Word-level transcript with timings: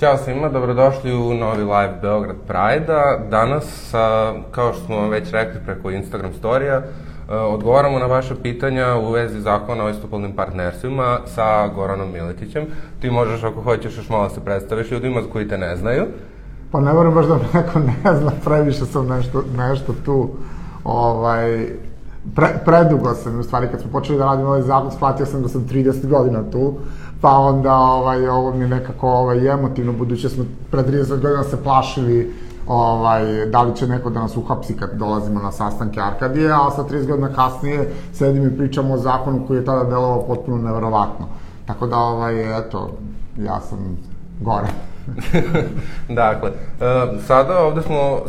Ćao 0.00 0.16
svima, 0.16 0.48
dobrodošli 0.48 1.14
u 1.14 1.34
novi 1.34 1.62
live 1.62 1.98
Beograd 2.02 2.36
Pride-a. 2.46 3.18
Danas, 3.30 3.90
kao 4.50 4.72
što 4.72 4.84
smo 4.86 4.96
vam 4.96 5.10
već 5.10 5.30
rekli 5.30 5.60
preko 5.64 5.90
Instagram 5.90 6.32
storija, 6.32 6.82
a, 7.28 7.46
odgovaramo 7.46 7.98
na 7.98 8.06
vaše 8.06 8.34
pitanja 8.42 8.94
u 8.96 9.10
vezi 9.10 9.40
zakona 9.40 9.84
o 9.84 9.90
istopolnim 9.90 10.32
partnerstvima 10.32 11.18
sa 11.26 11.68
Goranom 11.68 12.12
Miletićem. 12.12 12.66
Ti 13.00 13.10
možeš, 13.10 13.42
ako 13.44 13.60
hoćeš, 13.60 13.96
još 13.96 14.08
malo 14.08 14.28
se 14.28 14.40
predstaviš 14.40 14.90
ljudima 14.90 15.20
koji 15.32 15.48
te 15.48 15.58
ne 15.58 15.76
znaju. 15.76 16.06
Pa 16.72 16.80
ne 16.80 16.92
moram 16.92 17.14
baš 17.14 17.26
da 17.26 17.38
neko 17.54 17.78
ne 17.78 18.16
zna, 18.16 18.32
previše 18.44 18.86
sam 18.86 19.08
nešto, 19.08 19.44
nešto 19.56 19.94
tu, 20.04 20.30
ovaj, 20.84 21.66
pre, 22.36 22.48
predugo 22.64 23.14
sam, 23.14 23.40
u 23.40 23.42
stvari, 23.42 23.68
kad 23.70 23.80
smo 23.80 23.90
počeli 23.90 24.18
da 24.18 24.24
radimo 24.24 24.48
ovaj 24.48 24.62
zakon, 24.62 24.90
shvatio 24.90 25.26
sam 25.26 25.42
da 25.42 25.48
sam 25.48 25.68
30 25.68 26.06
godina 26.06 26.50
tu, 26.50 26.74
pa 27.20 27.38
onda 27.38 27.74
ovaj, 27.74 28.28
ovo 28.28 28.54
mi 28.54 28.68
nekako 28.68 29.08
ovaj, 29.08 29.48
emotivno, 29.48 29.92
budući 29.92 30.22
da 30.22 30.28
smo 30.28 30.44
pre 30.70 30.82
30 30.82 31.08
godina 31.08 31.44
se 31.44 31.62
plašili 31.62 32.34
ovaj, 32.66 33.46
da 33.46 33.62
li 33.62 33.76
će 33.76 33.86
neko 33.86 34.10
da 34.10 34.20
nas 34.20 34.36
uhapsi 34.36 34.76
kad 34.76 34.90
dolazimo 34.94 35.40
na 35.40 35.52
sastanke 35.52 36.00
Arkadije, 36.00 36.52
a 36.52 36.70
sa 36.70 36.84
30 36.84 37.06
godina 37.06 37.28
kasnije 37.34 37.92
sedim 38.12 38.46
i 38.46 38.56
pričamo 38.56 38.94
o 38.94 38.98
zakonu 38.98 39.46
koji 39.46 39.58
je 39.58 39.64
tada 39.64 39.84
delovao 39.84 40.26
potpuno 40.26 40.56
neverovatno. 40.56 41.26
Tako 41.66 41.86
da, 41.86 41.96
ovaj, 41.96 42.58
eto, 42.58 42.90
ja 43.38 43.60
sam 43.60 43.98
gore. 44.40 44.66
dakle, 46.22 46.50
e, 46.80 47.20
sada 47.26 47.58
ovde 47.58 47.82
smo, 47.82 48.20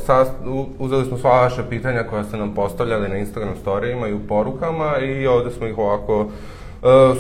uzeli 0.80 1.06
smo 1.06 1.18
sva 1.18 1.42
vaše 1.42 1.64
pitanja 1.70 2.04
koja 2.10 2.24
ste 2.24 2.38
nam 2.38 2.54
postavljali 2.54 3.10
na 3.10 3.18
Instagram 3.18 3.56
storijima 3.62 4.08
i 4.08 4.14
u 4.14 4.20
porukama 4.28 4.98
i 4.98 5.28
ovde 5.28 5.52
smo 5.52 5.68
ih 5.68 5.78
ovako 5.78 6.28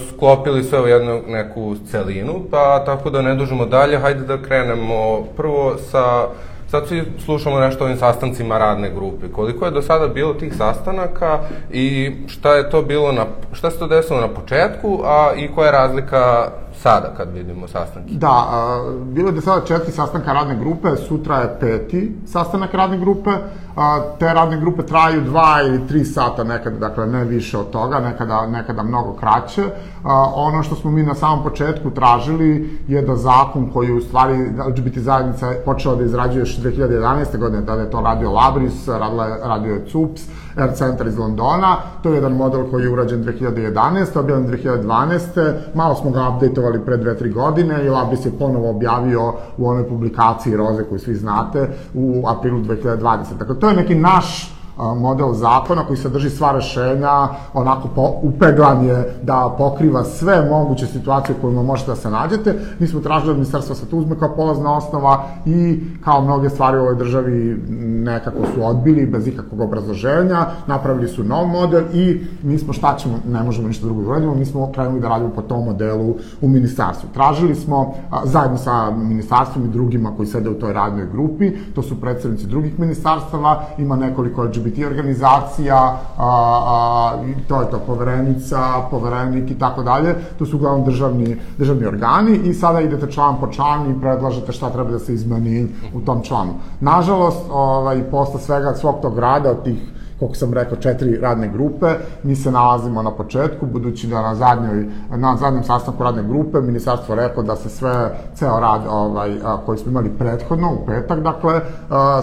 sklopili 0.09 0.63
sve 0.63 0.81
u 0.81 0.87
jednu 0.87 1.21
neku 1.27 1.75
celinu, 1.91 2.41
pa 2.51 2.83
tako 2.85 3.09
da 3.09 3.21
ne 3.21 3.35
dužimo 3.35 3.65
dalje, 3.65 3.97
hajde 3.97 4.21
da 4.25 4.41
krenemo 4.41 5.23
prvo 5.37 5.77
sa 5.77 6.27
Sad 6.71 6.87
svi 6.87 7.03
slušamo 7.25 7.59
nešto 7.59 7.83
o 7.83 7.85
ovim 7.85 7.97
sastancima 7.97 8.57
radne 8.57 8.89
grupe. 8.89 9.27
Koliko 9.27 9.65
je 9.65 9.71
do 9.71 9.81
sada 9.81 10.07
bilo 10.07 10.33
tih 10.33 10.53
sastanaka 10.57 11.39
i 11.71 12.11
šta 12.27 12.55
je 12.55 12.69
to 12.69 12.81
bilo 12.81 13.11
na, 13.11 13.25
šta 13.53 13.71
se 13.71 13.79
to 13.79 13.87
desilo 13.87 14.21
na 14.21 14.27
početku, 14.27 15.01
a 15.05 15.31
i 15.35 15.47
koja 15.55 15.65
je 15.65 15.71
razlika 15.71 16.51
sada 16.81 17.13
kad 17.17 17.33
vidimo 17.33 17.67
sastanke? 17.67 18.13
Da, 18.13 18.27
a, 18.27 18.83
bilo 19.03 19.29
je 19.29 19.33
do 19.33 19.41
sada 19.41 19.65
četiri 19.65 19.91
sastanka 19.91 20.33
radne 20.33 20.55
grupe, 20.55 20.95
sutra 21.07 21.37
je 21.37 21.57
peti 21.59 22.15
sastanak 22.25 22.73
radne 22.73 22.97
grupe, 22.97 23.29
a, 23.75 24.01
te 24.19 24.33
radne 24.33 24.59
grupe 24.59 24.83
traju 24.83 25.21
dva 25.21 25.61
ili 25.61 25.87
tri 25.87 26.05
sata 26.05 26.43
nekada, 26.43 26.77
dakle 26.77 27.07
ne 27.07 27.23
više 27.25 27.57
od 27.57 27.69
toga, 27.69 27.99
nekada, 27.99 28.47
nekada 28.47 28.83
mnogo 28.83 29.13
kraće. 29.13 29.63
A, 30.03 30.31
ono 30.35 30.63
što 30.63 30.75
smo 30.75 30.91
mi 30.91 31.03
na 31.03 31.15
samom 31.15 31.43
početku 31.43 31.91
tražili 31.91 32.79
je 32.87 33.01
da 33.01 33.15
zakon 33.15 33.69
koji 33.73 33.91
u 33.91 34.01
stvari 34.01 34.37
LGBT 34.67 34.97
zajednica 34.97 35.53
počela 35.65 35.95
da 35.95 36.03
izrađuje 36.03 36.41
još 36.41 36.57
2011. 36.57 37.37
godine, 37.37 37.65
tada 37.65 37.81
je 37.81 37.91
to 37.91 38.01
radio 38.01 38.31
Labris, 38.31 38.87
radila, 38.87 39.37
radio 39.43 39.73
je 39.73 39.85
CUPS, 39.85 40.21
Air 40.55 40.73
Center 40.75 41.07
iz 41.07 41.17
Londona, 41.17 41.75
to 42.03 42.09
je 42.09 42.15
jedan 42.15 42.33
model 42.33 42.69
koji 42.71 42.83
je 42.83 42.89
urađen 42.89 43.23
2011. 43.23 44.19
objavljen 44.19 44.47
2012. 44.49 45.53
Malo 45.73 45.95
smo 45.95 46.11
ga 46.11 46.29
updateovali 46.29 46.85
pre 46.85 46.97
2-3 46.97 47.33
godine 47.33 47.85
i 47.85 47.89
Labris 47.89 48.25
je 48.25 48.37
ponovo 48.39 48.69
objavio 48.69 49.33
u 49.57 49.69
onoj 49.69 49.87
publikaciji 49.87 50.57
Roze 50.57 50.83
koju 50.83 50.99
svi 50.99 51.15
znate 51.15 51.69
u 51.93 52.23
aprilu 52.27 52.59
2020. 52.59 53.37
Dakle, 53.39 53.59
to 53.59 53.69
je 53.69 53.75
neki 53.75 53.95
naš 53.95 54.60
model 54.77 55.33
zakona 55.33 55.83
koji 55.85 55.97
sadrži 55.97 56.29
sva 56.29 56.51
rešenja, 56.51 57.27
onako 57.53 57.87
po, 57.95 58.13
upeglan 58.21 58.85
je 58.85 59.15
da 59.23 59.55
pokriva 59.57 60.03
sve 60.03 60.49
moguće 60.49 60.87
situacije 60.87 61.35
u 61.37 61.41
kojima 61.41 61.63
možete 61.63 61.91
da 61.91 61.95
se 61.95 62.09
nađete. 62.09 62.55
Mi 62.79 62.87
smo 62.87 62.99
tražili 62.99 63.31
od 63.31 63.37
ministarstva 63.37 63.75
sa 63.75 63.85
to 63.85 63.97
uzme 63.97 64.19
kao 64.19 64.35
polazna 64.35 64.77
osnova 64.77 65.23
i 65.45 65.79
kao 66.03 66.21
mnoge 66.21 66.49
stvari 66.49 66.77
u 66.77 66.81
ovoj 66.81 66.95
državi 66.95 67.63
nekako 68.03 68.37
su 68.55 68.65
odbili 68.65 69.05
bez 69.05 69.27
ikakvog 69.27 69.61
obrazloženja, 69.61 70.45
napravili 70.67 71.07
su 71.07 71.23
nov 71.23 71.47
model 71.47 71.83
i 71.93 72.21
mi 72.43 72.57
smo 72.57 72.73
šta 72.73 72.95
ćemo, 72.97 73.19
ne 73.27 73.43
možemo 73.43 73.67
ništa 73.67 73.85
drugo 73.85 74.01
da 74.01 74.09
uradimo, 74.09 74.35
mi 74.35 74.45
smo 74.45 74.71
krenuli 74.71 74.99
da 74.99 75.09
radimo 75.09 75.31
po 75.35 75.41
tom 75.41 75.65
modelu 75.65 76.15
u 76.41 76.47
ministarstvu. 76.47 77.09
Tražili 77.13 77.55
smo 77.55 77.93
zajedno 78.23 78.57
sa 78.57 78.91
ministarstvom 78.91 79.65
i 79.65 79.69
drugima 79.69 80.11
koji 80.17 80.27
sede 80.27 80.49
u 80.49 80.59
toj 80.59 80.73
radnoj 80.73 81.07
grupi, 81.11 81.51
to 81.75 81.81
su 81.81 82.01
predsednici 82.01 82.47
drugih 82.47 82.79
ministarstava, 82.79 83.63
ima 83.77 83.95
nekoliko 83.95 84.43
LGBT 84.43 84.70
LGBT 84.71 84.85
organizacija, 84.85 85.75
a, 85.75 85.97
a, 86.17 87.23
to 87.47 87.61
je 87.61 87.69
to 87.69 87.79
poverenica, 87.79 88.87
poverenik 88.91 89.51
i 89.51 89.59
tako 89.59 89.83
dalje, 89.83 90.15
to 90.39 90.45
su 90.45 90.57
uglavnom 90.57 90.85
državni, 90.85 91.37
državni 91.57 91.85
organi 91.85 92.37
i 92.37 92.53
sada 92.53 92.81
idete 92.81 93.11
član 93.11 93.39
po 93.39 93.47
član 93.47 93.91
i 93.91 94.01
predlažete 94.01 94.51
šta 94.51 94.69
treba 94.69 94.91
da 94.91 94.99
se 94.99 95.13
izmeni 95.13 95.67
u 95.93 96.01
tom 96.01 96.23
članu. 96.23 96.53
Nažalost, 96.79 97.45
ovaj, 97.51 98.03
posle 98.11 98.39
svega 98.39 98.73
svog 98.73 99.01
tog 99.01 99.19
rada 99.19 99.51
od 99.51 99.63
tih 99.63 99.79
koliko 100.21 100.35
sam 100.35 100.53
rekao, 100.53 100.77
četiri 100.77 101.17
radne 101.17 101.47
grupe. 101.47 101.87
Mi 102.23 102.35
se 102.35 102.51
nalazimo 102.51 103.01
na 103.01 103.11
početku, 103.11 103.65
budući 103.65 104.07
da 104.07 104.21
na, 104.21 104.35
zadnjoj, 104.35 104.85
na 105.15 105.37
zadnjem 105.37 105.63
sastanku 105.63 106.03
radne 106.03 106.23
grupe 106.23 106.61
ministarstvo 106.61 107.15
rekao 107.15 107.43
da 107.43 107.55
se 107.55 107.69
sve, 107.69 108.11
ceo 108.35 108.59
rad 108.59 108.81
ovaj, 108.89 109.31
koji 109.65 109.77
smo 109.77 109.91
imali 109.91 110.09
prethodno, 110.09 110.73
u 110.73 110.85
petak, 110.85 111.19
dakle, 111.19 111.61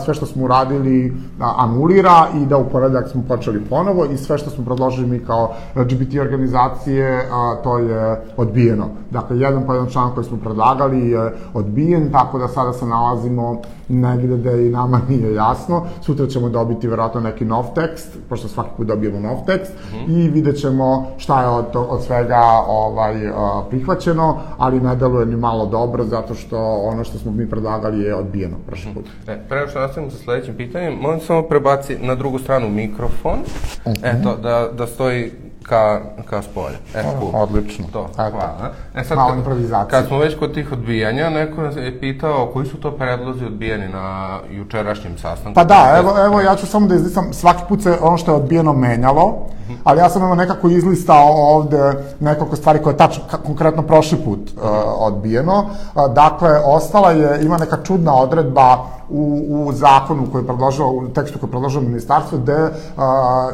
sve 0.04 0.14
što 0.14 0.26
smo 0.26 0.44
uradili 0.44 1.12
anulira 1.40 2.26
i 2.34 2.46
da 2.46 2.56
u 2.58 2.68
poredak 2.68 3.08
smo 3.08 3.22
počeli 3.28 3.64
ponovo 3.64 4.04
i 4.04 4.16
sve 4.16 4.38
što 4.38 4.50
smo 4.50 4.64
predložili 4.64 5.08
mi 5.08 5.24
kao 5.24 5.52
LGBT 5.76 6.14
organizacije, 6.20 7.28
to 7.64 7.78
je 7.78 8.22
odbijeno. 8.36 8.88
Dakle, 9.10 9.38
jedan 9.38 9.66
po 9.66 9.72
jedan 9.72 9.88
član 9.90 10.14
koji 10.14 10.24
smo 10.24 10.38
predlagali 10.38 11.10
je 11.10 11.34
odbijen, 11.54 12.12
tako 12.12 12.38
da 12.38 12.48
sada 12.48 12.72
se 12.72 12.86
nalazimo 12.86 13.62
negde 13.88 14.36
da 14.36 14.52
i 14.52 14.70
nama 14.70 15.00
nije 15.08 15.34
jasno. 15.34 15.82
Sutra 16.00 16.26
ćemo 16.26 16.48
dobiti 16.48 16.88
verovatno 16.88 17.20
neki 17.20 17.44
nov 17.44 17.64
tekst, 17.74 17.87
pošto 18.28 18.48
svaki 18.48 18.70
put 18.76 18.86
dobijemo 18.86 19.20
nov 19.20 19.46
tekst, 19.46 19.72
mm 19.72 19.96
-hmm. 19.96 20.24
i 20.24 20.28
vidjet 20.28 20.56
ćemo 20.56 21.06
šta 21.18 21.42
je 21.42 21.48
od, 21.48 21.66
od 21.74 22.04
svega 22.04 22.42
ovaj, 22.66 23.26
uh, 23.26 23.34
prihvaćeno, 23.70 24.40
ali 24.58 24.80
ne 24.80 24.96
deluje 24.96 25.26
ni 25.26 25.36
malo 25.36 25.66
dobro, 25.66 26.04
zato 26.04 26.34
što 26.34 26.58
ono 26.82 27.04
što 27.04 27.18
smo 27.18 27.32
mi 27.32 27.50
predlagali 27.50 28.04
je 28.04 28.14
odbijeno 28.14 28.56
prošli 28.66 28.94
put. 28.94 29.04
E, 29.28 29.38
pre 29.48 29.68
što 29.68 29.80
nastavimo 29.80 30.10
sa 30.10 30.18
sledećim 30.18 30.56
pitanjem, 30.56 30.98
molim 31.00 31.20
samo 31.20 31.42
prebaci 31.42 31.96
na 32.00 32.14
drugu 32.14 32.38
stranu 32.38 32.68
mikrofon, 32.68 33.38
-hmm. 33.84 33.96
eto, 34.02 34.36
da, 34.36 34.68
da 34.78 34.86
stoji 34.86 35.32
ka, 35.68 36.00
ka 36.30 36.42
spolje. 36.42 36.76
E, 36.94 37.02
cool. 37.20 37.42
Odlično. 37.42 37.84
To, 37.92 38.08
hvala. 38.16 38.72
E 38.94 39.04
sad, 39.04 39.16
Malo 39.16 39.34
improvizacije. 39.34 39.90
Kad 39.90 40.06
smo 40.06 40.18
već 40.18 40.38
kod 40.38 40.54
tih 40.54 40.72
odbijanja, 40.72 41.30
neko 41.30 41.62
nas 41.62 41.76
je 41.76 42.00
pitao 42.00 42.50
koji 42.52 42.66
su 42.66 42.76
to 42.76 42.90
predlozi 42.90 43.44
odbijeni 43.44 43.88
na 43.88 44.38
jučerašnjem 44.50 45.18
sastanku. 45.18 45.54
Pa 45.54 45.64
da, 45.64 45.94
evo, 45.98 46.24
evo 46.24 46.40
ja 46.40 46.56
ću 46.56 46.66
samo 46.66 46.86
da 46.86 46.94
izlistam, 46.94 47.32
svaki 47.32 47.62
put 47.68 47.82
se 47.82 47.98
ono 48.00 48.16
što 48.16 48.30
je 48.30 48.36
odbijeno 48.36 48.72
menjalo, 48.72 49.46
ali 49.84 50.00
ja 50.00 50.08
sam 50.08 50.22
evo 50.22 50.34
nekako 50.34 50.68
izlistao 50.68 51.28
ovde 51.28 51.92
nekoliko 52.20 52.56
stvari 52.56 52.82
koje 52.82 52.92
je 52.92 52.98
tačno, 52.98 53.24
konkretno 53.46 53.82
prošli 53.82 54.18
put 54.24 54.38
uh, 54.38 54.62
odbijeno. 54.98 55.58
Uh, 55.94 56.12
dakle, 56.14 56.50
ostala 56.64 57.10
je, 57.10 57.44
ima 57.44 57.58
neka 57.58 57.76
čudna 57.84 58.14
odredba 58.14 58.97
u, 59.10 59.44
u 59.48 59.72
zakonu 59.72 60.26
koji 60.32 60.42
je 60.42 60.46
predložilo, 60.46 60.90
u 60.90 61.08
tekstu 61.08 61.38
koji 61.38 61.48
je 61.48 61.50
predložilo 61.50 61.82
ministarstvo, 61.82 62.38
gde 62.38 62.64
uh, 62.64 62.70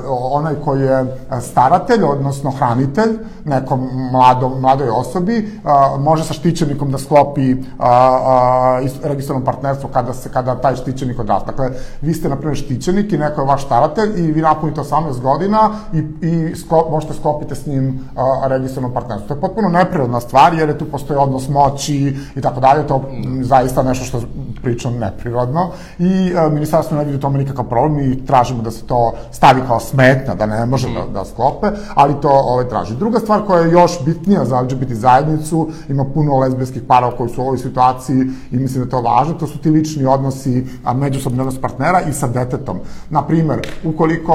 onaj 0.08 0.54
koji 0.64 0.82
je 0.82 1.16
staratelj, 1.40 2.02
odnosno 2.04 2.50
hranitelj, 2.50 3.18
nekom 3.44 3.88
mladom, 4.12 4.60
mladoj 4.60 4.88
osobi, 4.88 5.48
uh, 5.64 6.00
može 6.00 6.24
sa 6.24 6.34
štićenikom 6.34 6.90
da 6.90 6.98
sklopi 6.98 7.52
uh, 7.52 7.58
uh, 7.58 8.90
registrano 9.02 9.44
partnerstvo 9.44 9.90
kada, 9.92 10.14
se, 10.14 10.28
kada 10.28 10.54
taj 10.54 10.76
štićenik 10.76 11.18
odrasta. 11.20 11.46
Dakle, 11.46 11.70
vi 12.00 12.14
ste, 12.14 12.28
na 12.28 12.36
primjer, 12.36 12.56
štićenik 12.56 13.12
i 13.12 13.18
neko 13.18 13.40
je 13.40 13.46
vaš 13.46 13.64
staratelj 13.64 14.12
i 14.16 14.32
vi 14.32 14.40
napunite 14.40 14.80
18 14.80 15.20
godina 15.20 15.70
i, 15.92 15.98
i 16.26 16.56
sklop, 16.56 16.90
možete 16.90 17.14
sklopiti 17.14 17.54
s 17.54 17.66
njim 17.66 17.88
uh, 18.16 18.22
registrano 18.46 18.94
partnerstvo. 18.94 19.28
To 19.28 19.34
je 19.34 19.40
potpuno 19.40 19.68
neprirodna 19.68 20.20
stvar, 20.20 20.54
jer 20.54 20.68
je 20.68 20.78
tu 20.78 20.84
postoji 20.84 21.18
odnos 21.18 21.48
moći 21.48 22.16
i 22.36 22.40
tako 22.40 22.60
dalje, 22.60 22.86
to 22.86 23.02
zaista 23.42 23.82
nešto 23.82 24.04
što 24.04 24.20
pričam 24.62 24.98
neprirodno 24.98 25.43
neophodno 25.44 25.70
i 25.98 26.32
e, 26.36 26.50
ministarstvo 26.50 26.96
ne 26.96 27.04
vidi 27.04 27.16
u 27.16 27.20
tome 27.20 27.38
nikakav 27.38 27.64
problem 27.64 28.12
i 28.12 28.26
tražimo 28.26 28.62
da 28.62 28.70
se 28.70 28.86
to 28.86 29.12
stavi 29.32 29.60
kao 29.66 29.80
smetna, 29.80 30.34
da 30.34 30.46
ne 30.46 30.66
može 30.66 30.88
da, 30.88 31.20
da 31.20 31.24
sklope, 31.24 31.66
ali 31.94 32.20
to 32.20 32.30
ovaj, 32.30 32.68
traži. 32.68 32.96
Druga 32.96 33.18
stvar 33.18 33.46
koja 33.46 33.60
je 33.60 33.72
još 33.72 34.04
bitnija 34.04 34.44
za 34.44 34.60
LGBT 34.60 34.92
zajednicu, 34.92 35.68
ima 35.88 36.04
puno 36.14 36.38
lezbijskih 36.38 36.82
parova 36.88 37.16
koji 37.16 37.30
su 37.30 37.42
u 37.42 37.44
ovoj 37.44 37.58
situaciji 37.58 38.26
i 38.50 38.56
mislim 38.56 38.84
da 38.84 38.86
je 38.86 38.90
to 38.90 39.00
važno, 39.00 39.34
to 39.34 39.46
su 39.46 39.58
ti 39.58 39.70
lični 39.70 40.06
odnosi, 40.06 40.66
a 40.84 40.94
međusobni 40.94 41.40
odnos 41.40 41.60
partnera 41.60 42.00
i 42.00 42.12
sa 42.12 42.26
detetom. 42.26 42.78
Naprimer, 43.10 43.60
ukoliko 43.84 44.34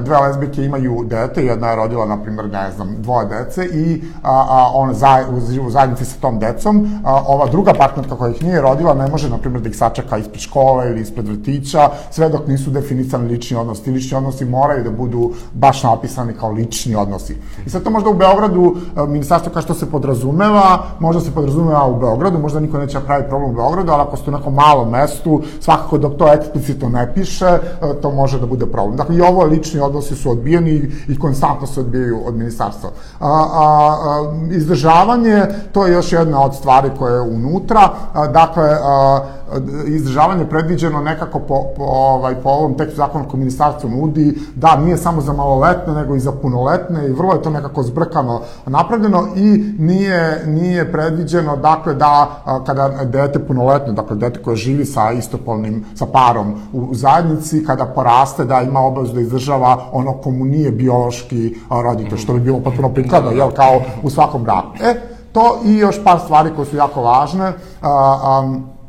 dve 0.00 0.18
lezbijke 0.18 0.64
imaju 0.64 1.04
dete, 1.04 1.44
jedna 1.44 1.70
je 1.70 1.76
rodila, 1.76 2.06
na 2.06 2.22
primer, 2.22 2.50
ne 2.50 2.70
znam, 2.76 2.94
dvoje 2.98 3.26
dece 3.26 3.64
i 3.64 4.02
a, 4.22 4.46
a, 4.48 4.70
ona 4.74 4.94
za, 4.94 5.24
živi 5.50 5.66
u 5.66 5.70
zajednici 5.70 6.04
sa 6.04 6.20
tom 6.20 6.38
decom, 6.38 7.00
a, 7.04 7.22
ova 7.26 7.46
druga 7.46 7.72
partnerka 7.72 8.16
koja 8.16 8.30
ih 8.30 8.42
nije 8.42 8.60
rodila 8.60 8.94
ne 8.94 9.08
može, 9.08 9.30
na 9.30 9.38
primer, 9.38 9.60
da 9.60 9.68
ih 9.68 9.76
sačeka 9.76 10.18
ispred 10.18 10.40
škole 10.50 10.90
ili 10.90 11.00
ispred 11.00 11.28
vrtića, 11.28 11.90
sve 12.10 12.28
dok 12.28 12.46
nisu 12.46 12.70
definisani 12.70 13.28
lični 13.28 13.56
odnosi. 13.56 13.90
Lični 13.90 14.16
odnosi 14.16 14.44
moraju 14.44 14.84
da 14.84 14.90
budu 14.90 15.30
baš 15.54 15.82
napisani 15.82 16.32
kao 16.34 16.50
lični 16.50 16.94
odnosi. 16.94 17.36
I 17.66 17.70
sad 17.70 17.82
to 17.82 17.90
možda 17.90 18.10
u 18.10 18.14
Beogradu, 18.14 18.76
e, 18.96 19.06
ministarstvo 19.06 19.52
kao 19.52 19.62
što 19.62 19.74
se 19.74 19.90
podrazumeva, 19.90 20.82
možda 20.98 21.20
se 21.20 21.30
podrazumeva 21.30 21.86
u 21.86 21.98
Beogradu, 22.00 22.38
možda 22.38 22.60
niko 22.60 22.78
neće 22.78 23.00
pravi 23.00 23.28
problem 23.28 23.50
u 23.50 23.54
Beogradu, 23.54 23.92
ali 23.92 24.02
ako 24.02 24.16
ste 24.16 24.30
u 24.30 24.34
nekom 24.34 24.54
malom 24.54 24.90
mestu, 24.90 25.42
svakako 25.60 25.98
dok 25.98 26.18
to 26.18 26.32
eksplicitno 26.32 26.88
ne 26.88 27.14
piše, 27.14 27.46
e, 27.46 27.60
to 28.02 28.10
može 28.10 28.40
da 28.40 28.46
bude 28.46 28.66
problem. 28.66 28.96
Dakle, 28.96 29.16
i 29.16 29.20
ovo 29.20 29.44
lični 29.44 29.80
odnosi 29.80 30.16
su 30.16 30.30
odbijeni 30.30 30.90
i 31.08 31.18
konstantno 31.18 31.66
se 31.66 31.80
odbijaju 31.80 32.26
od 32.26 32.34
ministarstva. 32.34 32.90
A, 33.20 33.28
a, 33.28 33.60
a, 33.62 34.32
izdržavanje, 34.50 35.42
to 35.72 35.86
je 35.86 35.92
još 35.92 36.12
jedna 36.12 36.42
od 36.44 36.54
stvari 36.54 36.90
koje 36.98 37.14
je 37.14 37.20
unutra. 37.20 37.88
A, 38.12 38.26
dakle, 38.26 38.68
a, 38.82 39.20
izdržavanje 39.86 40.39
predviđeno 40.48 41.00
nekako 41.00 41.38
po, 41.38 41.62
po, 41.76 41.84
ovaj, 41.84 42.34
po 42.34 42.48
ovom 42.48 42.74
tekstu 42.74 42.96
zakona 42.96 43.28
koji 43.28 43.38
ministarstvo 43.38 43.90
nudi, 43.90 44.38
da, 44.54 44.76
nije 44.76 44.96
samo 44.96 45.20
za 45.20 45.32
maloletne, 45.32 45.94
nego 45.94 46.16
i 46.16 46.20
za 46.20 46.32
punoletne 46.32 47.08
i 47.08 47.12
vrlo 47.12 47.32
je 47.32 47.42
to 47.42 47.50
nekako 47.50 47.82
zbrkano 47.82 48.40
napravljeno 48.66 49.26
i 49.36 49.74
nije, 49.78 50.42
nije 50.46 50.92
predviđeno, 50.92 51.56
dakle, 51.56 51.94
da 51.94 52.42
kada 52.66 52.88
dete 53.04 53.38
punoletno, 53.38 53.92
dakle, 53.92 54.16
dete 54.16 54.42
koje 54.42 54.56
živi 54.56 54.84
sa 54.84 55.12
istopolnim, 55.12 55.84
sa 55.94 56.06
parom 56.06 56.54
u, 56.72 56.80
u 56.80 56.94
zajednici, 56.94 57.64
kada 57.64 57.84
poraste, 57.84 58.44
da 58.44 58.60
ima 58.60 58.80
obavezu 58.80 59.12
da 59.14 59.20
izdržava 59.20 59.78
ono 59.92 60.12
komu 60.12 60.44
nije 60.44 60.70
biološki 60.70 61.54
roditelj, 61.70 62.18
što 62.18 62.32
bi 62.32 62.40
bilo 62.40 62.60
potpuno 62.60 62.88
prikladno, 62.88 63.30
jel, 63.30 63.50
kao 63.50 63.80
u 64.02 64.10
svakom 64.10 64.42
braku. 64.42 64.68
E, 64.82 64.94
to 65.32 65.60
i 65.64 65.76
još 65.76 66.04
par 66.04 66.18
stvari 66.18 66.50
koje 66.56 66.66
su 66.66 66.76
jako 66.76 67.02
važne. 67.02 67.52
A, 67.82 68.40
um, 68.44 68.79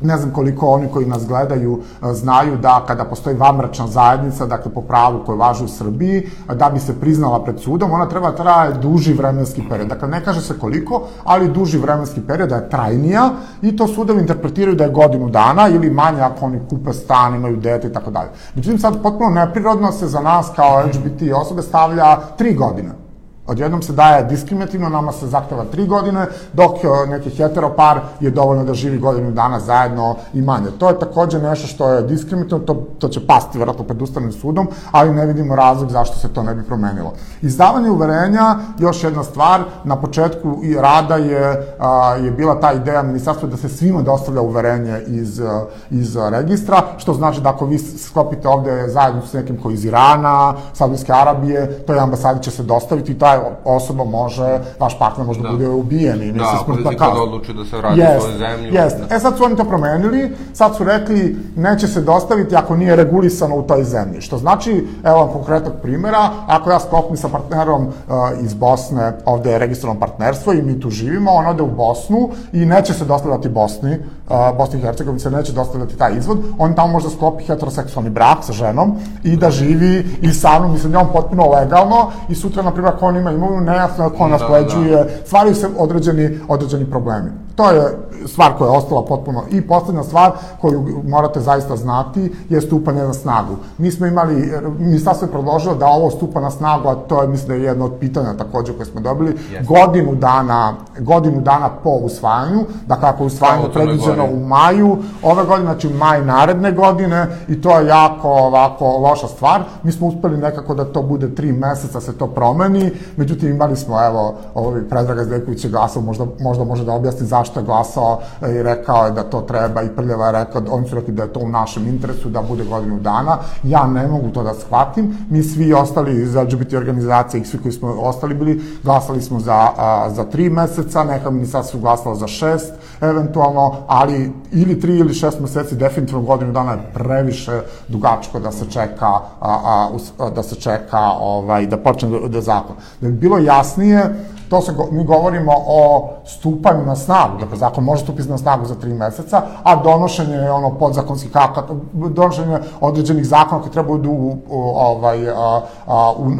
ne 0.00 0.16
znam 0.16 0.30
koliko 0.30 0.66
oni 0.66 0.88
koji 0.92 1.06
nas 1.06 1.26
gledaju 1.26 1.82
znaju 2.12 2.56
da 2.56 2.84
kada 2.86 3.04
postoji 3.04 3.36
vamračna 3.36 3.86
zajednica, 3.86 4.46
dakle 4.46 4.72
po 4.74 4.80
pravu 4.80 5.22
koje 5.26 5.38
važi 5.38 5.64
u 5.64 5.68
Srbiji, 5.68 6.30
da 6.54 6.70
bi 6.70 6.80
se 6.80 7.00
priznala 7.00 7.44
pred 7.44 7.60
sudom, 7.60 7.92
ona 7.92 8.08
treba 8.08 8.30
da 8.30 8.36
traje 8.36 8.72
duži 8.72 9.12
vremenski 9.12 9.62
period. 9.68 9.88
Dakle, 9.88 10.08
ne 10.08 10.24
kaže 10.24 10.40
se 10.40 10.58
koliko, 10.58 11.02
ali 11.24 11.48
duži 11.48 11.78
vremenski 11.78 12.20
period 12.20 12.48
da 12.48 12.56
je 12.56 12.70
trajnija 12.70 13.30
i 13.62 13.76
to 13.76 13.86
sudovi 13.86 14.20
interpretiraju 14.20 14.76
da 14.76 14.84
je 14.84 14.90
godinu 14.90 15.28
dana 15.28 15.68
ili 15.68 15.90
manje 15.90 16.20
ako 16.20 16.46
oni 16.46 16.60
kupe 16.70 16.92
stan, 16.92 17.34
imaju 17.34 17.56
dete 17.56 17.88
i 17.88 17.92
tako 17.92 18.10
dalje. 18.10 18.30
Međutim, 18.54 18.78
sad 18.78 19.02
potpuno 19.02 19.30
neprirodno 19.30 19.92
se 19.92 20.06
za 20.06 20.20
nas 20.20 20.52
kao 20.56 20.82
LGBT 20.86 21.22
osobe 21.34 21.62
stavlja 21.62 22.16
tri 22.36 22.54
godine. 22.54 23.09
Odjednom 23.50 23.82
se 23.82 23.92
daje 23.92 24.24
diskriminativno, 24.24 24.88
nama 24.88 25.12
se 25.12 25.26
zahteva 25.26 25.64
tri 25.64 25.86
godine, 25.86 26.26
dok 26.52 26.84
e, 26.84 27.10
neki 27.10 27.30
heteropar 27.30 28.00
je 28.20 28.30
dovoljno 28.30 28.64
da 28.64 28.74
živi 28.74 28.98
godinu 28.98 29.30
dana 29.30 29.60
zajedno 29.60 30.16
i 30.34 30.42
manje. 30.42 30.66
To 30.78 30.88
je 30.88 30.98
takođe 30.98 31.38
nešto 31.38 31.66
što 31.66 31.88
je 31.88 32.02
diskriminativno, 32.02 32.64
to, 32.64 32.74
to 32.98 33.08
će 33.08 33.26
pasti 33.26 33.58
vjerojatno 33.58 33.84
pred 33.84 34.02
Ustavnim 34.02 34.32
sudom, 34.32 34.68
ali 34.90 35.14
ne 35.14 35.26
vidimo 35.26 35.56
razlog 35.56 35.90
zašto 35.90 36.18
se 36.18 36.28
to 36.28 36.42
ne 36.42 36.54
bi 36.54 36.62
promenilo. 36.62 37.12
Izdavanje 37.42 37.90
uverenja, 37.90 38.56
još 38.78 39.04
jedna 39.04 39.24
stvar, 39.24 39.60
na 39.84 39.96
početku 39.96 40.58
i 40.62 40.74
rada 40.74 41.16
je, 41.16 41.74
a, 41.78 42.14
je 42.14 42.30
bila 42.30 42.60
ta 42.60 42.72
ideja 42.72 43.02
ministarstva 43.02 43.48
da 43.48 43.56
se 43.56 43.68
svima 43.68 44.02
dostavlja 44.02 44.40
uverenje 44.40 45.00
iz, 45.06 45.42
iz 45.90 46.16
registra, 46.16 46.82
što 46.98 47.14
znači 47.14 47.40
da 47.40 47.48
ako 47.48 47.66
vi 47.66 47.78
sklopite 47.78 48.48
ovde 48.48 48.88
zajedno 48.88 49.22
s 49.26 49.32
nekim 49.32 49.58
koji 49.62 49.74
iz 49.74 49.84
Irana, 49.84 50.54
Saudijske 50.72 51.12
Arabije, 51.12 51.82
to 51.86 51.92
je 51.92 52.00
ambasadi 52.00 52.42
će 52.42 52.50
se 52.50 52.62
dostaviti 52.62 53.12
i 53.12 53.18
taj 53.18 53.39
osoba 53.64 54.04
može, 54.04 54.58
vaš 54.78 54.98
partner 54.98 55.26
može 55.26 55.40
da, 55.40 55.48
da 55.48 55.52
bude 55.52 55.68
ubijen 55.68 56.22
i 56.22 56.32
da, 56.32 56.62
smrtna 56.64 56.90
kazna. 56.90 57.14
Da, 57.14 57.22
odluči 57.22 57.52
da 57.52 57.64
se 57.64 57.76
vrati 57.76 58.00
yes, 58.00 58.18
u 58.18 58.20
svoju 58.20 58.38
zemlju. 58.38 58.72
Yes. 58.72 59.08
Da. 59.08 59.16
E 59.16 59.18
sad 59.18 59.36
su 59.36 59.44
oni 59.44 59.56
to 59.56 59.64
promenili, 59.64 60.36
sad 60.52 60.76
su 60.76 60.84
rekli 60.84 61.36
neće 61.56 61.86
se 61.86 62.00
dostaviti 62.00 62.56
ako 62.56 62.76
nije 62.76 62.96
regulisano 62.96 63.56
u 63.56 63.62
toj 63.62 63.84
zemlji. 63.84 64.20
Što 64.20 64.38
znači, 64.38 64.86
evo 65.04 65.18
vam 65.18 65.28
konkretnog 65.32 65.72
primjera, 65.82 66.30
ako 66.46 66.70
ja 66.70 66.80
sklopim 66.80 67.16
sa 67.16 67.28
partnerom 67.28 67.86
uh, 67.86 67.92
iz 68.40 68.54
Bosne, 68.54 69.12
ovde 69.24 69.50
je 69.50 69.58
registrovano 69.58 70.00
partnerstvo 70.00 70.52
i 70.52 70.62
mi 70.62 70.80
tu 70.80 70.90
živimo, 70.90 71.30
on 71.30 71.46
ode 71.46 71.62
u 71.62 71.70
Bosnu 71.70 72.30
i 72.52 72.66
neće 72.66 72.94
se 72.94 73.04
dostavljati 73.04 73.48
Bosni, 73.48 73.98
uh, 74.28 74.56
Bosni 74.56 74.78
i 74.78 74.82
Hercegovini 74.82 75.20
se 75.20 75.30
neće 75.30 75.52
dostavljati 75.52 75.96
taj 75.96 76.16
izvod, 76.18 76.38
on 76.58 76.74
tamo 76.74 76.92
može 76.92 77.10
sklopi 77.10 77.44
heteroseksualni 77.44 78.10
brak 78.10 78.38
sa 78.44 78.52
ženom 78.52 78.96
i 79.24 79.36
da 79.36 79.50
živi 79.50 80.04
i 80.22 80.32
sa 80.32 80.58
mnom, 80.58 80.72
mislim, 80.72 80.96
on 80.96 81.08
potpuno 81.12 81.50
legalno 81.50 82.10
i 82.28 82.34
sutra, 82.34 82.62
na 82.62 82.70
primjer, 82.70 82.94
ako 82.94 83.06
on 83.06 83.16
ima 83.16 83.29
imovinu, 83.32 83.60
nejasno 83.60 84.04
je 84.04 84.10
ko 84.18 84.28
nasleđuje, 84.28 84.96
da, 84.96 85.04
da. 85.04 85.10
stvaraju 85.26 85.54
se 85.54 85.68
određeni, 85.78 86.38
određeni 86.48 86.90
problemi. 86.90 87.30
To 87.60 87.70
je 87.70 87.98
stvar 88.26 88.52
koja 88.58 88.70
je 88.70 88.78
ostala 88.78 89.04
potpuno. 89.04 89.42
I 89.50 89.60
poslednja 89.66 90.02
stvar 90.02 90.32
koju 90.60 91.02
morate 91.04 91.40
zaista 91.40 91.76
znati 91.76 92.32
je 92.48 92.60
stupanje 92.60 93.02
na 93.02 93.12
snagu. 93.14 93.56
Mi 93.78 93.90
smo 93.90 94.06
imali, 94.06 94.52
ministarstvo 94.78 95.26
je 95.26 95.32
predložilo 95.32 95.74
da 95.74 95.86
ovo 95.86 96.10
stupa 96.10 96.40
na 96.40 96.50
snagu, 96.50 96.88
a 96.88 96.94
to 96.94 97.22
je, 97.22 97.28
mislim 97.28 97.48
da 97.48 97.54
je 97.54 97.62
jedno 97.62 97.84
od 97.84 97.92
pitanja 98.00 98.36
takođe 98.36 98.72
koje 98.72 98.86
smo 98.86 99.00
dobili, 99.00 99.32
yes. 99.32 99.66
godinu 99.66 100.14
dana, 100.14 100.74
godinu 100.98 101.40
dana 101.40 101.70
po 101.84 101.90
usvajanju, 101.90 102.64
dakle 102.86 103.08
ako 103.08 103.22
je 103.22 103.26
usvajanje 103.26 103.68
predviđeno 103.74 104.24
u 104.24 104.46
maju 104.46 104.98
ove 105.22 105.44
godine, 105.44 105.64
znači 105.64 105.88
maj 105.88 106.24
naredne 106.24 106.72
godine 106.72 107.26
i 107.48 107.60
to 107.60 107.78
je 107.78 107.86
jako 107.86 108.28
ovako 108.28 108.84
loša 108.86 109.28
stvar. 109.28 109.62
Mi 109.82 109.92
smo 109.92 110.06
uspeli 110.06 110.36
nekako 110.36 110.74
da 110.74 110.84
to 110.84 111.02
bude 111.02 111.34
tri 111.34 111.52
meseca 111.52 112.00
se 112.00 112.18
to 112.18 112.26
promeni, 112.26 112.92
međutim 113.16 113.48
imali 113.48 113.76
smo, 113.76 114.04
evo, 114.04 114.34
ovaj 114.54 114.88
Predraga 114.88 115.24
Zdejković 115.24 115.64
je 115.64 115.70
glasao, 115.70 116.02
možda, 116.02 116.26
možda 116.40 116.64
može 116.64 116.84
da 116.84 116.92
objasni 116.92 117.26
zašto 117.26 117.49
je 117.56 117.64
glasao 117.64 118.20
i 118.42 118.62
rekao 118.62 119.04
je 119.04 119.10
da 119.10 119.22
to 119.22 119.40
treba 119.40 119.82
i 119.82 119.88
Prljava 119.88 120.26
je 120.26 120.32
rekao, 120.32 120.62
oni 120.70 120.88
su 120.88 120.94
rekli 120.94 121.14
da 121.14 121.22
je 121.22 121.32
to 121.32 121.40
u 121.40 121.48
našem 121.48 121.88
interesu 121.88 122.28
da 122.28 122.42
bude 122.42 122.64
godinu 122.64 123.00
dana. 123.00 123.38
Ja 123.62 123.86
ne 123.86 124.08
mogu 124.08 124.30
to 124.30 124.42
da 124.42 124.54
shvatim. 124.54 125.16
Mi 125.30 125.42
svi 125.42 125.72
ostali 125.72 126.22
iz 126.22 126.34
LGBT 126.34 126.72
organizacije 126.72 127.40
i 127.40 127.44
svi 127.44 127.58
koji 127.58 127.72
smo 127.72 127.88
ostali 127.88 128.34
bili, 128.34 128.62
glasali 128.84 129.22
smo 129.22 129.40
za, 129.40 129.68
a, 129.76 130.10
za 130.10 130.24
tri 130.24 130.50
meseca, 130.50 131.04
neka 131.04 131.30
ministarstva 131.30 131.70
su 131.70 131.80
glasala 131.80 132.14
za 132.14 132.26
šest, 132.26 132.72
eventualno, 133.00 133.76
ali 133.86 134.32
ili 134.52 134.80
tri 134.80 134.98
ili 134.98 135.14
šest 135.14 135.40
meseci, 135.40 135.76
definitivno 135.76 136.22
godinu 136.22 136.52
dana 136.52 136.72
je 136.72 136.90
previše 136.94 137.60
dugačko 137.88 138.40
da 138.40 138.52
se 138.52 138.64
čeka, 138.70 139.06
a, 139.40 139.90
a, 140.18 140.30
da 140.30 140.42
se 140.42 140.54
čeka 140.54 141.00
ovaj, 141.20 141.66
da 141.66 141.76
počne 141.76 142.08
da, 142.08 142.28
da 142.28 142.40
zakon. 142.40 142.76
Da 143.00 143.08
bi 143.08 143.14
bilo 143.14 143.38
jasnije, 143.38 144.14
to 144.50 144.60
se, 144.60 144.72
mi 144.90 145.04
govorimo 145.04 145.52
o 145.66 146.08
stupanju 146.26 146.84
na 146.86 146.96
snagu, 146.96 147.38
dakle 147.40 147.56
zakon 147.56 147.84
može 147.84 148.02
stupiti 148.02 148.28
na 148.28 148.38
snagu 148.38 148.64
za 148.64 148.74
tri 148.74 148.94
meseca, 148.94 149.42
a 149.62 149.76
donošenje 149.76 150.34
je 150.34 150.52
ono 150.52 150.70
podzakonskih 150.70 151.30
akata, 151.34 151.74
donošenje 151.92 152.58
određenih 152.80 153.26
zakona 153.26 153.60
koji 153.60 153.72
trebaju 153.72 153.98
da 153.98 154.08
u, 154.08 154.36
ovaj, 154.74 155.28
a, 155.30 155.60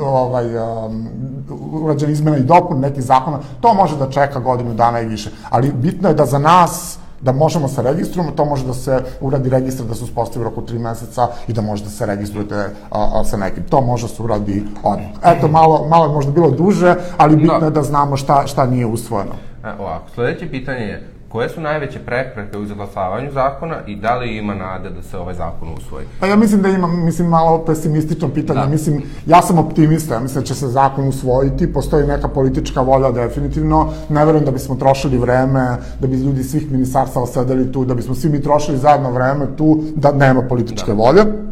ovaj, 0.02 0.46
urađene 1.72 2.12
izmene 2.12 2.38
i 2.38 2.44
dopun 2.44 2.80
nekih 2.80 3.04
zakona, 3.04 3.38
to 3.60 3.74
može 3.74 3.96
da 3.96 4.10
čeka 4.10 4.40
godinu 4.40 4.74
dana 4.74 5.00
i 5.00 5.06
više. 5.06 5.30
Ali 5.50 5.72
bitno 5.72 6.08
je 6.08 6.14
da 6.14 6.26
za 6.26 6.38
nas 6.38 6.98
da 7.20 7.32
možemo 7.32 7.68
sa 7.68 7.82
registrom, 7.82 8.26
to 8.36 8.44
može 8.44 8.66
da 8.66 8.74
se 8.74 9.02
uradi 9.20 9.50
registar 9.50 9.86
da 9.86 9.94
se 9.94 10.04
uspostavi 10.04 10.44
roku 10.44 10.62
3 10.62 10.78
meseca 10.78 11.28
i 11.48 11.52
da 11.52 11.60
može 11.60 11.84
da 11.84 11.90
se 11.90 12.06
registrujete 12.06 12.54
a, 12.90 13.20
a, 13.20 13.24
sa 13.24 13.36
nekim. 13.36 13.62
To 13.70 13.80
može 13.80 14.08
da 14.08 14.14
se 14.14 14.22
uradi 14.22 14.64
odmah. 14.82 15.10
Eto, 15.24 15.48
malo, 15.48 15.86
malo 15.88 16.04
je 16.04 16.12
možda 16.12 16.32
bilo 16.32 16.50
duže, 16.50 16.94
ali 17.16 17.36
bitno 17.36 17.58
da. 17.58 17.66
je 17.66 17.70
da 17.70 17.82
znamo 17.82 18.16
šta, 18.16 18.46
šta 18.46 18.66
nije 18.66 18.86
usvojeno. 18.86 19.32
E, 19.64 19.68
ovako, 19.78 20.10
sledeće 20.14 20.50
pitanje 20.50 20.84
je, 20.84 21.08
Koje 21.32 21.48
su 21.48 21.60
najveće 21.60 21.98
prepreke 21.98 22.58
u 22.58 22.62
izglasavanju 22.62 23.30
zakona 23.32 23.76
i 23.86 23.96
da 23.96 24.16
li 24.16 24.36
ima 24.36 24.54
nade 24.54 24.90
da 24.90 25.02
se 25.02 25.18
ovaj 25.18 25.34
zakon 25.34 25.68
usvoji? 25.78 26.06
Pa 26.20 26.26
ja 26.26 26.36
mislim 26.36 26.62
da 26.62 26.68
ima, 26.68 26.86
mislim, 26.86 27.28
malo 27.28 27.64
pesimistično 27.64 28.28
pitanje. 28.28 28.60
Da. 28.60 28.66
Mislim, 28.66 29.02
ja 29.26 29.42
sam 29.42 29.58
optimista, 29.58 30.14
ja 30.14 30.20
mislim 30.20 30.40
da 30.40 30.46
će 30.46 30.54
se 30.54 30.68
zakon 30.68 31.08
usvojiti, 31.08 31.72
postoji 31.72 32.06
neka 32.06 32.28
politička 32.28 32.80
volja 32.80 33.10
definitivno. 33.10 33.92
Ne 34.08 34.24
verujem 34.24 34.44
da 34.44 34.50
bismo 34.50 34.74
trošili 34.74 35.18
vreme, 35.18 35.76
da 36.00 36.06
bi 36.06 36.16
ljudi 36.16 36.42
svih 36.42 36.72
ministarstava 36.72 37.26
sedeli 37.26 37.72
tu, 37.72 37.84
da 37.84 37.94
bismo 37.94 38.14
svi 38.14 38.30
mi 38.30 38.42
trošili 38.42 38.78
zajedno 38.78 39.10
vreme 39.10 39.46
tu, 39.56 39.82
da 39.96 40.12
nema 40.12 40.42
političke 40.42 40.90
da. 40.90 41.02
volje. 41.02 41.49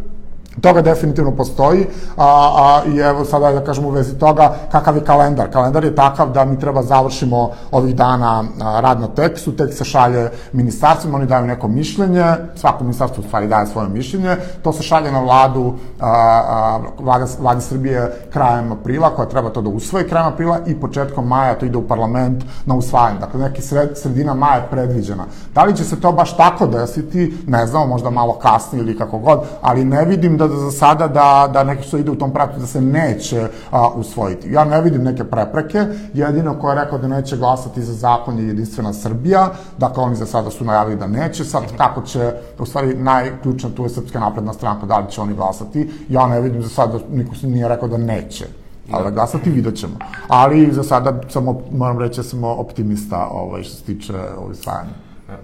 Toga 0.60 0.82
definitivno 0.82 1.30
postoji 1.36 1.86
a, 2.16 2.24
a, 2.56 2.88
i 2.88 2.98
evo 2.98 3.24
sada 3.24 3.52
da 3.52 3.64
kažem 3.64 3.84
u 3.84 3.90
vezi 3.90 4.18
toga 4.18 4.54
kakav 4.72 4.96
je 4.96 5.04
kalendar. 5.04 5.50
Kalendar 5.50 5.84
je 5.84 5.94
takav 5.94 6.32
da 6.32 6.44
mi 6.44 6.58
treba 6.58 6.82
završimo 6.82 7.50
ovih 7.70 7.96
dana 7.96 8.44
rad 8.80 9.00
na 9.00 9.08
tekstu, 9.08 9.52
tekst 9.52 9.78
se 9.78 9.84
šalje 9.84 10.30
ministarstvima, 10.52 11.16
oni 11.16 11.26
daju 11.26 11.46
neko 11.46 11.68
mišljenje, 11.68 12.24
svako 12.56 12.84
ministarstvo 12.84 13.24
u 13.24 13.26
stvari 13.26 13.48
daje 13.48 13.66
svoje 13.66 13.88
mišljenje, 13.88 14.36
to 14.62 14.72
se 14.72 14.82
šalje 14.82 15.12
na 15.12 15.20
vladu 15.20 15.74
a, 16.00 16.06
a, 16.08 16.80
vlada, 16.98 17.26
vlade 17.40 17.60
Srbije 17.60 18.12
krajem 18.32 18.72
aprila, 18.72 19.10
koja 19.10 19.28
treba 19.28 19.50
to 19.50 19.62
da 19.62 19.70
usvoji 19.70 20.08
krajem 20.08 20.32
aprila 20.32 20.58
i 20.66 20.80
početkom 20.80 21.28
maja 21.28 21.54
to 21.54 21.66
ide 21.66 21.78
u 21.78 21.88
parlament 21.88 22.44
na 22.66 22.74
usvajanje. 22.74 23.18
Dakle, 23.20 23.40
neki 23.40 23.62
sred, 23.62 23.98
sredina 23.98 24.34
maja 24.34 24.54
je 24.54 24.68
predviđena. 24.70 25.24
Da 25.54 25.64
li 25.64 25.76
će 25.76 25.84
se 25.84 26.00
to 26.00 26.12
baš 26.12 26.36
tako 26.36 26.66
desiti, 26.66 27.34
ne 27.46 27.66
znamo, 27.66 27.86
možda 27.86 28.10
malo 28.10 28.32
kasnije 28.32 28.82
ili 28.82 28.98
kako 28.98 29.18
god, 29.18 29.40
ali 29.62 29.84
ne 29.84 30.04
vidim 30.04 30.36
da 30.36 30.47
izgleda 30.48 30.70
za 30.70 30.70
sada 30.70 31.08
da, 31.08 31.50
da 31.52 31.64
neki 31.64 31.82
što 31.82 31.96
ide 31.98 32.10
u 32.10 32.18
tom 32.18 32.32
pravcu 32.32 32.60
da 32.60 32.66
se 32.66 32.80
neće 32.80 33.48
a, 33.70 33.88
usvojiti. 33.88 34.52
Ja 34.52 34.64
ne 34.64 34.80
vidim 34.80 35.02
neke 35.02 35.24
prepreke, 35.24 35.86
jedino 36.14 36.58
ko 36.60 36.70
je 36.70 36.84
rekao 36.84 36.98
da 36.98 37.08
neće 37.08 37.36
glasati 37.36 37.82
za 37.82 37.92
zakon 37.92 38.38
je 38.38 38.46
jedinstvena 38.46 38.92
Srbija, 38.92 39.48
dakle 39.78 40.02
oni 40.02 40.16
za 40.16 40.26
sada 40.26 40.50
su 40.50 40.64
najavili 40.64 40.96
da 40.96 41.06
neće, 41.06 41.44
sad 41.44 41.62
kako 41.76 42.02
će, 42.02 42.32
u 42.58 42.66
stvari 42.66 42.94
najključna 42.94 43.70
tu 43.76 43.82
je 43.82 43.88
Srpska 43.88 44.20
napredna 44.20 44.52
stranka, 44.52 44.86
da 44.86 44.98
li 44.98 45.10
će 45.10 45.20
oni 45.20 45.34
glasati, 45.34 45.90
ja 46.08 46.26
ne 46.26 46.40
vidim 46.40 46.62
za 46.62 46.68
sada, 46.68 46.98
niko 47.10 47.32
nije 47.42 47.68
rekao 47.68 47.88
da 47.88 47.96
neće 47.96 48.46
ali 48.90 49.04
da 49.04 49.10
glasati 49.10 49.50
vidjet 49.50 49.76
ćemo. 49.76 49.92
Ali 50.28 50.72
za 50.72 50.82
sada 50.82 51.20
samo, 51.28 51.60
moram 51.72 51.98
reći, 51.98 52.22
sam 52.22 52.44
optimista 52.44 53.28
ovaj, 53.30 53.62
što 53.62 53.74
se 53.74 53.84
tiče 53.84 54.14
ovaj 54.38 54.54
svajanja. 54.54 54.90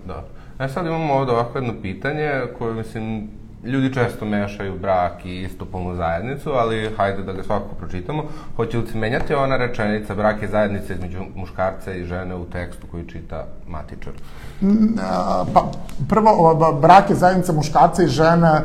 Da. 0.06 0.24
E 0.58 0.68
sad 0.68 0.86
imamo 0.86 1.14
ovde 1.14 1.32
ovako 1.32 1.58
jedno 1.58 1.72
pitanje 1.82 2.30
koje, 2.58 2.74
mislim, 2.74 3.30
ljudi 3.64 3.94
često 3.94 4.24
mešaju 4.24 4.78
brak 4.78 5.24
i 5.24 5.42
istopolnu 5.42 5.96
zajednicu, 5.96 6.50
ali 6.50 6.90
hajde 6.96 7.22
da 7.22 7.32
ga 7.32 7.42
svakako 7.42 7.74
pročitamo. 7.74 8.22
Hoće 8.56 8.78
li 8.78 8.86
se 8.86 8.98
menjati 8.98 9.34
ona 9.34 9.56
rečenica 9.56 10.14
brak 10.14 10.42
je 10.42 10.48
zajednica 10.48 10.94
između 10.94 11.18
muškarca 11.34 11.92
i 11.92 12.04
žene 12.04 12.34
u 12.34 12.44
tekstu 12.44 12.86
koji 12.90 13.08
čita 13.08 13.44
matičar? 13.68 14.12
Pa, 15.54 15.70
prvo, 16.08 16.54
brak 16.80 17.10
je 17.10 17.16
zajednica 17.16 17.52
muškarca 17.52 18.02
i 18.02 18.08
žene, 18.08 18.60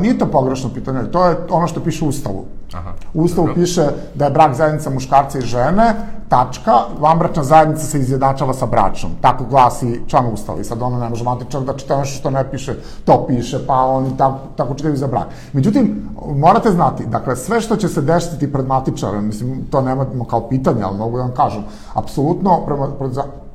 nije 0.00 0.18
to 0.18 0.26
pogrešno 0.26 0.70
pitanje, 0.74 1.10
to 1.12 1.26
je 1.26 1.36
ono 1.50 1.66
što 1.66 1.84
piše 1.84 2.04
u 2.04 2.08
Ustavu. 2.08 2.46
Aha, 2.78 2.92
u 3.14 3.22
Ustavu 3.22 3.46
dobro. 3.46 3.62
piše 3.62 3.86
da 4.14 4.24
je 4.24 4.30
brak 4.30 4.54
zajednica 4.54 4.90
muškarca 4.90 5.38
i 5.38 5.42
žene, 5.42 5.94
tačka, 6.28 6.72
vanbračna 7.00 7.44
zajednica 7.44 7.86
se 7.86 7.98
izjednačava 7.98 8.54
sa 8.54 8.66
bračnom. 8.66 9.12
Tako 9.20 9.44
glasi 9.44 10.00
član 10.06 10.26
Ustava 10.32 10.60
i 10.60 10.64
sad 10.64 10.82
ono 10.82 10.98
ne 10.98 11.08
može 11.08 11.24
matičar 11.24 11.62
da 11.62 11.76
čita 11.76 11.98
nešto 11.98 12.18
što 12.18 12.30
ne 12.30 12.50
piše, 12.50 12.74
to 13.04 13.26
piše, 13.26 13.66
pa 13.66 13.74
oni 13.74 14.16
tako, 14.18 14.38
tako 14.56 14.74
čitaju 14.74 14.96
za 14.96 15.06
brak. 15.06 15.26
Međutim, 15.52 16.08
morate 16.34 16.70
znati, 16.70 17.06
dakle, 17.06 17.36
sve 17.36 17.60
što 17.60 17.76
će 17.76 17.88
se 17.88 18.02
desiti 18.02 18.52
pred 18.52 18.66
matičarem, 18.66 19.26
mislim, 19.26 19.64
to 19.70 19.80
nemamo 19.80 20.24
kao 20.24 20.48
pitanje, 20.48 20.82
ali 20.82 20.98
mogu 20.98 21.16
da 21.16 21.22
vam 21.22 21.34
kažem, 21.34 21.64
apsolutno, 21.94 22.60
prema, 22.66 22.88
pred, 22.98 23.12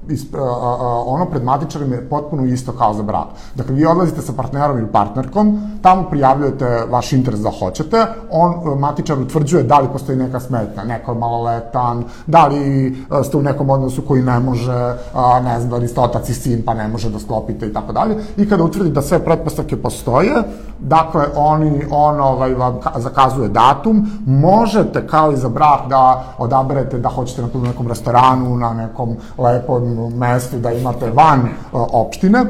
isp, 0.10 0.36
a, 0.36 0.40
a, 0.40 1.04
ono 1.06 1.26
pred 1.26 1.44
matičarom 1.44 1.92
je 1.92 2.10
potpuno 2.10 2.46
isto 2.46 2.72
kao 2.72 2.94
za 2.94 3.04
brak. 3.04 3.28
Dakle, 3.56 3.76
vi 3.76 3.86
odlazite 3.86 4.22
sa 4.22 4.34
partnerom 4.34 4.78
ili 4.78 4.88
partnerkom, 4.88 5.62
tamo 5.82 6.04
prijavljujete 6.10 6.84
vaš 6.90 7.14
interes 7.14 7.40
da 7.40 7.52
hoćete, 7.60 8.06
on, 8.32 8.80
matičar 8.80 9.20
utvrđuje 9.20 9.64
da 9.64 9.80
li 9.80 9.88
postoji 9.94 10.18
neka 10.18 10.40
smetnja, 10.40 10.84
neko 10.84 11.12
je 11.12 11.18
maloletan, 11.18 12.04
da 12.28 12.48
li 12.48 12.96
ste 13.24 13.38
u 13.38 13.42
nekom 13.42 13.70
odnosu 13.70 14.02
koji 14.02 14.22
ne 14.22 14.40
može, 14.40 14.96
a, 15.14 15.40
ne 15.40 15.60
znam, 15.60 15.70
da 15.70 15.78
li 15.78 15.88
ste 15.88 16.02
otac 16.02 16.30
i 16.30 16.34
sin 16.34 16.64
pa 16.66 16.74
ne 16.74 16.88
može 16.88 17.10
da 17.10 17.20
sklopite 17.20 17.68
i 17.68 17.74
tako 17.74 17.94
dalje. 17.94 18.18
I 18.38 18.50
kada 18.50 18.64
utvrdi 18.64 18.90
da 18.90 19.02
sve 19.02 19.20
pretpostavke 19.20 19.82
postoje, 19.82 20.34
dakle, 20.80 21.26
oni, 21.36 21.86
on 21.92 22.22
ovaj, 22.22 22.54
vam 22.54 22.80
zakazuje 22.96 23.50
datum, 23.50 24.08
možete 24.26 25.08
kao 25.08 25.32
i 25.32 25.38
za 25.38 25.50
brak 25.50 25.88
da 25.90 26.24
odaberete 26.38 27.00
da 27.00 27.10
hoćete 27.10 27.42
na 27.42 27.48
nekom 27.64 27.88
restoranu, 27.88 28.58
na 28.58 28.74
nekom 28.74 29.16
lepom 29.38 29.93
mestu 29.94 30.58
da 30.58 30.72
imate 30.72 31.12
van 31.12 31.40
uh, 31.40 31.82
opštine. 31.92 32.46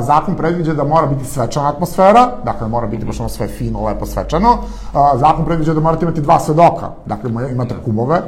Zakon 0.00 0.34
predviđa 0.34 0.74
da 0.74 0.84
mora 0.84 1.06
biti 1.06 1.24
svečana 1.24 1.68
atmosfera, 1.68 2.28
dakle 2.44 2.68
mora 2.68 2.86
biti 2.86 3.04
baš 3.04 3.20
ono 3.20 3.28
sve 3.28 3.48
fino, 3.48 3.84
lepo 3.84 4.06
svečano. 4.06 4.56
Zakon 5.14 5.44
predviđa 5.44 5.74
da 5.74 5.80
morate 5.80 6.04
imati 6.04 6.20
dva 6.20 6.40
svedoka, 6.40 6.90
dakle 7.06 7.30
imate 7.52 7.74
kumove, 7.84 8.20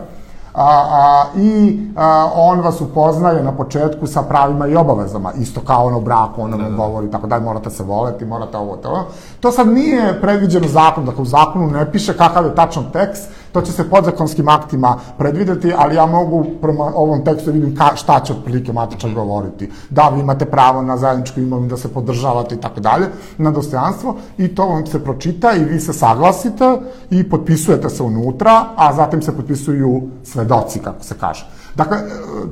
a, 0.55 0.65
a, 0.91 1.25
i 1.37 1.81
a, 1.97 2.31
on 2.35 2.61
vas 2.61 2.81
upoznaje 2.81 3.43
na 3.43 3.53
početku 3.53 4.07
sa 4.07 4.23
pravima 4.23 4.67
i 4.67 4.77
obavezama, 4.77 5.33
isto 5.33 5.61
kao 5.61 5.87
ono 5.87 6.01
braku, 6.01 6.43
on 6.43 6.51
vam 6.51 6.63
da, 6.63 6.69
da. 6.69 6.77
govori 6.77 7.11
tako 7.11 7.27
da 7.27 7.41
morate 7.41 7.71
se 7.71 7.83
voleti, 7.83 8.25
morate 8.25 8.57
ovo, 8.57 8.77
to. 8.77 9.07
To 9.41 9.53
sad 9.53 9.69
nije 9.69 10.21
predviđeno 10.21 10.69
zakon, 10.69 11.05
dakle 11.05 11.23
u 11.23 11.25
zakonu 11.25 11.67
ne 11.67 11.93
piše 11.93 12.17
kakav 12.17 12.45
je 12.45 12.55
tačan 12.55 12.85
tekst, 12.93 13.29
To 13.57 13.63
će 13.63 13.73
se 13.73 13.91
podzakonskim 13.91 14.49
aktima 14.49 14.99
predvideti, 15.19 15.73
ali 15.77 15.95
ja 15.97 16.07
mogu 16.07 16.45
prema 16.63 16.85
ovom 16.85 17.25
tekstu 17.25 17.47
da 17.47 17.53
vidim 17.53 17.77
ka, 17.77 17.97
šta 17.97 18.21
će 18.21 18.33
otprilike 18.33 18.73
matičar 18.73 19.15
govoriti. 19.15 19.71
Da, 19.91 20.09
vi 20.09 20.21
imate 20.21 20.45
pravo 20.45 20.83
na 20.83 20.97
zajedničku 20.97 21.41
imovinu, 21.41 21.69
da 21.69 21.77
se 21.77 21.89
podržavate 21.89 22.55
i 22.55 22.61
tako 22.61 22.81
dalje, 22.81 23.07
na 23.39 23.51
dostojanstvo, 23.51 24.17
i 24.39 24.49
to 24.49 24.67
vam 24.67 24.87
se 24.87 25.05
pročita 25.05 25.53
i 25.53 25.65
vi 25.65 25.81
se 25.81 25.93
saglasite 25.93 26.79
i 27.11 27.29
potpisujete 27.31 27.91
se 27.91 28.03
unutra, 28.03 28.65
a 28.77 28.93
zatim 28.93 29.23
se 29.23 29.37
potpisuju 29.37 30.03
svedoci, 30.25 30.79
kako 30.79 31.05
se 31.05 31.15
kaže. 31.21 31.56
Dakle, 31.77 31.97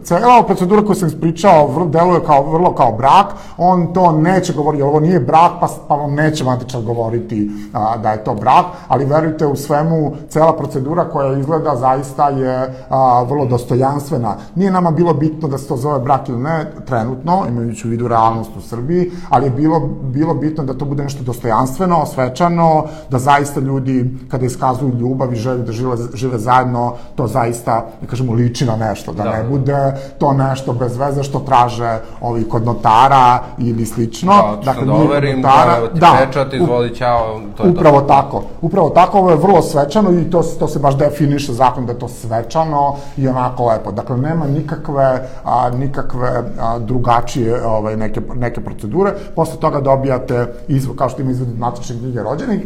cela 0.05 0.43
procedura 0.47 0.85
koju 0.85 0.95
sam 0.95 1.09
ispričao 1.09 1.67
vrlo, 1.67 1.87
deluje 1.89 2.21
kao, 2.27 2.51
vrlo 2.51 2.75
kao 2.75 2.93
brak, 2.93 3.27
on 3.59 3.93
to 3.93 4.13
neće 4.13 4.53
govoriti, 4.53 4.83
ovo 4.83 5.01
nije 5.01 5.21
brak, 5.21 5.53
pa, 5.61 5.69
pa 5.89 5.95
vam 5.95 6.15
neće 6.15 6.45
matičar 6.45 6.83
govoriti 6.83 7.51
a, 7.73 7.97
da 7.97 8.11
je 8.11 8.25
to 8.25 8.35
brak, 8.35 8.67
ali 8.89 9.05
verujte 9.05 9.47
u 9.47 9.57
svemu, 9.57 10.13
cela 10.29 10.57
procedura 10.57 11.05
koja 11.05 11.39
izgleda 11.39 11.77
zaista 11.77 12.29
je 12.29 12.85
a, 12.89 13.23
vrlo 13.23 13.47
dostojanstvena. 13.47 14.37
Nije 14.55 14.71
nama 14.71 14.91
bilo 14.91 15.15
bitno 15.15 15.49
da 15.49 15.59
se 15.59 15.69
to 15.69 15.77
zove 15.77 15.99
brak 15.99 16.29
ili 16.29 16.39
ne, 16.39 16.73
trenutno, 16.87 17.45
imajući 17.49 17.89
u 17.89 17.91
vidu 17.91 18.09
realnost 18.09 18.51
u 18.57 18.61
Srbiji, 18.61 19.11
ali 19.31 19.47
je 19.47 19.51
bilo, 19.51 19.81
bilo 20.03 20.35
bitno 20.35 20.65
da 20.65 20.75
to 20.75 20.85
bude 20.85 21.03
nešto 21.03 21.25
dostojanstveno, 21.25 22.07
svečano, 22.07 22.85
da 23.11 23.19
zaista 23.19 23.61
ljudi, 23.61 24.19
kada 24.31 24.47
iskazuju 24.47 24.95
ljubav 24.95 25.33
i 25.33 25.37
želju 25.37 25.63
da 25.63 25.73
žive, 25.73 25.97
žive 26.15 26.39
zajedno, 26.39 26.95
to 27.17 27.27
zaista, 27.27 27.87
da 28.01 28.07
kažemo, 28.07 28.33
liči 28.33 28.67
na 28.67 28.77
nešto 28.77 29.14
da, 29.17 29.23
da 29.23 29.31
ne 29.31 29.45
bude 29.45 29.95
to 30.19 30.33
nešto 30.33 30.73
bez 30.73 30.97
veze 30.97 31.23
što 31.23 31.39
traže 31.39 31.99
ovi 32.21 32.49
kod 32.49 32.65
notara 32.65 33.39
ili 33.59 33.87
slično. 33.87 34.33
Da, 34.33 34.57
dakle, 34.65 34.87
da 34.87 34.93
overim, 34.93 35.41
notara, 35.41 35.81
da, 35.81 36.01
da, 36.01 36.17
pečat, 36.19 36.55
izvoli, 36.55 36.95
čao, 36.95 37.41
to 37.57 37.65
je 37.65 37.71
upravo 37.71 38.01
to. 38.01 38.07
tako. 38.07 38.43
Upravo 38.61 38.91
tako, 38.91 39.19
ovo 39.19 39.31
je 39.31 39.37
vrlo 39.37 39.63
svečano 39.63 40.13
i 40.13 40.31
to, 40.31 40.43
to 40.59 40.69
se 40.69 40.79
baš 40.79 40.97
definiše 40.97 41.53
zakon 41.53 41.87
da 41.87 41.93
je 41.93 41.99
to 41.99 42.09
svečano 42.09 42.97
i 43.17 43.29
onako 43.29 43.67
lepo. 43.67 43.93
Dakle, 43.93 44.17
nema 44.17 44.47
nikakve, 44.47 45.29
a, 45.45 45.71
nikakve 45.71 46.43
a, 46.61 46.79
drugačije 46.79 47.67
ovaj, 47.67 47.97
neke, 47.97 48.21
neke 48.35 48.61
procedure. 48.61 49.13
Posle 49.37 49.61
toga 49.61 49.81
dobijate 49.81 50.47
izvod, 50.69 50.97
kao 50.97 51.09
što 51.09 51.23
ima 51.23 51.31
izvod 51.31 51.59
matične 51.59 51.99
knjige 51.99 52.23
rođenih, 52.23 52.61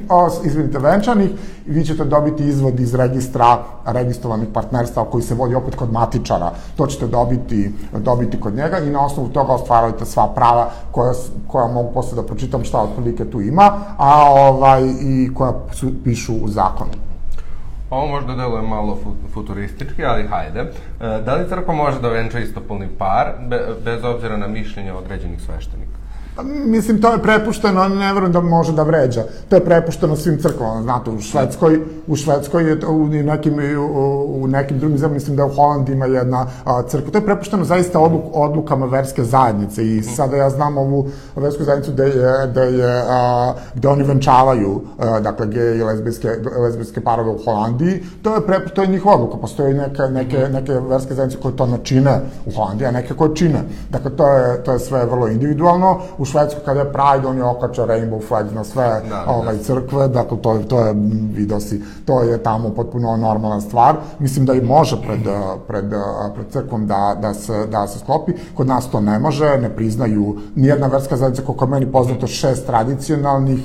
izvodite 0.44 0.78
venčanih 0.78 1.30
i 1.66 1.70
vi 1.70 1.84
ćete 1.84 2.04
dobiti 2.04 2.44
izvod 2.44 2.80
iz 2.80 2.94
registra 2.94 3.58
registrovanih 3.84 4.48
partnerstva 4.54 5.04
koji 5.04 5.22
se 5.22 5.34
vodi 5.34 5.54
opet 5.54 5.74
kod 5.74 5.92
matičara 5.92 6.37
dinara. 6.38 6.52
To 6.76 6.86
ćete 6.86 7.06
dobiti, 7.06 7.72
dobiti 7.92 8.40
kod 8.40 8.54
njega 8.54 8.78
i 8.78 8.90
na 8.90 9.04
osnovu 9.04 9.28
toga 9.28 9.52
ostvarujete 9.52 10.04
sva 10.04 10.28
prava 10.34 10.70
koja, 10.90 11.12
koja 11.46 11.66
mogu 11.66 11.92
posle 11.94 12.16
da 12.16 12.26
pročitam 12.26 12.64
šta 12.64 12.78
otprilike 12.78 13.24
tu 13.30 13.40
ima, 13.40 13.72
a 13.98 14.30
ovaj, 14.30 14.82
i 15.00 15.30
koja 15.34 15.52
su, 15.72 15.90
pišu 16.04 16.34
u 16.42 16.48
zakonu. 16.48 16.90
Ovo 17.90 18.06
možda 18.06 18.34
deluje 18.34 18.62
malo 18.62 18.98
futuristički, 19.34 20.04
ali 20.04 20.28
hajde. 20.28 20.60
E, 20.60 20.68
da 21.24 21.34
li 21.34 21.48
crkva 21.48 21.74
može 21.74 22.00
da 22.00 22.08
venča 22.08 22.38
istopolni 22.38 22.88
par, 22.98 23.26
bez 23.84 24.04
obzira 24.04 24.36
na 24.36 24.46
mišljenje 24.46 24.92
određenih 24.92 25.40
sveštenika? 25.40 25.97
Pa, 26.38 26.44
mislim, 26.44 27.00
to 27.02 27.12
je 27.12 27.18
prepušteno, 27.18 27.88
ne 27.88 28.12
verujem 28.12 28.32
da 28.32 28.40
može 28.40 28.72
da 28.72 28.82
vređa. 28.82 29.22
To 29.48 29.56
je 29.56 29.64
prepušteno 29.64 30.16
svim 30.16 30.38
crkvama, 30.38 30.82
znate, 30.82 31.10
u 31.10 31.20
Švedskoj, 31.20 31.80
u 32.06 32.16
Švedskoj 32.16 32.70
je 32.70 32.80
to, 32.80 32.90
u 32.90 33.06
nekim, 33.06 33.54
u, 33.78 34.42
u 34.42 34.46
nekim 34.46 34.78
drugim 34.78 34.98
zemljama, 34.98 35.14
mislim 35.14 35.36
da 35.36 35.44
u 35.44 35.54
Holandiji 35.54 35.94
ima 35.94 36.06
jedna 36.06 36.46
crkva. 36.88 37.10
To 37.10 37.18
je 37.18 37.24
prepušteno 37.24 37.64
zaista 37.64 38.00
odluk, 38.00 38.22
odlukama 38.32 38.86
verske 38.86 39.24
zajednice 39.24 39.86
i 39.86 40.02
sada 40.02 40.36
ja 40.36 40.50
znam 40.50 40.78
ovu 40.78 41.08
versku 41.36 41.64
zajednicu 41.64 41.92
gde 41.92 42.04
je, 42.04 42.48
gde 42.50 42.60
je, 42.60 43.02
a, 43.08 43.54
gde 43.74 43.88
oni 43.88 44.02
venčavaju, 44.02 44.80
a, 44.98 45.20
dakle, 45.20 45.46
gej 45.46 45.78
i 45.78 45.82
lesbijske, 45.82 46.28
lesbijske 46.62 47.00
parove 47.00 47.30
u 47.30 47.38
Holandiji. 47.44 48.02
To 48.22 48.34
je, 48.34 48.46
pre, 48.46 48.68
to 48.74 48.82
je 48.82 48.88
njihova 48.88 49.14
odluka. 49.14 49.36
Postoje 49.36 49.74
neke, 49.74 50.02
neke, 50.02 50.38
neke 50.52 50.72
verske 50.72 51.14
zajednice 51.14 51.42
koje 51.42 51.56
to 51.56 51.66
načine 51.66 52.20
u 52.46 52.50
Holandiji, 52.56 52.86
a 52.86 52.90
neke 52.90 53.14
koje 53.14 53.36
čine. 53.36 53.62
Dakle, 53.90 54.16
to 54.16 54.28
je, 54.28 54.64
to 54.64 54.72
je 54.72 54.78
sve 54.78 55.06
vrlo 55.06 55.28
individualno. 55.28 56.00
U 56.18 56.27
Švedskoj 56.30 56.62
kada 56.64 56.80
je 56.80 56.92
Pride, 56.92 57.28
on 57.28 57.36
je 57.36 57.44
okačao 57.44 57.86
rainbow 57.86 58.28
flags 58.28 58.52
na 58.52 58.64
sve 58.64 58.84
da, 58.84 59.08
da, 59.08 59.24
ovaj, 59.26 59.58
crkve, 59.58 60.08
dakle 60.08 60.38
to, 60.42 60.58
to 60.68 60.80
je, 60.80 60.94
vidio 61.34 61.60
si, 61.60 61.82
to 62.04 62.22
je 62.22 62.42
tamo 62.42 62.70
potpuno 62.70 63.16
normalna 63.16 63.60
stvar. 63.60 63.96
Mislim 64.18 64.46
da 64.46 64.54
i 64.54 64.60
može 64.60 64.96
pred, 65.06 65.20
pred, 65.68 65.84
pred 66.34 66.46
crkvom 66.50 66.86
da, 66.86 67.16
da, 67.22 67.34
se, 67.34 67.66
da 67.66 67.86
se 67.86 67.98
sklopi. 67.98 68.32
Kod 68.54 68.66
nas 68.66 68.90
to 68.90 69.00
ne 69.00 69.18
može, 69.18 69.58
ne 69.58 69.76
priznaju 69.76 70.36
nijedna 70.54 70.86
verska 70.86 71.16
zajednica, 71.16 71.42
koliko 71.42 71.66
meni 71.66 71.92
poznato, 71.92 72.26
šest 72.26 72.66
tradicionalnih, 72.66 73.60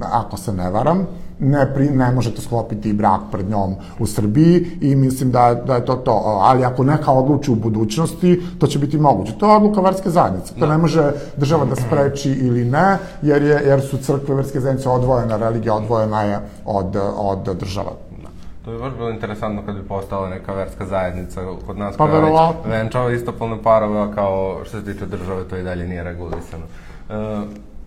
ako 0.00 0.36
se 0.36 0.52
ne 0.52 0.70
varam, 0.70 1.06
ne, 1.40 1.74
pri, 1.74 1.90
ne 1.90 2.12
možete 2.12 2.42
sklopiti 2.42 2.92
brak 2.92 3.20
pred 3.32 3.50
njom 3.50 3.74
u 3.98 4.06
Srbiji 4.06 4.66
i 4.80 4.96
mislim 4.96 5.30
da, 5.30 5.54
da 5.66 5.74
je 5.74 5.84
to 5.84 5.94
to. 5.94 6.22
Ali 6.40 6.64
ako 6.64 6.84
neka 6.84 7.12
odluči 7.12 7.50
u 7.50 7.54
budućnosti, 7.54 8.42
to 8.58 8.66
će 8.66 8.78
biti 8.78 8.98
moguće. 8.98 9.32
To 9.38 9.50
je 9.50 9.56
odluka 9.56 9.80
verske 9.80 10.10
zajednice. 10.10 10.54
To 10.54 10.66
da. 10.66 10.72
ne 10.72 10.78
može 10.78 11.12
država 11.36 11.64
da 11.64 11.76
spreči 11.76 12.30
ili 12.30 12.64
ne, 12.64 12.98
jer, 13.22 13.42
je, 13.42 13.62
jer 13.66 13.80
su 13.80 13.98
crkve 13.98 14.34
verske 14.34 14.60
zajednice 14.60 14.88
odvojena, 14.88 15.36
religija 15.36 15.74
odvojena 15.74 16.22
je 16.22 16.40
od, 16.64 16.96
od 17.16 17.56
država. 17.60 17.92
Da. 18.22 18.28
To 18.64 18.70
bi 18.70 18.78
baš 18.78 18.92
bilo 18.92 19.10
interesantno 19.10 19.62
kad 19.66 19.74
bi 19.74 19.82
postala 19.82 20.28
neka 20.28 20.52
verska 20.52 20.86
zajednica 20.86 21.40
kod 21.66 21.78
nas 21.78 21.96
pa, 21.96 22.06
koja 22.06 22.20
već 22.20 22.34
venčava 22.66 23.12
istopolne 23.12 23.62
parove, 23.62 24.00
a 24.00 24.14
kao 24.14 24.60
što 24.64 24.80
se 24.80 24.92
tiče 24.92 25.06
države 25.06 25.44
to 25.44 25.56
i 25.56 25.62
dalje 25.62 25.88
nije 25.88 26.04
regulisano. 26.04 26.64
Uh, 27.08 27.16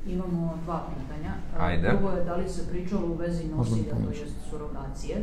Imamo 0.08 0.54
dva 0.66 0.82
pitanja. 0.90 1.34
Ajde. 1.60 1.88
Prvo 1.88 2.12
je 2.12 2.24
da 2.24 2.36
li 2.36 2.50
se 2.50 2.68
pričalo 2.70 3.08
u 3.08 3.14
vezi 3.14 3.44
nosilja, 3.58 3.92
to 4.06 4.10
jest 4.10 4.36
surogacije. 4.50 5.18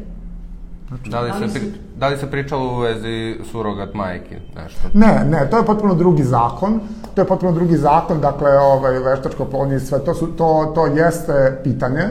Da 1.10 1.20
li, 1.20 1.30
Da 1.30 1.48
se, 1.48 1.58
pri, 1.58 1.72
da 1.98 2.08
li 2.08 2.16
se 2.16 2.30
pričalo 2.30 2.72
u 2.72 2.78
vezi 2.78 3.36
surogat 3.50 3.94
majki, 3.94 4.34
nešto? 4.56 4.88
Ne, 4.94 5.24
ne, 5.30 5.50
to 5.50 5.58
je 5.58 5.66
potpuno 5.66 5.94
drugi 5.94 6.22
zakon. 6.22 6.80
To 7.14 7.20
je 7.20 7.26
potpuno 7.26 7.52
drugi 7.52 7.76
zakon, 7.76 8.20
dakle, 8.20 8.58
ovaj, 8.58 8.98
veštačko 8.98 9.44
plodnje 9.44 9.76
i 9.76 9.80
sve, 9.80 10.04
to, 10.04 10.14
su, 10.14 10.26
to, 10.26 10.72
to 10.74 10.86
jeste 10.86 11.60
pitanje 11.64 12.02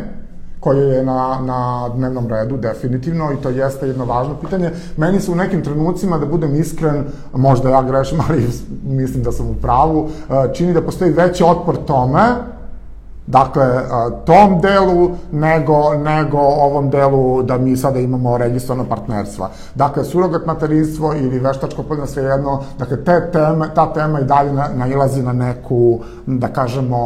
koje 0.59 0.87
je 0.87 1.05
na, 1.05 1.39
na 1.41 1.89
dnevnom 1.95 2.27
redu, 2.27 2.57
definitivno, 2.57 3.31
i 3.33 3.41
to 3.41 3.49
jeste 3.49 3.87
jedno 3.87 4.05
važno 4.05 4.35
pitanje. 4.35 4.71
Meni 4.97 5.19
se 5.19 5.31
u 5.31 5.35
nekim 5.35 5.63
trenucima, 5.63 6.17
da 6.17 6.25
budem 6.25 6.55
iskren, 6.55 7.05
možda 7.33 7.69
ja 7.69 7.83
grešim, 7.83 8.19
ali 8.29 8.47
mislim 8.83 9.23
da 9.23 9.31
sam 9.31 9.49
u 9.49 9.55
pravu, 9.55 10.09
eh, 10.09 10.53
čini 10.53 10.73
da 10.73 10.81
postoji 10.81 11.11
veći 11.11 11.43
otpor 11.43 11.77
tome, 11.87 12.21
Dakle, 13.29 13.63
a, 13.63 14.09
tom 14.25 14.61
delu 14.61 15.11
nego, 15.31 15.93
nego 15.93 16.37
ovom 16.37 16.89
delu 16.89 17.43
da 17.43 17.57
mi 17.57 17.77
sada 17.77 17.99
imamo 17.99 18.37
registrovano 18.37 18.89
partnerstva. 18.89 19.49
Dakle, 19.75 20.03
surogat 20.03 20.45
materinstvo 20.45 21.13
ili 21.13 21.39
veštačko 21.39 21.83
plodno 21.83 22.07
svejedno, 22.07 22.63
dakle, 22.79 23.03
te 23.03 23.31
teme, 23.31 23.69
ta 23.75 23.93
tema 23.93 24.19
i 24.19 24.23
dalje 24.23 24.53
na, 24.53 24.67
nailazi 24.75 25.21
na 25.23 25.33
neku, 25.33 25.99
da 26.25 26.47
kažemo, 26.47 26.99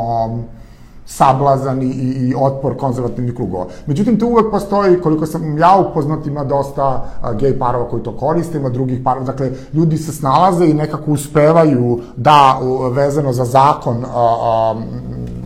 sablazan 1.06 1.82
i, 1.82 1.86
i, 1.88 2.34
otpor 2.39 2.77
konzervativnih 2.77 3.36
krugova. 3.36 3.65
Međutim, 3.86 4.20
tu 4.20 4.27
uvek 4.27 4.51
postoji, 4.51 5.01
koliko 5.01 5.25
sam 5.25 5.58
ja 5.58 5.75
upoznat, 5.77 6.27
ima 6.27 6.44
dosta 6.44 7.06
gej 7.39 7.60
parova 7.60 7.89
koji 7.89 8.03
to 8.03 8.18
koriste, 8.18 8.58
ima 8.58 8.70
drugih 8.70 9.01
parova, 9.03 9.25
dakle, 9.25 9.51
ljudi 9.74 9.98
se 9.98 10.12
snalaze 10.12 10.65
i 10.65 10.74
nekako 10.74 11.12
uspevaju 11.12 12.00
da, 12.15 12.60
vezano 12.92 13.34
za 13.34 13.46
zakon, 13.46 14.06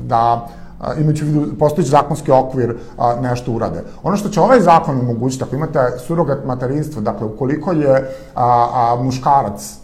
da 0.07 0.47
a, 0.79 0.93
imajući 0.93 1.23
u 1.23 1.27
vidu 1.27 1.57
postojići 1.59 1.91
zakonski 1.91 2.31
okvir 2.31 2.75
a, 2.97 3.15
nešto 3.21 3.51
urade. 3.51 3.83
Ono 4.03 4.17
što 4.17 4.29
će 4.29 4.41
ovaj 4.41 4.59
zakon 4.59 4.99
omogućiti, 4.99 5.43
ako 5.43 5.55
imate 5.55 5.79
surogat 6.07 6.45
materinstvo, 6.45 7.01
dakle, 7.01 7.27
ukoliko 7.27 7.71
je 7.71 8.15
a, 8.35 8.67
a, 8.73 9.03
muškarac 9.03 9.77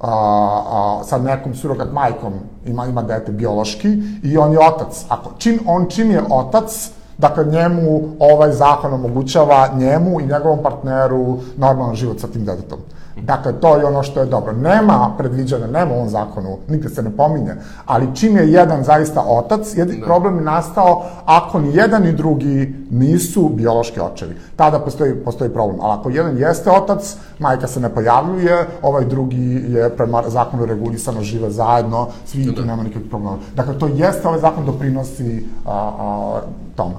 a, 0.00 0.10
a, 0.10 1.04
sa 1.04 1.18
nekom 1.18 1.54
surogat 1.54 1.92
majkom 1.92 2.32
ima, 2.66 2.86
ima 2.86 3.02
dete 3.02 3.32
biološki 3.32 3.88
i 4.22 4.36
on 4.38 4.52
je 4.52 4.58
otac. 4.58 5.04
Ako, 5.08 5.30
čim, 5.38 5.60
on 5.66 5.86
čim 5.88 6.10
je 6.10 6.22
otac, 6.30 6.90
dakle 7.18 7.44
njemu 7.44 8.00
ovaj 8.18 8.52
zakon 8.52 8.94
omogućava 8.94 9.68
njemu 9.74 10.20
i 10.20 10.26
njegovom 10.26 10.58
partneru 10.62 11.38
normalan 11.56 11.94
život 11.94 12.20
sa 12.20 12.26
tim 12.26 12.44
detetom. 12.44 12.78
Dakle, 13.22 13.52
to 13.60 13.76
je 13.76 13.84
ono 13.84 14.02
što 14.02 14.20
je 14.20 14.26
dobro. 14.26 14.52
Nema 14.52 15.14
predviđena, 15.18 15.66
nema 15.66 15.92
u 15.92 15.96
ovom 15.96 16.08
zakonu, 16.08 16.58
nigde 16.68 16.88
se 16.88 17.02
ne 17.02 17.10
pominje, 17.16 17.54
ali 17.86 18.14
čim 18.14 18.36
je 18.36 18.52
jedan 18.52 18.84
zaista 18.84 19.24
otac, 19.28 19.76
jedin 19.76 20.00
Da. 20.00 20.06
problem 20.06 20.36
je 20.36 20.44
nastao 20.44 21.04
ako 21.24 21.60
ni 21.60 21.74
jedan 21.74 22.02
ni 22.02 22.12
drugi 22.12 22.74
nisu 22.90 23.48
biološki 23.48 24.00
očevi. 24.00 24.34
Tada 24.56 24.78
postoji, 24.78 25.14
postoji 25.14 25.50
problem. 25.50 25.80
Ali 25.80 26.00
ako 26.00 26.10
jedan 26.10 26.38
jeste 26.38 26.70
otac, 26.70 27.16
majka 27.38 27.66
se 27.66 27.80
ne 27.80 27.88
pojavljuje, 27.88 28.66
ovaj 28.82 29.04
drugi 29.04 29.64
je 29.68 29.96
prema 29.96 30.22
zakonu 30.26 30.66
regulisano, 30.66 31.22
žive 31.22 31.50
zajedno, 31.50 32.08
svi 32.26 32.42
i 32.42 32.54
tu 32.54 32.64
nema 32.64 32.82
nikakvih 32.82 33.10
problema. 33.10 33.36
Dakle, 33.54 33.78
to 33.78 33.86
jeste, 33.86 34.28
ovaj 34.28 34.40
zakon 34.40 34.66
doprinosi 34.66 35.46
a, 35.66 35.92
a, 35.98 36.40
tome. 36.76 36.94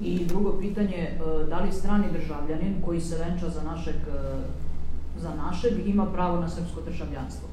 I 0.00 0.26
drugo 0.26 0.52
pitanje, 0.60 0.96
e, 0.96 1.46
da 1.50 1.58
li 1.58 1.72
strani 1.72 2.04
državljanin 2.12 2.82
koji 2.84 3.00
se 3.00 3.16
venča 3.18 3.48
za 3.48 3.62
našeg, 3.62 3.94
e, 3.94 4.38
za 5.18 5.30
našeg 5.34 5.88
ima 5.88 6.06
pravo 6.06 6.40
na 6.40 6.48
srpsko 6.48 6.80
državljanstvo? 6.80 7.48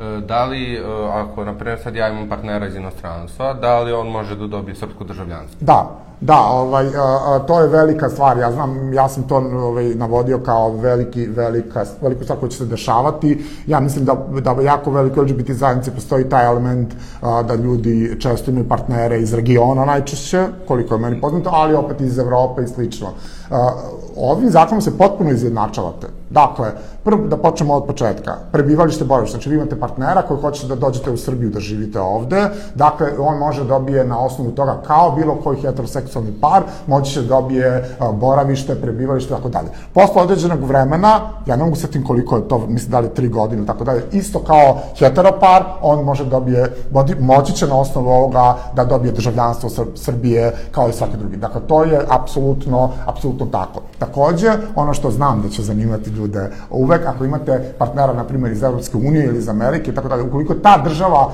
E, 0.00 0.20
Da 0.26 0.44
li, 0.44 0.74
e, 0.74 0.80
ako, 1.12 1.44
na 1.44 1.54
primjer, 1.54 1.78
sad 1.82 1.96
ja 1.96 2.08
imam 2.08 2.28
partnera 2.28 2.66
iz 2.66 2.74
inostranstva, 2.74 3.54
da 3.54 3.80
li 3.80 3.92
on 3.92 4.08
može 4.08 4.36
da 4.36 4.46
dobije 4.46 4.74
srpsko 4.74 5.04
državljanstvo? 5.04 5.58
Da, 5.60 5.90
da, 6.20 6.38
ovaj, 6.38 6.86
a, 6.86 7.18
a, 7.26 7.38
to 7.38 7.60
je 7.60 7.68
velika 7.68 8.08
stvar. 8.08 8.38
Ja 8.38 8.52
znam, 8.52 8.92
ja 8.92 9.08
sam 9.08 9.22
to 9.22 9.36
ovaj, 9.36 9.94
navodio 9.94 10.38
kao 10.38 10.76
veliki, 10.76 11.26
velika, 11.26 11.84
veliku 12.02 12.24
stvar 12.24 12.38
koja 12.38 12.50
će 12.50 12.58
se 12.58 12.66
dešavati. 12.66 13.44
Ja 13.66 13.80
mislim 13.80 14.04
da, 14.04 14.14
da 14.40 14.62
jako 14.62 14.90
veliko 14.90 15.22
LGBT 15.22 15.50
zajednici 15.50 15.90
postoji 15.90 16.28
taj 16.28 16.46
element 16.46 16.94
a, 17.20 17.42
da 17.42 17.54
ljudi 17.54 18.16
često 18.20 18.50
imaju 18.50 18.68
partnere 18.68 19.20
iz 19.20 19.34
regiona 19.34 19.84
najčešće, 19.84 20.46
koliko 20.68 20.94
je 20.94 21.00
meni 21.00 21.20
poznato, 21.20 21.50
ali 21.52 21.74
opet 21.74 22.00
iz 22.00 22.18
Evrope 22.18 22.62
i 22.62 22.68
slično. 22.68 23.08
A, 23.50 23.70
ovim 24.16 24.50
zakonom 24.50 24.82
se 24.82 24.98
potpuno 24.98 25.30
izjednačavate. 25.30 26.06
Dakle, 26.30 26.72
prvo 27.04 27.26
da 27.26 27.36
počnemo 27.36 27.74
od 27.74 27.86
početka. 27.86 28.34
Prebivalište, 28.52 29.04
boravište. 29.04 29.36
Znači, 29.36 29.50
vi 29.50 29.56
imate 29.56 29.80
partnera 29.80 30.22
koji 30.22 30.40
hoćete 30.40 30.66
da 30.66 30.74
dođete 30.74 31.10
u 31.10 31.16
Srbiju 31.16 31.50
da 31.50 31.60
živite 31.60 32.00
ovde. 32.00 32.48
Dakle, 32.74 33.06
on 33.18 33.38
može 33.38 33.62
da 33.62 33.68
dobije 33.68 34.04
na 34.04 34.18
osnovu 34.20 34.50
toga 34.50 34.82
kao 34.86 35.10
bilo 35.10 35.34
koji 35.44 35.60
heteroseksualni 35.60 36.32
par, 36.40 36.62
moći 36.86 37.12
će 37.12 37.22
da 37.22 37.28
dobije 37.28 37.96
a, 37.98 38.12
boravište, 38.12 38.74
prebivalište, 38.80 39.34
tako 39.34 39.48
dalje. 39.48 39.68
Posle 39.92 40.22
određenog 40.22 40.64
vremena, 40.64 41.20
ja 41.46 41.56
ne 41.56 41.64
mogu 41.64 41.76
setim 41.76 42.04
koliko 42.04 42.36
je 42.36 42.48
to, 42.48 42.58
mislim 42.68 42.90
da 42.90 43.00
li 43.00 43.14
tri 43.14 43.28
godine, 43.28 43.66
tako 43.66 43.84
dalje, 43.84 44.02
isto 44.12 44.38
kao 44.38 44.78
heteropar, 44.98 45.64
on 45.82 46.04
može 46.04 46.24
da 46.24 46.30
dobije, 46.30 46.76
moći 47.20 47.52
će 47.52 47.66
na 47.66 47.80
osnovu 47.80 48.08
ovoga 48.08 48.56
da 48.74 48.84
dobije 48.84 49.12
državljanstvo 49.12 49.70
Sr 49.70 49.84
Srbije 49.94 50.52
kao 50.70 50.88
i 50.88 50.92
svaki 50.92 51.16
drugi. 51.16 51.36
Dakle, 51.36 51.60
to 51.66 51.84
je 51.84 52.00
apsolutno, 52.08 52.90
apsolutno 53.06 53.46
tako. 53.46 53.80
Takođe, 54.06 54.52
ono 54.74 54.94
što 54.94 55.10
znam 55.10 55.42
da 55.42 55.48
će 55.48 55.62
zanimati 55.62 56.10
ljude 56.10 56.50
uvek, 56.70 57.06
ako 57.06 57.24
imate 57.24 57.74
partnera, 57.78 58.12
na 58.12 58.24
primjer, 58.24 58.52
iz 58.52 58.62
Evropske 58.62 58.96
unije 58.96 59.24
ili 59.24 59.38
iz 59.38 59.48
Amerike, 59.48 59.94
tako 59.94 60.08
dalje, 60.08 60.22
ukoliko 60.22 60.54
ta 60.54 60.82
država 60.84 61.32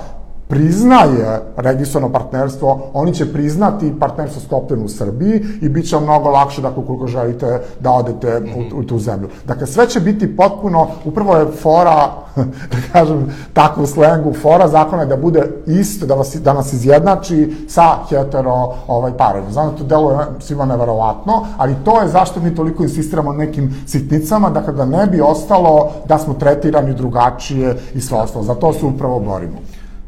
priznaje 0.53 1.41
registrovano 1.57 2.13
partnerstvo, 2.13 2.91
oni 2.93 3.15
će 3.15 3.33
priznati 3.33 3.95
partnerstvo 4.01 4.43
sklopljeno 4.43 4.85
u 4.85 4.89
Srbiji 4.89 5.45
i 5.63 5.69
bit 5.69 5.89
će 5.89 6.01
mnogo 6.01 6.31
lakše 6.31 6.63
dakle, 6.63 6.83
ukoliko 6.83 7.07
želite 7.07 7.61
da 7.81 7.91
odete 7.91 8.43
u, 8.57 8.79
u 8.79 8.83
tu 8.83 8.99
zemlju. 8.99 9.29
Dakle, 9.47 9.67
sve 9.67 9.89
će 9.89 10.01
biti 10.01 10.37
potpuno, 10.37 10.89
upravo 11.05 11.37
je 11.37 11.47
fora, 11.63 12.11
da 12.73 12.77
kažem 12.93 13.33
tako 13.53 13.83
u 13.83 13.87
slengu, 13.87 14.33
fora 14.43 14.69
zakona 14.69 15.03
je 15.03 15.09
da 15.09 15.17
bude 15.17 15.43
isto, 15.67 16.07
da, 16.07 16.15
vas, 16.15 16.35
da 16.35 16.53
nas 16.53 16.73
izjednači 16.73 17.57
sa 17.69 17.99
hetero 18.09 18.75
ovaj, 18.87 19.13
parovima. 19.17 19.53
Znam 19.53 19.71
da 19.71 19.77
to 19.77 19.85
deluje 19.85 20.19
svima 20.41 20.67
neverovatno, 20.67 21.47
ali 21.57 21.77
to 21.85 22.01
je 22.01 22.09
zašto 22.09 22.41
mi 22.41 22.55
toliko 22.55 22.83
insistiramo 22.83 23.33
nekim 23.33 23.75
sitnicama, 23.87 24.51
dakle 24.51 24.73
da 24.73 24.85
ne 24.85 25.07
bi 25.07 25.21
ostalo 25.21 25.91
da 26.09 26.19
smo 26.19 26.35
tretirani 26.35 26.95
drugačije 26.95 27.77
i 27.95 28.01
sve 28.01 28.19
ostalo. 28.19 28.45
Za 28.45 28.55
to 28.55 28.73
se 28.73 28.87
upravo 28.87 29.21
borimo. 29.21 29.57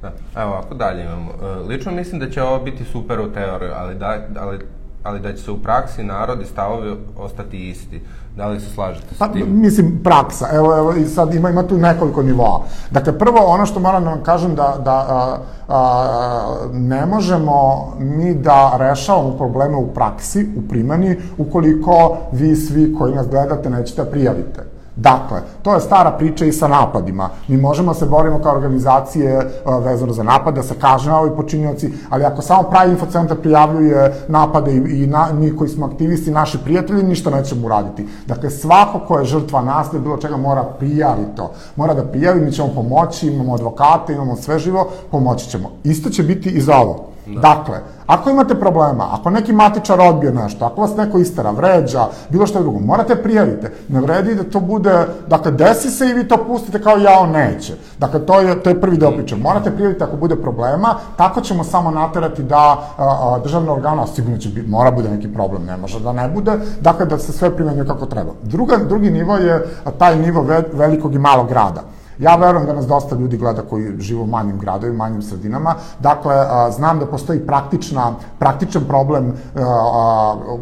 Da. 0.05 0.41
Evo, 0.43 0.51
ovako 0.51 0.75
dalje 0.75 1.05
imamo. 1.05 1.31
E, 1.43 1.69
Lično 1.69 1.93
mislim 1.93 2.21
da 2.21 2.31
će 2.31 2.43
ovo 2.43 2.65
biti 2.65 2.85
super 2.85 3.21
u 3.21 3.33
teoriju, 3.33 3.71
ali 3.77 3.95
da, 3.95 4.19
ali, 4.41 4.59
ali 5.03 5.21
da 5.21 5.33
će 5.33 5.43
se 5.43 5.51
u 5.51 5.59
praksi 5.59 6.03
narod 6.03 6.41
i 6.43 6.47
stavovi 6.47 6.97
ostati 7.19 7.69
isti. 7.71 8.03
Da 8.37 8.47
li 8.47 8.61
se 8.61 8.71
slažete 8.71 9.07
Pa, 9.19 9.27
sa 9.27 9.33
tim? 9.33 9.61
mislim, 9.61 10.01
praksa. 10.05 10.49
Evo, 10.53 10.79
evo, 10.79 10.95
i 10.95 11.05
sad 11.05 11.35
ima, 11.35 11.51
ima 11.51 11.63
tu 11.63 11.79
nekoliko 11.79 12.23
nivoa. 12.23 12.61
Dakle, 12.91 13.19
prvo, 13.19 13.39
ono 13.47 13.67
što 13.67 13.81
moram 13.81 14.05
da 14.05 14.11
vam 14.11 14.23
kažem 14.23 14.55
da, 14.55 14.81
da 14.85 15.07
a, 15.09 15.39
a, 15.69 16.69
ne 16.73 17.07
možemo 17.07 17.89
mi 17.99 18.35
da 18.35 18.77
rešavamo 18.79 19.37
probleme 19.37 19.77
u 19.77 19.95
praksi, 19.95 20.47
u 20.57 20.69
primjeni, 20.69 21.17
ukoliko 21.39 22.17
vi 22.33 22.57
svi 22.57 22.95
koji 22.99 23.15
nas 23.15 23.29
gledate 23.29 23.71
nećete 23.71 24.05
da 24.05 24.11
prijavite. 24.11 24.74
Dakle, 24.97 25.43
to 25.63 25.75
je 25.75 25.81
stara 25.81 26.11
priča 26.11 26.45
i 26.45 26.53
sa 26.53 26.69
napadima. 26.69 27.29
Mi 27.49 27.57
možemo 27.57 27.93
da 27.93 27.99
se 27.99 28.07
borimo 28.07 28.39
kao 28.43 28.53
organizacije 28.55 29.51
a, 29.65 29.79
vezano 29.79 30.13
za 30.13 30.23
napad, 30.23 30.55
da 30.55 30.63
se 30.63 30.75
kažnjavaju 30.75 31.37
počinioci, 31.37 31.93
ali 32.11 32.25
ako 32.25 32.43
samo 32.43 32.63
pravi 32.63 32.91
infocentar 32.91 33.37
prijavljuje 33.37 34.25
napade 34.29 34.73
i, 34.73 35.03
i 35.03 35.07
na, 35.07 35.29
mi 35.33 35.57
koji 35.57 35.71
smo 35.71 35.87
aktivisti, 35.87 36.31
naši 36.31 36.59
prijatelji, 36.59 37.03
ništa 37.03 37.31
nećemo 37.31 37.67
uraditi. 37.67 38.07
Dakle, 38.27 38.51
svako 38.51 38.99
ko 38.99 39.19
je 39.19 39.25
žrtva 39.25 39.63
nasilja, 39.63 40.03
bilo 40.03 40.17
čega, 40.17 40.37
mora 40.37 40.65
prijavi 40.79 41.25
to. 41.37 41.51
Mora 41.77 41.95
da 41.95 42.05
prijavi, 42.05 42.41
mi 42.41 42.53
ćemo 42.53 42.69
pomoći, 42.75 43.29
imamo 43.29 43.55
advokate, 43.55 44.13
imamo 44.13 44.37
sve 44.37 44.59
živo, 44.59 44.91
pomoći 45.11 45.51
ćemo. 45.51 45.71
Isto 45.85 46.11
će 46.11 46.23
biti 46.23 46.49
i 46.49 46.61
za 46.61 46.77
ovo. 46.77 47.14
Da. 47.27 47.41
Dakle, 47.41 47.81
ako 48.07 48.31
imate 48.31 48.55
problema, 48.55 49.09
ako 49.13 49.31
neki 49.31 49.53
matičar 49.53 50.01
odbije 50.01 50.33
nešto, 50.33 50.65
ako 50.65 50.81
vas 50.81 50.97
neko 50.97 51.19
istara, 51.19 51.51
vređa, 51.51 52.07
bilo 52.29 52.47
što 52.47 52.63
drugo, 52.63 52.81
morate 52.81 53.17
prijavite. 53.17 53.73
Ne 53.89 54.01
vredi 54.01 54.35
da 54.35 54.45
to 54.45 54.61
bude, 54.61 55.07
dakle, 55.27 55.53
desi 55.53 55.91
se 55.91 56.07
i 56.07 56.13
vi 56.13 56.29
to 56.29 56.37
pustite 56.47 56.83
kao 56.83 56.97
ja, 56.97 57.19
on 57.21 57.31
neće. 57.31 57.75
Dakle, 57.99 58.27
to 58.27 58.41
je, 58.41 58.63
to 58.63 58.71
je 58.71 58.81
prvi 58.81 58.97
deo 58.97 59.11
priče. 59.11 59.37
Morate 59.37 59.71
prijaviti 59.71 60.05
ako 60.05 60.17
bude 60.17 60.37
problema, 60.37 60.95
tako 61.17 61.41
ćemo 61.41 61.65
samo 61.65 61.91
naterati 61.91 62.43
da 62.43 62.57
a, 62.57 62.85
a, 62.99 63.39
državne 63.43 63.71
organa, 63.71 64.07
sigurno 64.07 64.39
će 64.39 64.49
biti, 64.49 64.71
mora 64.71 64.91
bude 64.91 65.11
neki 65.11 65.35
problem, 65.35 65.65
ne 65.65 65.77
može 65.77 66.01
da 66.01 66.13
ne 66.13 66.29
bude, 66.29 66.53
dakle, 66.81 67.07
da 67.07 67.19
se 67.19 67.33
sve 67.33 67.57
primenjuje 67.57 67.87
kako 67.87 68.07
treba. 68.07 68.33
Druga, 68.43 68.77
drugi 68.89 69.11
nivo 69.11 69.37
je 69.37 69.67
taj 69.99 70.19
nivo 70.19 70.43
ve, 70.43 70.65
velikog 70.73 71.15
i 71.15 71.19
malog 71.19 71.49
grada. 71.49 71.83
Ja 72.19 72.37
verujem 72.37 72.67
da 72.67 72.73
nas 72.73 72.87
dosta 72.87 73.17
ljudi 73.17 73.37
gleda 73.37 73.63
koji 73.63 74.01
žive 74.01 74.21
u 74.21 74.27
manjim 74.27 74.59
gradovima, 74.59 75.05
manjim 75.05 75.23
sredinama. 75.23 75.75
Dakle, 76.01 76.35
znam 76.71 76.99
da 76.99 77.07
postoji 77.07 77.47
praktična, 77.47 78.13
praktičan 78.39 78.85
problem 78.89 79.33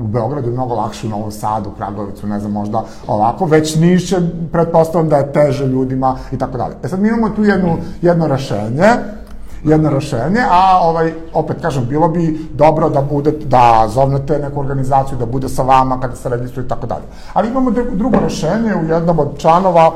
u 0.01 0.07
Beogradu 0.07 0.49
je 0.49 0.53
mnogo 0.53 0.75
lakše 0.75 1.07
u 1.07 1.11
Novom 1.11 1.31
Sadu, 1.31 1.71
u 1.71 1.73
Kragovicu, 1.73 2.27
ne 2.27 2.41
znam, 2.41 2.53
možda 2.53 2.83
ovako. 3.07 3.45
Već 3.45 3.77
Niš 3.77 4.09
će, 4.09 4.17
pretpostavljam 4.53 5.09
da 5.09 5.17
je 5.17 5.33
teže 5.33 5.67
ljudima 5.67 6.17
i 6.33 6.39
tako 6.39 6.59
dalje. 6.59 6.75
E 6.83 6.89
sad 6.89 7.01
mi 7.01 7.09
imamo 7.09 7.29
tu 7.29 7.45
jednu, 7.45 7.77
jedno 8.03 8.27
rešenje 8.27 8.89
jedno 9.65 9.91
rešenje, 9.91 10.41
a 10.51 10.81
ovaj, 10.83 11.13
opet 11.35 11.57
kažem, 11.63 11.87
bilo 11.89 12.09
bi 12.09 12.49
dobro 12.55 12.89
da 12.89 13.03
bude, 13.03 13.33
da 13.45 13.89
zovnete 13.89 14.39
neku 14.39 14.61
organizaciju, 14.61 15.19
da 15.19 15.27
bude 15.27 15.49
sa 15.49 15.63
vama 15.63 16.01
kada 16.01 16.17
se 16.17 16.29
registruje 16.29 16.67
i 16.67 16.69
tako 16.69 16.87
dalje. 16.87 17.05
Ali 17.33 17.49
imamo 17.49 17.71
drugo 17.71 18.17
rešenje 18.19 18.75
u 18.75 18.85
jednom 18.85 19.19
od 19.19 19.39
članova 19.39 19.93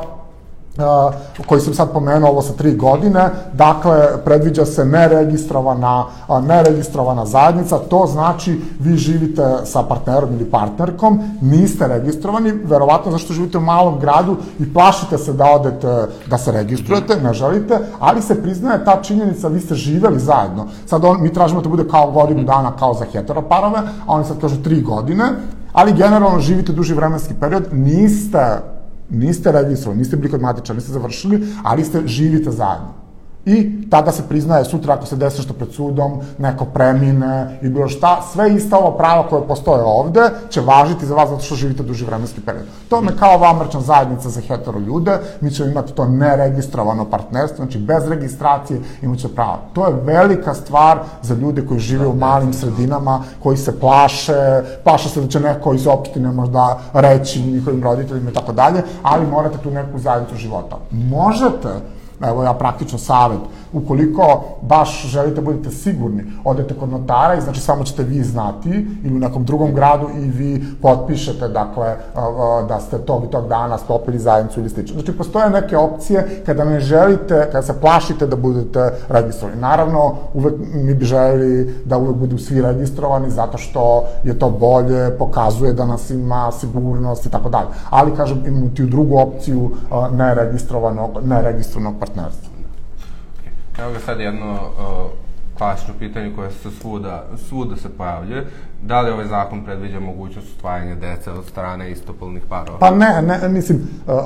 koji 1.47 1.61
sam 1.61 1.75
sad 1.75 1.93
pomenuo, 1.93 2.31
ovo 2.31 2.43
sa 2.43 2.53
tri 2.53 2.77
godine, 2.77 3.31
dakle, 3.53 4.25
predviđa 4.25 4.65
se 4.65 4.85
neregistrovana, 4.85 6.05
neregistrovana 6.43 7.27
zajednica, 7.27 7.79
to 7.79 8.07
znači 8.07 8.61
vi 8.81 8.97
živite 8.97 9.43
sa 9.65 9.83
partnerom 9.83 10.33
ili 10.33 10.51
partnerkom, 10.51 11.21
niste 11.41 11.87
registrovani, 11.87 12.53
verovatno 12.65 13.12
zašto 13.12 13.33
živite 13.33 13.59
u 13.59 13.61
malom 13.61 13.99
gradu 14.01 14.37
i 14.59 14.73
plašite 14.73 15.19
se 15.19 15.33
da 15.33 15.45
odete, 15.45 16.07
da 16.27 16.39
se 16.39 16.53
registrujete, 16.53 17.17
ne 17.23 17.35
želite, 17.35 17.79
ali 17.99 18.23
se 18.23 18.43
priznaje 18.43 18.85
ta 18.85 19.03
činjenica, 19.03 19.49
vi 19.49 19.61
ste 19.61 19.75
živeli 19.75 20.19
zajedno. 20.19 20.67
Sad 20.87 21.05
on, 21.05 21.23
mi 21.23 21.33
tražimo 21.33 21.61
da 21.61 21.69
bude 21.69 21.89
kao 21.91 22.11
godinu 22.11 22.43
dana, 22.43 22.73
kao 22.79 22.95
za 22.95 23.05
heteroparove, 23.05 23.79
a 24.07 24.15
oni 24.15 24.25
sad 24.25 24.41
kažu 24.41 24.62
tri 24.62 24.83
godine, 24.83 25.25
ali 25.73 25.93
generalno 25.93 26.41
živite 26.41 26.73
duži 26.73 26.95
vremenski 26.95 27.35
period, 27.35 27.69
niste 27.73 28.76
niste 29.11 29.53
registrovali, 29.53 29.99
niste 29.99 30.16
bili 30.16 30.31
kod 30.31 30.40
matiča, 30.40 30.75
niste 30.75 30.92
završili, 30.92 31.47
ali 31.64 31.85
ste 31.85 32.07
živite 32.07 32.51
zajedno 32.51 33.06
i 33.47 33.91
tada 33.91 34.13
se 34.13 34.23
priznaje 34.29 34.65
sutra 34.65 34.95
ako 34.95 35.07
se 35.07 35.17
desi 35.17 35.43
što 35.43 35.55
pred 35.55 35.73
sudom, 35.73 36.21
neko 36.39 36.65
premine 36.65 37.59
i 37.63 37.69
bilo 37.69 37.89
šta, 37.89 38.23
sve 38.33 38.55
ista 38.55 38.79
ova 38.79 38.97
prava 38.97 39.29
koje 39.29 39.47
postoje 39.47 39.83
ovde 39.83 40.21
će 40.51 40.61
važiti 40.61 41.07
za 41.07 41.15
vas 41.15 41.31
zato 41.31 41.43
što 41.43 41.55
živite 41.55 41.83
duži 41.83 42.05
vremenski 42.05 42.41
period. 42.41 42.65
To 42.89 43.01
me 43.01 43.17
kao 43.19 43.39
vamrčna 43.39 43.81
zajednica 43.81 44.29
za 44.29 44.41
hetero 44.41 44.79
ljude, 44.79 45.19
mi 45.41 45.51
ćemo 45.51 45.71
imati 45.71 45.93
to 45.93 46.09
neregistrovano 46.09 47.05
partnerstvo, 47.11 47.57
znači 47.57 47.79
bez 47.79 48.09
registracije 48.09 48.81
imaće 49.03 49.29
prava. 49.29 49.59
To 49.73 49.87
je 49.87 49.95
velika 50.03 50.55
stvar 50.55 50.99
za 51.23 51.35
ljude 51.35 51.67
koji 51.67 51.81
žive 51.81 52.07
u 52.07 52.15
malim 52.15 52.53
sredinama, 52.53 53.23
koji 53.43 53.57
se 53.57 53.81
plaše, 53.81 54.63
plaše 54.85 55.09
se 55.09 55.21
da 55.21 55.29
će 55.29 55.41
neko 55.41 55.75
iz 55.75 55.87
opštine 55.87 56.33
možda 56.33 56.79
reći 56.93 57.43
njihovim 57.43 57.83
roditeljima 57.83 58.31
i 58.31 58.35
tako 58.35 58.53
dalje, 58.53 58.83
ali 59.03 59.27
morate 59.27 59.59
tu 59.59 59.71
neku 59.71 59.99
zajednicu 59.99 60.37
života. 60.37 60.77
Možete 60.91 61.96
evo 62.20 62.44
ja 62.44 62.55
praktično 62.55 62.98
savet, 62.98 63.38
ukoliko 63.72 64.44
baš 64.62 65.07
želite 65.07 65.35
da 65.35 65.40
budete 65.40 65.70
sigurni, 65.70 66.24
odete 66.44 66.74
kod 66.74 66.88
notara 66.88 67.35
i 67.35 67.40
znači 67.40 67.61
samo 67.61 67.85
ćete 67.85 68.02
vi 68.02 68.22
znati 68.22 68.87
ili 69.05 69.16
u 69.16 69.18
nekom 69.18 69.44
drugom 69.44 69.74
gradu 69.74 70.09
i 70.16 70.20
vi 70.20 70.64
potpišete 70.83 71.48
dakle 71.48 71.96
da 72.68 72.81
ste 72.81 72.98
tog 72.98 73.24
i 73.24 73.31
tog 73.31 73.48
dana 73.48 73.79
sklopili 73.79 74.18
zajednicu 74.18 74.61
ili 74.61 74.68
slično. 74.68 74.94
Znači 74.94 75.18
postoje 75.18 75.50
neke 75.50 75.76
opcije 75.76 76.42
kada 76.46 76.64
ne 76.64 76.81
želite, 76.81 77.48
kada 77.52 77.62
se 77.62 77.81
plašite 77.81 78.26
da 78.26 78.37
budete 78.37 78.90
registrovani. 79.09 79.61
Naravno, 79.61 80.14
uvek 80.35 80.55
mi 80.74 80.94
bi 80.94 81.05
želeli 81.05 81.74
da 81.85 81.98
uvek 81.98 82.16
budu 82.16 82.38
svi 82.38 82.62
registrovani 82.62 83.31
zato 83.31 83.59
što 83.59 84.05
je 84.24 84.38
to 84.38 84.50
bolje, 84.50 85.18
pokazuje 85.18 85.72
da 85.72 85.87
nas 85.87 86.11
ima 86.11 86.52
sigurnost 86.52 87.26
i 87.26 87.31
tako 87.31 87.48
dalje. 87.48 87.68
Ali 87.90 88.16
kažem 88.16 88.42
imamo 88.46 88.68
ti 88.76 88.87
drugu 88.87 89.18
opciju 89.18 89.70
neregistrovanog, 90.12 91.11
neregistrovanog 91.24 92.06
partnerstva. 92.07 92.51
Evo 93.79 93.92
ga 93.92 93.99
sad 93.99 94.21
jedno 94.21 94.53
uh, 94.53 95.11
klasično 95.59 95.95
pitanje 95.99 96.33
koje 96.37 96.51
se 96.51 96.71
svuda, 96.71 97.25
svuda 97.49 97.77
se 97.77 97.88
pojavljuje. 97.88 98.47
Da 98.83 99.01
li 99.01 99.11
ovaj 99.11 99.27
zakon 99.27 99.64
predviđa 99.64 100.01
mogućnost 100.01 100.49
ustvajanja 100.49 100.95
dece 100.95 101.31
od 101.31 101.45
strane 101.45 101.90
istopolnih 101.90 102.42
parova? 102.49 102.79
Pa 102.79 102.90
ne, 102.90 103.23
ne, 103.23 103.49
mislim, 103.49 103.79
uh, 104.07 104.14
uh, 104.14 104.21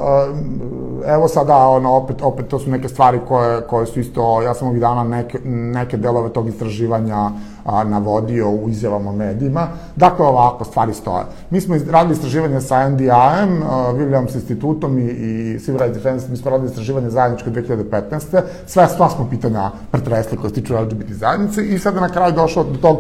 evo 1.06 1.28
sada, 1.28 1.56
ono, 1.56 1.92
opet, 1.92 2.16
opet 2.22 2.48
to 2.48 2.58
su 2.58 2.70
neke 2.70 2.88
stvari 2.88 3.20
koje, 3.28 3.60
koje 3.60 3.86
su 3.86 4.00
isto, 4.00 4.42
ja 4.42 4.54
sam 4.54 4.68
ovih 4.68 4.80
dana 4.80 5.04
neke, 5.04 5.38
neke 5.44 5.96
delove 5.96 6.32
tog 6.32 6.48
istraživanja 6.48 7.30
a, 7.64 7.84
navodio 7.84 8.50
u 8.50 8.68
izjavama 8.68 9.12
medijima. 9.12 9.68
Dakle, 9.96 10.26
ovako 10.26 10.64
stvari 10.64 10.94
stoje. 10.94 11.24
Mi 11.50 11.60
smo 11.60 11.76
radili 11.90 12.14
istraživanje 12.14 12.60
sa 12.60 12.88
NDI-em, 12.88 13.62
Williams 13.94 14.34
institutom 14.34 14.98
i, 14.98 15.02
i 15.02 15.58
Civil 15.58 15.80
Rights 15.80 15.96
Defense, 15.96 16.28
mi 16.30 16.36
smo 16.36 16.50
radili 16.50 16.70
istraživanje 16.70 17.10
zajedničko 17.10 17.50
2015. 17.50 18.42
Sve 18.66 18.88
sto 18.88 19.08
smo 19.08 19.30
pitanja 19.30 19.70
pretresli 19.90 20.38
koje 20.38 20.48
se 20.48 20.54
tiču 20.54 20.74
LGBT 20.74 21.12
zajednice 21.12 21.66
i 21.66 21.78
sada 21.78 22.00
na 22.00 22.08
kraju 22.08 22.32
došlo 22.32 22.64
do 22.64 22.78
tog 22.78 22.98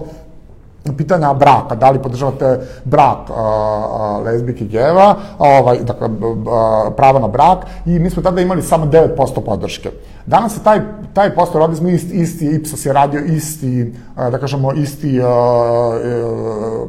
pitanja 0.96 1.34
braka, 1.34 1.74
da 1.74 1.90
li 1.90 2.02
podržavate 2.02 2.60
brak 2.84 3.30
a, 3.30 3.34
a, 3.36 4.20
lezbike 4.24 4.64
i 4.64 4.68
geva, 4.68 5.14
ovaj, 5.38 5.78
dakle, 5.78 6.08
a, 6.50 6.90
prava 6.96 7.20
na 7.20 7.28
brak, 7.28 7.58
i 7.86 7.98
mi 7.98 8.10
smo 8.10 8.22
tada 8.22 8.40
imali 8.40 8.62
samo 8.62 8.86
9% 8.86 9.44
podrške. 9.44 9.90
Danas 10.26 10.56
je 10.56 10.62
taj, 10.64 10.80
taj 11.12 11.34
posto, 11.34 11.58
radili 11.58 11.76
smo 11.76 11.88
isti, 11.88 12.14
isti 12.14 12.46
Ipsos 12.46 12.86
je 12.86 12.92
radio 12.92 13.20
isti, 13.20 13.94
a, 14.16 14.30
da 14.30 14.38
kažemo, 14.38 14.72
isti 14.72 15.20
a, 15.22 15.26
a, 15.26 16.86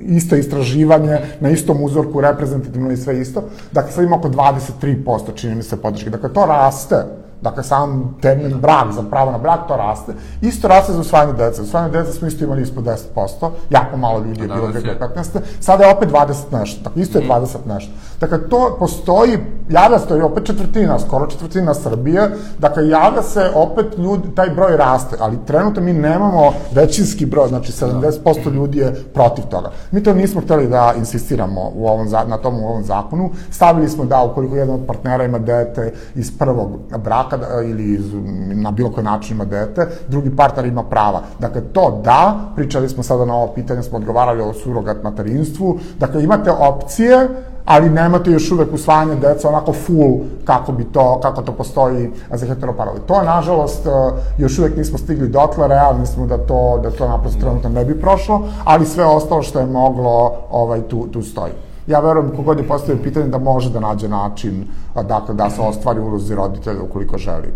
isto 0.00 0.36
istraživanje, 0.36 1.18
na 1.40 1.50
istom 1.50 1.84
uzorku, 1.84 2.20
reprezentativno 2.20 2.90
i 2.90 2.96
sve 2.96 3.20
isto. 3.20 3.42
Dakle, 3.72 3.92
sad 3.92 4.04
ima 4.04 4.16
oko 4.16 4.28
23% 4.28 5.34
čini 5.34 5.54
mi 5.54 5.62
se 5.62 5.76
podrške. 5.76 6.10
Dakle, 6.10 6.32
to 6.32 6.46
raste 6.46 6.96
Dakle, 7.42 7.62
sam 7.62 8.16
termin 8.20 8.60
brak, 8.60 8.92
za 8.92 9.02
pravo 9.02 9.30
na 9.30 9.38
brak, 9.38 9.60
to 9.68 9.76
raste. 9.76 10.12
Isto 10.40 10.68
raste 10.68 10.92
za 10.92 11.00
usvajanje 11.00 11.32
dece. 11.32 11.62
Usvajanje 11.62 11.92
dece 11.92 12.12
smo 12.12 12.28
isto 12.28 12.44
imali 12.44 12.62
ispod 12.62 12.84
10%, 12.84 13.50
jako 13.70 13.96
malo 13.96 14.18
ljudi 14.18 14.42
je 14.42 14.48
bilo 14.48 14.68
2015. 14.68 15.40
Sada 15.60 15.84
je 15.84 15.94
opet 15.94 16.08
20 16.10 16.58
nešto, 16.58 16.82
dakle, 16.82 17.02
isto 17.02 17.18
je 17.18 17.28
20 17.28 17.56
mm. 17.64 17.68
nešto. 17.68 17.92
Dakle, 18.20 18.48
to 18.48 18.76
postoji, 18.78 19.38
javlja 19.68 19.98
se 19.98 20.06
to 20.06 20.16
je 20.16 20.24
opet 20.24 20.46
četvrtina, 20.46 20.98
skoro 20.98 21.26
četvrtina 21.26 21.74
Srbije, 21.74 22.30
dakle, 22.58 22.88
javlja 22.88 23.22
se 23.22 23.50
opet 23.54 23.98
ljudi, 23.98 24.34
taj 24.34 24.50
broj 24.50 24.76
raste, 24.76 25.16
ali 25.20 25.38
trenutno 25.46 25.82
mi 25.82 25.92
nemamo 25.92 26.52
većinski 26.72 27.26
broj, 27.26 27.48
znači 27.48 27.72
70% 27.72 28.52
ljudi 28.52 28.78
je 28.78 29.04
protiv 29.14 29.44
toga. 29.44 29.70
Mi 29.90 30.02
to 30.02 30.14
nismo 30.14 30.40
hteli 30.40 30.68
da 30.68 30.94
insistiramo 30.98 31.70
u 31.74 31.86
ovom, 31.86 32.08
na 32.26 32.36
tom 32.36 32.62
u 32.62 32.68
ovom 32.68 32.84
zakonu. 32.84 33.30
Stavili 33.50 33.88
smo 33.88 34.04
da 34.04 34.22
ukoliko 34.22 34.56
jedan 34.56 34.74
od 34.74 34.86
partnera 34.86 35.24
ima 35.24 35.38
dete 35.38 35.92
iz 36.14 36.38
prvog 36.38 36.70
braka, 36.98 37.29
kada, 37.30 37.46
ili 37.64 37.94
iz, 37.94 38.14
na 38.54 38.70
bilo 38.70 38.90
koji 38.90 39.04
način 39.04 39.36
ima 39.36 39.44
dete, 39.44 39.86
drugi 40.08 40.36
partner 40.36 40.64
ima 40.64 40.82
prava. 40.82 41.22
Dakle, 41.38 41.60
to 41.60 42.00
da, 42.04 42.52
pričali 42.56 42.88
smo 42.88 43.02
sada 43.02 43.24
na 43.24 43.34
ovo 43.34 43.52
pitanje, 43.54 43.82
smo 43.82 43.98
odgovarali 43.98 44.42
o 44.42 44.52
surogat 44.52 45.02
materinstvu, 45.02 45.78
dakle, 45.98 46.24
imate 46.24 46.50
opcije, 46.50 47.28
ali 47.64 47.90
nemate 47.90 48.30
još 48.30 48.50
uvek 48.52 48.72
usvajanje 48.72 49.14
deca 49.14 49.48
onako 49.48 49.72
full 49.72 50.20
kako 50.44 50.72
bi 50.72 50.84
to, 50.84 51.20
kako 51.22 51.42
to 51.42 51.52
postoji 51.52 52.10
za 52.32 52.46
heteroparove. 52.46 52.98
To, 53.06 53.22
nažalost, 53.22 53.86
e, 53.86 53.90
još 54.38 54.58
uvek 54.58 54.76
nismo 54.76 54.98
stigli 54.98 55.28
dotle, 55.28 55.68
realni 55.68 56.06
smo 56.06 56.26
da 56.26 56.38
to, 56.38 56.80
da 56.82 56.90
to 56.90 57.08
naprosto 57.08 57.40
trenutno 57.40 57.70
ne 57.70 57.84
bi 57.84 58.00
prošlo, 58.00 58.48
ali 58.64 58.86
sve 58.86 59.04
ostalo 59.04 59.42
što 59.42 59.60
je 59.60 59.66
moglo, 59.66 60.32
ovaj, 60.50 60.82
tu, 60.82 61.06
tu 61.06 61.22
stoji 61.22 61.52
ja 61.90 62.00
verujem 62.00 62.36
kogod 62.36 62.58
je 62.58 62.68
postavio 62.68 63.02
pitanje 63.02 63.26
da 63.26 63.38
može 63.38 63.70
da 63.70 63.80
nađe 63.80 64.08
način 64.08 64.64
dakle, 64.94 65.34
da 65.34 65.50
se 65.50 65.60
ostvari 65.60 66.00
ulozi 66.00 66.34
roditelja 66.34 66.82
ukoliko 66.82 67.18
želi. 67.18 67.48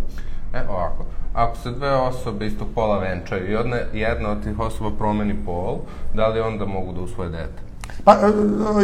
E, 0.54 0.62
ovako, 0.68 1.04
ako 1.34 1.56
se 1.56 1.70
dve 1.70 1.96
osobe 1.96 2.46
istog 2.46 2.68
pola 2.74 2.98
venčaju 2.98 3.50
i 3.50 3.56
odne, 3.56 3.86
jedna 3.92 4.30
od 4.30 4.42
tih 4.44 4.60
osoba 4.60 4.90
promeni 4.98 5.34
pol, 5.46 5.76
da 6.14 6.28
li 6.28 6.40
onda 6.40 6.66
mogu 6.66 6.92
da 6.92 7.00
usvoje 7.00 7.30
dete? 7.30 7.62
Pa, 8.04 8.12
e, 8.12 8.16
e, 8.16 8.30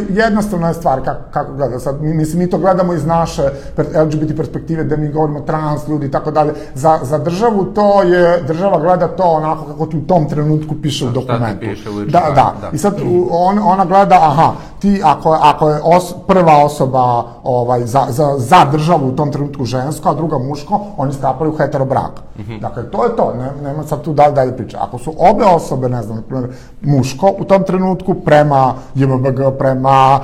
jednostavna 0.08 0.68
je 0.68 0.74
stvar 0.74 1.04
kako, 1.04 1.20
kako 1.30 1.52
gleda. 1.52 1.78
Sad, 1.78 2.02
mi, 2.02 2.14
mislim, 2.14 2.38
mi 2.38 2.50
to 2.50 2.58
gledamo 2.58 2.94
iz 2.94 3.06
naše 3.06 3.42
LGBT 3.78 4.36
perspektive, 4.36 4.84
da 4.84 4.96
mi 4.96 5.08
govorimo 5.08 5.40
trans 5.40 5.88
ljudi 5.88 6.06
i 6.06 6.10
tako 6.10 6.30
dalje. 6.30 6.52
Za, 6.74 6.98
za 7.02 7.18
državu 7.18 7.64
to 7.64 8.02
je, 8.02 8.42
država 8.42 8.80
gleda 8.80 9.08
to 9.08 9.22
onako 9.22 9.64
kako 9.64 9.86
ti 9.86 9.96
u 9.96 10.06
tom 10.06 10.28
trenutku 10.28 10.74
piše 10.82 11.06
u 11.06 11.10
dokumentu. 11.10 11.60
Piše 11.60 11.90
da, 12.06 12.20
da, 12.34 12.54
da. 12.60 12.70
I 12.72 12.78
sad 12.78 12.94
on, 13.30 13.58
ona 13.58 13.84
gleda, 13.84 14.18
aha, 14.20 14.52
ti 14.80 15.00
ako, 15.04 15.38
ako 15.42 15.70
je 15.70 15.80
os, 15.84 16.14
prva 16.26 16.64
osoba 16.64 17.24
ovaj, 17.42 17.86
za, 17.86 18.06
za, 18.08 18.34
za 18.38 18.64
državu 18.72 19.08
u 19.08 19.12
tom 19.12 19.32
trenutku 19.32 19.64
žensko, 19.64 20.08
a 20.08 20.14
druga 20.14 20.38
muško, 20.38 20.80
oni 20.96 21.12
sklapali 21.12 21.50
u 21.50 21.56
hetero 21.56 21.84
brak. 21.84 22.20
Mm 22.38 22.42
-hmm. 22.42 22.60
Dakle, 22.60 22.90
to 22.90 23.04
je 23.04 23.16
to, 23.16 23.34
ne, 23.38 23.68
nema 23.68 23.82
sad 23.82 24.02
tu 24.02 24.12
dalje, 24.12 24.32
dalje 24.32 24.56
priče. 24.56 24.76
Ako 24.80 24.98
su 24.98 25.14
obe 25.18 25.44
osobe, 25.44 25.88
ne 25.88 26.02
znam, 26.02 26.24
muško 26.82 27.34
u 27.38 27.44
tom 27.44 27.64
trenutku 27.64 28.14
prema 28.14 28.74
JMBG, 29.10 29.58
prema 29.58 30.20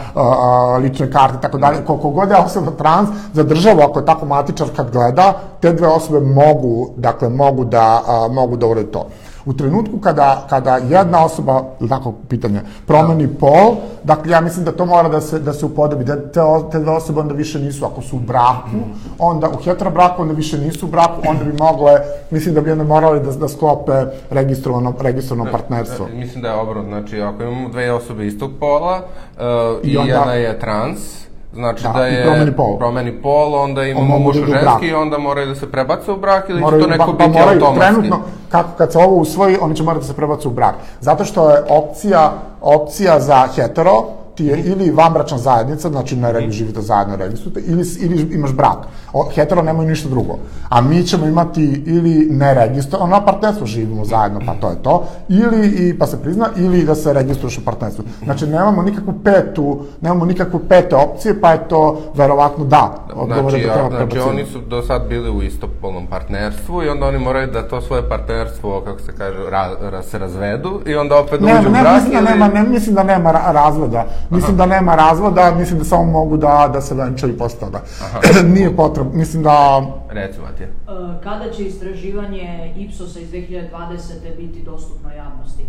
lične 0.81 1.11
karte 1.11 1.37
i 1.39 1.41
tako 1.41 1.59
dalje, 1.59 1.85
koliko 1.87 2.11
god 2.11 2.31
je 2.31 2.37
osoba 2.37 2.71
trans, 2.71 3.09
za 3.33 3.43
državu, 3.43 3.81
ako 3.81 3.99
je 3.99 4.07
tako 4.07 4.27
matičar 4.27 4.69
kad 4.77 4.91
gleda, 4.91 5.33
te 5.61 5.73
dve 5.73 5.89
osobe 5.89 6.21
mogu, 6.21 6.91
dakle, 6.97 7.29
mogu 7.29 7.65
da, 7.65 8.03
mogu 8.31 8.57
da 8.57 8.67
urede 8.67 8.91
to. 8.91 9.07
U 9.47 9.53
trenutku 9.53 9.99
kada, 9.99 10.47
kada 10.51 10.77
jedna 10.77 11.25
osoba, 11.25 11.65
ili 11.81 11.89
tako 11.89 12.13
pitanje, 12.29 12.61
promeni 12.87 13.29
pol, 13.29 13.77
dakle 14.05 14.33
ja 14.33 14.41
mislim 14.41 14.65
da 14.65 14.73
to 14.73 14.87
mora 14.87 15.09
da 15.09 15.21
se, 15.21 15.39
da 15.39 15.53
se 15.53 15.67
upodobi, 15.67 16.05
da 16.05 16.17
te, 16.17 16.41
te 16.73 16.79
dve 16.79 16.93
osobe 16.93 17.21
onda 17.21 17.35
više 17.35 17.59
nisu, 17.59 17.85
ako 17.85 18.03
su 18.03 18.17
u 18.17 18.21
braku, 18.21 18.83
onda 19.19 19.49
u 19.49 19.63
heterobraku 19.65 20.23
onda 20.23 20.35
više 20.35 20.59
nisu 20.59 20.87
u 20.87 20.89
braku, 20.89 21.23
onda 21.29 21.45
bi 21.45 21.53
mogle, 21.53 21.93
mislim 22.31 22.55
da 22.55 22.61
bi 22.61 22.71
onda 22.71 22.85
morali 22.85 23.21
da, 23.21 23.33
da 23.33 23.49
sklope 23.49 23.93
registrovano, 24.31 24.95
registrovano 25.01 25.51
partnerstvo. 25.51 26.07
Da, 26.07 26.15
mislim 26.15 26.43
da 26.43 26.49
je 26.49 26.55
obrot, 26.55 26.85
znači 26.87 27.21
ako 27.21 27.43
imamo 27.43 27.69
dve 27.69 27.93
osobe 27.93 28.27
istog 28.27 28.51
pola 28.61 28.97
uh, 29.37 29.43
i, 29.85 29.91
i 29.91 29.97
onda, 29.97 30.13
jedna 30.13 30.33
je 30.33 30.59
trans, 30.59 31.27
Znači 31.57 31.83
da, 31.83 31.89
Da, 31.89 31.99
da 31.99 32.07
je 32.07 32.25
promeni 32.25 32.53
pol. 32.53 32.79
promeni 32.79 33.13
pol, 33.13 33.55
onda 33.57 33.83
imamo 33.85 34.07
mogu 34.09 34.33
da 34.33 34.39
ženski 34.39 34.95
onda 34.95 35.19
moraju 35.19 35.47
da 35.47 35.55
se 35.55 35.67
prebace 35.69 36.13
u 36.13 36.17
brak 36.17 36.49
ili 36.49 36.61
Moraju- 36.61 36.83
će 36.83 36.85
to 36.85 36.91
neko 36.93 37.05
pa- 37.07 37.13
pa 37.15 37.27
biti 37.27 37.39
moraju, 37.39 37.57
automatski? 37.57 37.93
Trenutno, 37.93 38.19
kako 38.49 38.69
kad 38.71 38.93
se 38.93 38.99
ovo 38.99 39.15
usvoji, 39.17 39.57
oni 39.61 39.77
će 39.77 39.83
morati 39.83 40.01
da 40.01 40.09
se 40.09 40.17
prebacu 40.17 40.49
u 40.49 40.53
brak. 40.53 40.75
Zato 41.01 41.25
što 41.25 41.51
je 41.51 41.63
opcija, 41.71 42.33
opcija 42.63 43.21
za 43.21 43.49
hetero, 43.49 44.03
ti 44.37 44.45
je 44.45 44.63
ili 44.63 44.91
vanbračna 44.91 45.39
zajednica, 45.39 45.89
znači 45.89 46.17
ne 46.17 46.33
regi, 46.33 46.51
živite 46.51 46.81
zajedno, 46.81 47.17
registrujete, 47.17 47.61
ili, 47.61 47.85
ili 48.01 48.35
imaš 48.35 48.53
brak. 48.53 48.79
O, 49.13 49.29
hetero 49.35 49.63
nemaju 49.63 49.89
ništa 49.89 50.09
drugo. 50.09 50.39
A 50.69 50.81
mi 50.81 51.05
ćemo 51.05 51.27
imati 51.27 51.83
ili 51.87 52.27
neregistrovano 52.31 53.25
partnerstvo, 53.25 53.67
živimo 53.67 54.05
zajedno, 54.05 54.41
pa 54.47 54.55
to 54.55 54.69
je 54.71 54.83
to, 54.83 55.05
ili, 55.29 55.69
i, 55.69 55.99
pa 55.99 56.07
se 56.07 56.23
prizna, 56.23 56.49
ili 56.57 56.85
da 56.85 56.95
se 56.95 57.13
registruješ 57.13 57.59
u 57.59 57.65
partnerstvu. 57.65 58.05
Znači, 58.25 58.47
nemamo 58.47 58.83
nikakvu 58.83 59.15
petu, 59.25 59.79
nemamo 60.01 60.25
nikakvu 60.25 60.61
pete 60.69 60.97
opcije, 60.97 61.41
pa 61.41 61.53
je 61.53 61.69
to 61.69 62.01
verovatno 62.15 62.65
da. 62.65 62.95
Znači, 63.27 63.67
da 63.67 63.73
treba 63.73 63.89
znači 63.97 64.19
oni 64.19 64.45
su 64.47 64.61
do 64.61 64.83
sad 64.83 65.09
bili 65.09 65.31
u 65.31 65.43
istopolnom 65.43 66.07
partnerstvu 66.07 66.83
i 66.83 66.89
onda 66.89 67.07
oni 67.07 67.19
moraju 67.19 67.47
da 67.53 67.69
to 67.69 67.81
svoje 67.81 68.09
partnerstvo, 68.09 68.81
kako 68.81 69.01
se 69.01 69.13
kaže, 69.19 69.39
ra, 69.51 69.91
ra, 69.91 70.03
se 70.03 70.19
razvedu 70.19 70.81
i 70.87 70.95
onda 70.95 71.19
opet 71.19 71.41
Ne, 71.41 71.59
uđu 71.59 71.69
u 71.69 71.73
ne, 71.73 71.81
brak 71.81 71.95
mislim 71.95 72.13
da 72.13 72.19
ili... 72.19 72.39
nema, 72.39 72.49
ne, 72.49 72.63
mislim 72.63 72.95
da 72.95 73.03
nema 73.03 73.33
ra- 73.33 73.53
razvoda. 73.53 74.07
Mislim 74.31 74.57
da 74.57 74.67
nema 74.67 74.95
razvoda, 74.95 75.55
mislim 75.59 75.79
da 75.79 75.85
samo 75.85 76.05
mogu 76.05 76.37
da, 76.37 76.71
da 76.73 76.81
se 76.81 76.95
venčaju 76.95 77.39
posle 77.39 77.61
toga. 77.61 77.81
Nije 78.55 78.77
potrebno, 78.77 79.13
mislim 79.15 79.43
da... 79.43 79.83
Reci, 80.09 80.41
Matija. 80.41 80.69
E, 80.69 81.23
Kada 81.23 81.53
će 81.53 81.65
istraživanje 81.65 82.75
Ipsosa 82.77 83.21
iz 83.21 83.29
2020. 83.29 84.37
biti 84.37 84.63
dostupno 84.63 85.11
javnosti? 85.13 85.67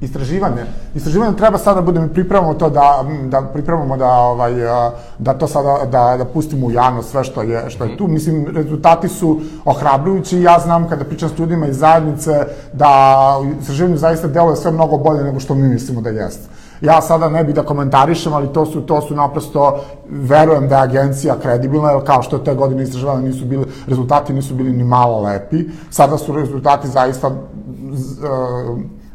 Istraživanje. 0.00 0.62
Istraživanje 0.94 1.36
treba 1.36 1.58
sada 1.58 1.74
da 1.74 1.86
budemo 1.86 2.08
pripremamo 2.08 2.54
to 2.54 2.70
da 2.70 3.04
da 3.28 3.42
pripremamo 3.42 3.96
da 3.96 4.10
ovaj 4.10 4.68
a, 4.68 4.90
da 5.18 5.34
to 5.34 5.46
sada 5.46 5.78
da 5.84 6.16
da 6.18 6.24
pustimo 6.24 6.66
u 6.66 6.70
javnost 6.70 7.10
sve 7.10 7.24
što 7.24 7.42
je 7.42 7.70
što 7.70 7.84
je 7.84 7.96
tu. 7.96 8.08
Mislim 8.08 8.46
rezultati 8.46 9.08
su 9.08 9.40
ohrabrujući. 9.64 10.40
Ja 10.40 10.58
znam 10.58 10.88
kada 10.88 11.04
pričam 11.04 11.28
s 11.28 11.38
ljudima 11.38 11.66
iz 11.66 11.78
zajednice 11.78 12.46
da 12.72 13.18
u 13.40 13.60
istraživanju 13.60 13.96
zaista 13.96 14.28
deluje 14.28 14.56
sve 14.56 14.70
mnogo 14.70 14.96
bolje 14.96 15.24
nego 15.24 15.40
što 15.40 15.54
mi 15.54 15.68
mislimo 15.68 16.00
da 16.00 16.10
jeste. 16.10 16.48
Ja 16.84 17.00
sada 17.00 17.28
ne 17.28 17.44
bih 17.44 17.54
da 17.54 17.62
komentarišem, 17.62 18.32
ali 18.32 18.52
to 18.52 18.66
su, 18.66 18.80
to 18.80 19.00
su 19.00 19.14
naprosto, 19.14 19.80
verujem 20.08 20.68
da 20.68 20.76
je 20.76 20.82
agencija 20.82 21.38
kredibilna, 21.42 21.90
jer 21.90 22.04
kao 22.04 22.22
što 22.22 22.38
te 22.38 22.54
godine 22.54 22.82
istraživanja 22.82 23.20
nisu 23.20 23.44
bili, 23.44 23.64
rezultati 23.86 24.32
nisu 24.32 24.54
bili 24.54 24.72
ni 24.72 24.84
malo 24.84 25.20
lepi. 25.20 25.64
Sada 25.90 26.18
su 26.18 26.32
rezultati 26.32 26.88
zaista 26.88 27.28
e, 27.28 27.32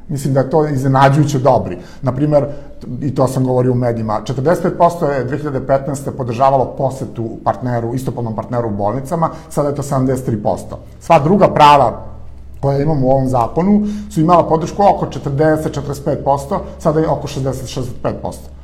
mislim 0.08 0.34
da 0.34 0.39
je 0.39 0.49
to 0.49 0.67
iznenađujuće 0.67 1.39
dobri. 1.39 1.77
Naprimer, 2.01 2.45
i 3.01 3.15
to 3.15 3.27
sam 3.27 3.43
govorio 3.43 3.71
u 3.71 3.75
medijima, 3.75 4.21
45% 4.25 5.05
je 5.05 5.27
2015. 5.27 6.12
podržavalo 6.17 6.65
posetu 6.77 7.29
partneru, 7.43 7.93
istopolnom 7.93 8.36
partneru 8.36 8.67
u 8.67 8.77
bolnicama, 8.77 9.29
sada 9.49 9.69
je 9.69 9.75
to 9.75 9.84
73%. 9.84 10.58
Sva 10.99 11.19
druga 11.19 11.47
prava 11.47 12.05
koje 12.61 12.83
imamo 12.83 13.07
u 13.07 13.11
ovom 13.11 13.27
zakonu 13.27 13.87
su 14.11 14.21
imala 14.21 14.47
podršku 14.47 14.83
oko 14.83 15.05
40-45%, 15.05 16.59
sada 16.79 16.99
je 16.99 17.09
oko 17.09 17.27
60-65%. 17.27 17.81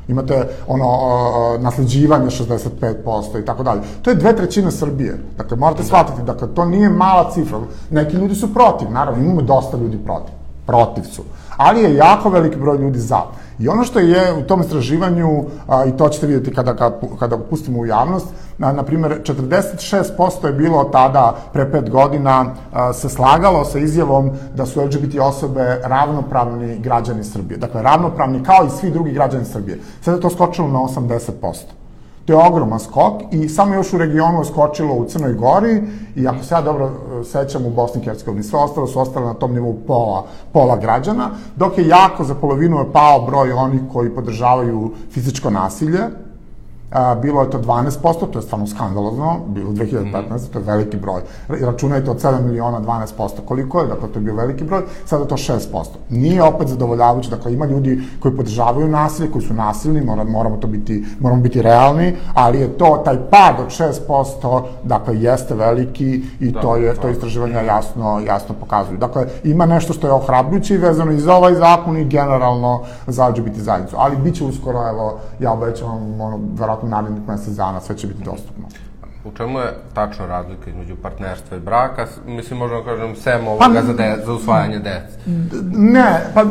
Imate 0.08 0.48
ono 0.68 0.86
o, 0.88 1.58
nasleđivanje 1.58 2.26
65% 2.26 3.42
i 3.42 3.46
tako 3.46 3.64
dalje. 3.64 3.82
To 4.02 4.10
je 4.10 4.16
dve 4.16 4.36
trećine 4.36 4.72
Srbije. 4.72 5.18
Dakle, 5.38 5.58
morate 5.58 5.84
shvatiti, 5.84 6.22
dakle, 6.22 6.48
to 6.56 6.66
nije 6.66 6.90
mala 6.90 7.32
cifra. 7.32 7.60
Neki 7.90 8.16
ljudi 8.16 8.36
su 8.36 8.54
protiv, 8.54 8.92
naravno, 8.92 9.24
imamo 9.24 9.42
dosta 9.42 9.78
ljudi 9.78 9.98
protiv. 9.98 10.34
Protiv 10.66 11.04
su. 11.04 11.24
Ali 11.58 11.82
je 11.82 11.96
jako 11.96 12.30
veliki 12.30 12.58
broj 12.58 12.78
ljudi 12.78 13.00
za. 13.00 13.22
I 13.60 13.68
ono 13.68 13.84
što 13.84 14.00
je 14.00 14.34
u 14.34 14.42
tom 14.42 14.62
istraživanju, 14.62 15.44
a, 15.68 15.86
i 15.86 15.92
to 15.92 16.10
ćete 16.10 16.28
vidjeti 16.28 16.54
kada 16.54 16.74
ga, 16.74 17.00
kada 17.20 17.38
ga 17.38 17.44
pustimo 17.44 17.80
u 17.80 17.86
javnost, 17.86 18.28
na, 18.58 18.72
na 18.72 18.84
primjer, 18.84 19.22
46% 19.24 20.46
je 20.46 20.54
bilo 20.54 20.84
tada, 20.84 21.36
pre 21.54 21.72
pet 21.72 21.90
godina, 21.90 22.46
a, 22.74 22.94
se 22.94 23.10
slagalo 23.10 23.66
sa 23.66 23.80
izjavom 23.80 24.32
da 24.56 24.66
su 24.66 24.82
LGBT 24.82 25.20
osobe 25.20 25.82
ravnopravni 25.84 26.80
građani 26.80 27.24
Srbije. 27.24 27.58
Dakle, 27.58 27.82
ravnopravni 27.82 28.44
kao 28.44 28.66
i 28.66 28.80
svi 28.80 28.92
drugi 28.92 29.12
građani 29.12 29.46
Srbije. 29.46 29.80
Sada 30.02 30.18
je 30.18 30.22
to 30.22 30.30
skočilo 30.30 30.68
na 30.68 30.80
80%. 30.80 31.85
To 32.26 32.34
je 32.34 32.48
ogroman 32.48 32.80
skok 32.80 33.22
i 33.32 33.50
samo 33.50 33.74
još 33.74 33.94
u 33.94 33.98
regionu 33.98 34.40
je 34.40 34.46
skočilo 34.46 34.94
u 34.94 35.06
Crnoj 35.06 35.34
Gori 35.34 35.82
i 36.16 36.28
ako 36.28 36.44
se 36.44 36.56
ja 36.56 36.62
dobro 36.62 36.86
e, 36.86 37.24
sećam 37.24 37.66
u 37.66 37.70
Bosni 37.70 38.02
i 38.02 38.06
Hercegovini, 38.06 38.44
sve 38.44 38.60
ostalo 38.60 38.88
su 38.88 39.00
ostale 39.00 39.26
na 39.26 39.34
tom 39.34 39.54
nivou 39.54 39.78
pola, 39.88 40.26
pola 40.54 40.78
građana, 40.78 41.30
dok 41.56 41.78
je 41.78 41.88
jako 41.88 42.24
za 42.24 42.36
polovinu 42.36 42.78
je 42.78 42.92
pao 42.94 43.26
broj 43.26 43.52
onih 43.52 43.82
koji 43.94 44.16
podržavaju 44.16 44.92
fizičko 45.12 45.50
nasilje, 45.50 46.00
A, 46.96 47.16
bilo 47.16 47.42
je 47.42 47.50
to 47.50 47.60
12%, 47.60 48.32
to 48.32 48.40
je 48.40 48.44
stvarno 48.44 48.68
skandalozno, 48.68 49.40
bilo 49.48 49.72
2015, 49.72 50.50
to 50.54 50.60
je 50.60 50.66
veliki 50.66 50.98
broj. 50.98 51.22
Računajte 51.48 52.12
od 52.12 52.22
7 52.22 52.42
miliona 52.42 52.82
12%, 52.82 53.30
koliko 53.46 53.80
je, 53.80 53.88
dakle 53.88 54.08
to 54.08 54.20
je 54.20 54.24
bio 54.24 54.36
veliki 54.36 54.64
broj, 54.64 54.82
sada 55.06 55.26
to 55.26 55.36
6%. 55.36 55.60
Nije 56.10 56.44
opet 56.44 56.68
zadovoljavajuće, 56.68 57.30
dakle 57.30 57.54
ima 57.54 57.66
ljudi 57.66 58.02
koji 58.20 58.36
podržavaju 58.36 58.88
nasilje, 58.88 59.32
koji 59.32 59.46
su 59.46 59.54
nasilni, 59.54 60.02
mora, 60.02 60.24
moramo 60.24 60.58
to 60.58 60.68
biti, 60.68 61.06
moramo 61.20 61.42
biti 61.42 61.62
realni, 61.62 62.16
ali 62.34 62.60
je 62.60 62.78
to, 62.78 63.02
taj 63.06 63.18
pad 63.30 63.56
od 63.60 63.68
6%, 64.08 64.64
dakle 64.84 65.22
jeste 65.22 65.56
veliki 65.56 66.24
i 66.40 66.52
Da, 66.52 66.62
to 66.62 66.76
je, 66.76 66.96
to 66.96 67.10
istraživanja 67.10 67.62
jasno, 67.62 68.22
jasno 68.28 68.56
pokazuju. 68.60 68.98
Dakle, 68.98 69.26
ima 69.44 69.66
nešto 69.66 69.94
što 69.94 70.08
je 70.08 70.14
ohrabrujuće 70.14 70.74
i 70.74 70.78
vezano 70.78 71.12
i 71.12 71.20
za 71.20 71.36
ovaj 71.36 71.56
zakon 71.56 71.98
i 71.98 72.06
generalno 72.06 72.82
za 73.08 73.28
LGBT 73.28 73.58
zajednicu. 73.58 73.96
Ali 74.00 74.16
bit 74.18 74.36
će 74.36 74.44
uskoro, 74.44 74.90
evo, 74.90 75.20
ja 75.40 75.52
obećavam, 75.52 76.22
ono, 76.22 76.40
verovatno 76.54 76.85
narednih 76.90 77.28
mesec 77.28 77.54
dana, 77.54 77.82
sve 77.82 77.98
će 77.98 78.08
biti 78.08 78.24
dostupno. 78.24 78.68
U 79.26 79.32
čemu 79.38 79.60
je 79.60 79.74
tačno 79.94 80.28
razlika 80.28 80.70
između 80.70 80.96
partnerstva 80.96 81.58
i 81.58 81.60
braka? 81.60 82.06
Mislim, 82.26 82.60
možemo 82.60 82.82
da 82.82 82.86
kažem, 82.86 83.16
sem 83.16 83.48
ovoga 83.48 83.66
Pa- 83.74 83.82
za, 83.82 83.94
de, 83.94 84.18
za 84.26 84.34
usvajanje 84.34 84.80
dece. 84.80 85.20
Ne, 85.72 86.22
pa, 86.34 86.44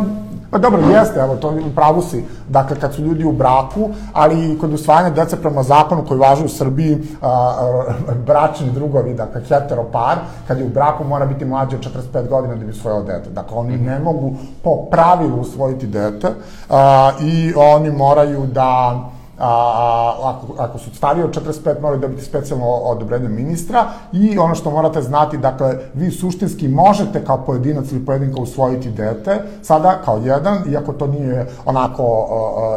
pa 0.51 0.59
dobro, 0.59 0.81
jeste, 0.81 1.21
evo, 1.21 1.37
to 1.37 1.49
u 1.51 1.75
pravu 1.75 2.03
si, 2.03 2.25
dakle, 2.49 2.81
kad 2.81 2.95
su 2.95 3.03
ljudi 3.03 3.25
u 3.25 3.33
braku, 3.33 3.91
ali 4.13 4.53
i 4.53 4.59
kod 4.59 4.73
usvajanja 4.73 5.11
dece 5.11 5.37
prema 5.37 5.63
zakonu 5.63 6.05
koji 6.09 6.21
važi 6.21 6.45
u 6.45 6.49
Srbiji, 6.49 6.99
a, 7.23 7.29
a, 7.29 8.15
bračni 8.27 8.71
drugovi, 8.71 9.15
dakle, 9.15 9.41
hetero 9.41 9.85
par, 9.93 10.19
kad 10.49 10.59
je 10.59 10.65
u 10.65 10.69
braku 10.69 11.05
mora 11.05 11.27
biti 11.27 11.45
mlađi 11.45 11.77
od 11.77 11.87
45 12.13 12.29
godina 12.29 12.55
da 12.55 12.65
bi 12.65 12.71
usvojio 12.71 13.03
dete. 13.03 13.31
Dakle, 13.31 13.57
oni 13.57 13.77
ne 13.77 13.99
mogu 13.99 14.35
po 14.63 14.87
pravilu 14.91 15.41
usvojiti 15.41 15.87
dete 15.87 16.29
a, 16.71 17.11
i 17.21 17.55
oni 17.57 17.91
moraju 17.91 18.47
da 18.47 19.01
a, 19.39 20.15
ako, 20.23 20.63
ako 20.63 20.79
su 20.79 20.95
stariji 20.95 21.25
od 21.25 21.31
45 21.65 21.81
moraju 21.81 22.01
dobiti 22.01 22.25
specijalno 22.25 22.67
odobrenje 22.67 23.29
ministra 23.29 23.85
i 24.13 24.39
ono 24.39 24.55
što 24.55 24.71
morate 24.71 25.03
znati, 25.03 25.39
dakle, 25.39 25.79
vi 25.95 26.11
suštinski 26.11 26.69
možete 26.69 27.25
kao 27.25 27.39
pojedinac 27.39 27.93
ili 27.93 28.07
pojedinka 28.07 28.41
usvojiti 28.41 28.91
dete, 28.91 29.41
sada 29.63 29.99
kao 30.05 30.17
jedan, 30.25 30.73
iako 30.73 30.93
to 30.93 31.07
nije 31.07 31.47
onako 31.65 32.27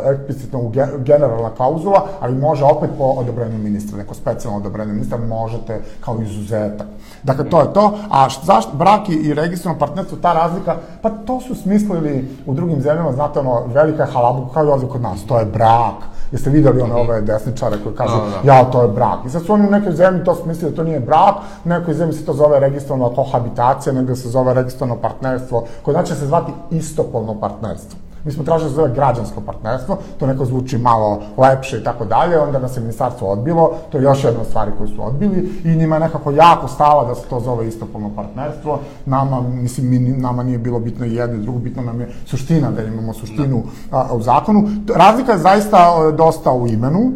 a, 0.05 0.11
eksplicitno 0.11 0.71
generalna 0.97 1.49
klauzula, 1.49 2.05
ali 2.19 2.35
može 2.35 2.65
opet 2.65 2.89
po 2.97 3.03
odobrenju 3.03 3.57
ministra, 3.57 3.97
neko 3.97 4.13
specijalno 4.13 4.59
odobrenje 4.59 4.93
ministra, 4.93 5.17
možete 5.17 5.81
kao 6.01 6.21
izuzetak. 6.21 6.87
Dakle, 7.23 7.49
to 7.49 7.61
je 7.61 7.73
to. 7.73 7.97
A 8.09 8.27
zašto 8.43 8.77
brak 8.77 9.09
i, 9.09 9.33
registrovano 9.33 9.79
partnerstvo, 9.79 10.17
ta 10.21 10.33
razlika, 10.33 10.75
pa 11.01 11.09
to 11.09 11.39
su 11.41 11.55
smislili 11.55 12.29
u 12.45 12.53
drugim 12.53 12.81
zemljama, 12.81 13.11
znate, 13.11 13.39
ono, 13.39 13.65
velika 13.65 14.05
halabuka 14.05 14.53
kao 14.53 14.65
i 14.65 14.67
ovdje 14.67 14.89
kod 14.89 15.01
nas, 15.01 15.25
to 15.27 15.39
je 15.39 15.45
brak. 15.45 16.16
Jeste 16.31 16.49
videli 16.49 16.81
one 16.81 16.95
ove 16.95 17.21
desničare 17.21 17.77
koji 17.83 17.95
kažu, 17.95 18.15
Da, 18.15 18.41
da. 18.43 18.53
ja, 18.53 18.63
to 18.71 18.81
je 18.81 18.87
brak. 18.87 19.19
I 19.25 19.29
sad 19.29 19.45
su 19.45 19.53
oni 19.53 19.67
u 19.67 19.71
nekoj 19.71 19.91
zemlji 19.91 20.23
to 20.23 20.35
smislili 20.35 20.71
da 20.71 20.75
to 20.75 20.83
nije 20.83 20.99
brak, 20.99 21.35
u 21.65 21.69
nekoj 21.69 21.93
zemlji 21.93 22.13
se 22.13 22.25
to 22.25 22.33
zove 22.33 22.59
registrovano 22.59 23.15
kohabitacija, 23.15 23.93
negde 23.93 24.15
se 24.15 24.29
zove 24.29 24.53
registrovano 24.53 25.01
partnerstvo, 25.01 25.63
koje 25.81 25.93
znači 25.93 26.09
da 26.09 26.15
se 26.15 26.25
zvati 26.25 26.51
istopolno 26.71 27.39
partnerstvo. 27.39 27.99
Mi 28.27 28.33
smo 28.33 28.43
tražili 28.43 28.69
da 28.69 28.69
se 28.69 28.75
zove 28.75 28.93
građansko 28.93 29.41
partnerstvo, 29.41 29.97
to 30.19 30.27
neko 30.27 30.45
zvuči 30.45 30.77
malo 30.77 31.21
lepše 31.37 31.77
i 31.77 31.83
tako 31.83 32.05
dalje, 32.05 32.39
onda 32.39 32.59
nas 32.59 32.77
je 32.77 32.81
ministarstvo 32.81 33.27
odbilo, 33.27 33.71
to 33.91 33.97
je 33.97 34.03
još 34.03 34.23
jedna 34.23 34.41
od 34.41 34.47
stvari 34.47 34.71
koju 34.77 34.87
su 34.87 35.07
odbili 35.07 35.61
i 35.63 35.75
njima 35.75 35.95
je 35.95 35.99
nekako 35.99 36.31
jako 36.31 36.67
stala 36.67 37.05
da 37.05 37.15
se 37.15 37.27
to 37.29 37.39
zove 37.39 37.67
istopolno 37.67 38.11
partnerstvo. 38.15 38.79
Nama, 39.05 39.41
mislim, 39.41 39.89
mi, 39.89 39.99
nama 39.99 40.43
nije 40.43 40.57
bilo 40.57 40.79
bitno 40.79 41.05
i 41.05 41.15
jedno 41.15 41.35
i 41.35 41.41
drugo, 41.41 41.59
bitno 41.59 41.83
nam 41.83 42.01
je 42.01 42.09
suština, 42.25 42.71
da 42.71 42.83
imamo 42.83 43.13
suštinu 43.13 43.63
a, 43.91 44.07
u 44.13 44.21
zakonu. 44.21 44.69
Razlika 44.95 45.31
je 45.31 45.37
zaista 45.37 45.77
a, 45.77 46.11
dosta 46.11 46.51
u 46.51 46.67
imenu, 46.67 47.11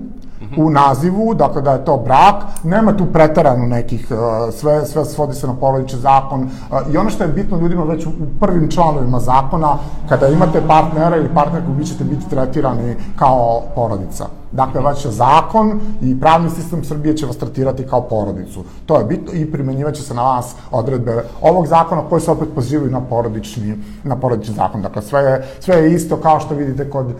u 0.58 0.70
nazivu, 0.70 1.34
dakle 1.34 1.62
da 1.62 1.72
je 1.72 1.86
to 1.86 1.98
brak, 1.98 2.36
nema 2.64 2.98
tu 2.98 3.06
pretarano 3.06 3.66
nekih, 3.66 4.08
uh, 4.12 4.54
sve, 4.54 4.86
sve 4.86 5.06
svodi 5.06 5.34
se 5.34 5.48
na 5.48 5.54
porodični 5.56 6.00
zakon 6.00 6.44
uh, 6.44 6.94
i 6.94 6.98
ono 6.98 7.10
što 7.10 7.24
je 7.24 7.30
bitno 7.30 7.58
ljudima 7.58 7.84
već 7.84 8.06
u 8.06 8.12
prvim 8.40 8.72
članovima 8.72 9.20
zakona, 9.20 9.78
kada 10.10 10.28
imate 10.28 10.62
partnera 10.68 11.18
ili 11.18 11.30
partnerku, 11.34 11.72
vi 11.78 11.86
ćete 11.86 12.04
biti 12.04 12.30
tretirani 12.30 12.96
kao 13.16 13.62
porodica. 13.76 14.41
Dakle, 14.52 14.82
vaš 14.82 15.06
zakon 15.06 15.80
i 16.02 16.20
pravni 16.20 16.50
sistem 16.50 16.84
Srbije 16.84 17.18
će 17.18 17.26
vas 17.26 17.38
tretirati 17.38 17.88
kao 17.88 18.02
porodicu. 18.02 18.64
To 18.86 18.98
je 18.98 19.06
bitno 19.06 19.34
i 19.34 19.52
primenjivaće 19.52 20.02
se 20.02 20.14
na 20.14 20.24
vas 20.24 20.56
odredbe 20.72 21.24
ovog 21.42 21.68
zakona 21.68 22.02
koji 22.10 22.22
se 22.22 22.32
opet 22.32 22.48
pozivaju 22.56 22.92
na 22.92 23.02
porodični, 23.02 23.78
na 24.04 24.16
porodični 24.16 24.56
zakon. 24.56 24.82
Dakle, 24.82 25.02
sve 25.02 25.22
je, 25.22 25.48
sve 25.60 25.76
je 25.76 25.94
isto 25.94 26.18
kao 26.18 26.40
što 26.40 26.56
vidite 26.56 26.90
kod 26.90 27.06
uh, 27.06 27.14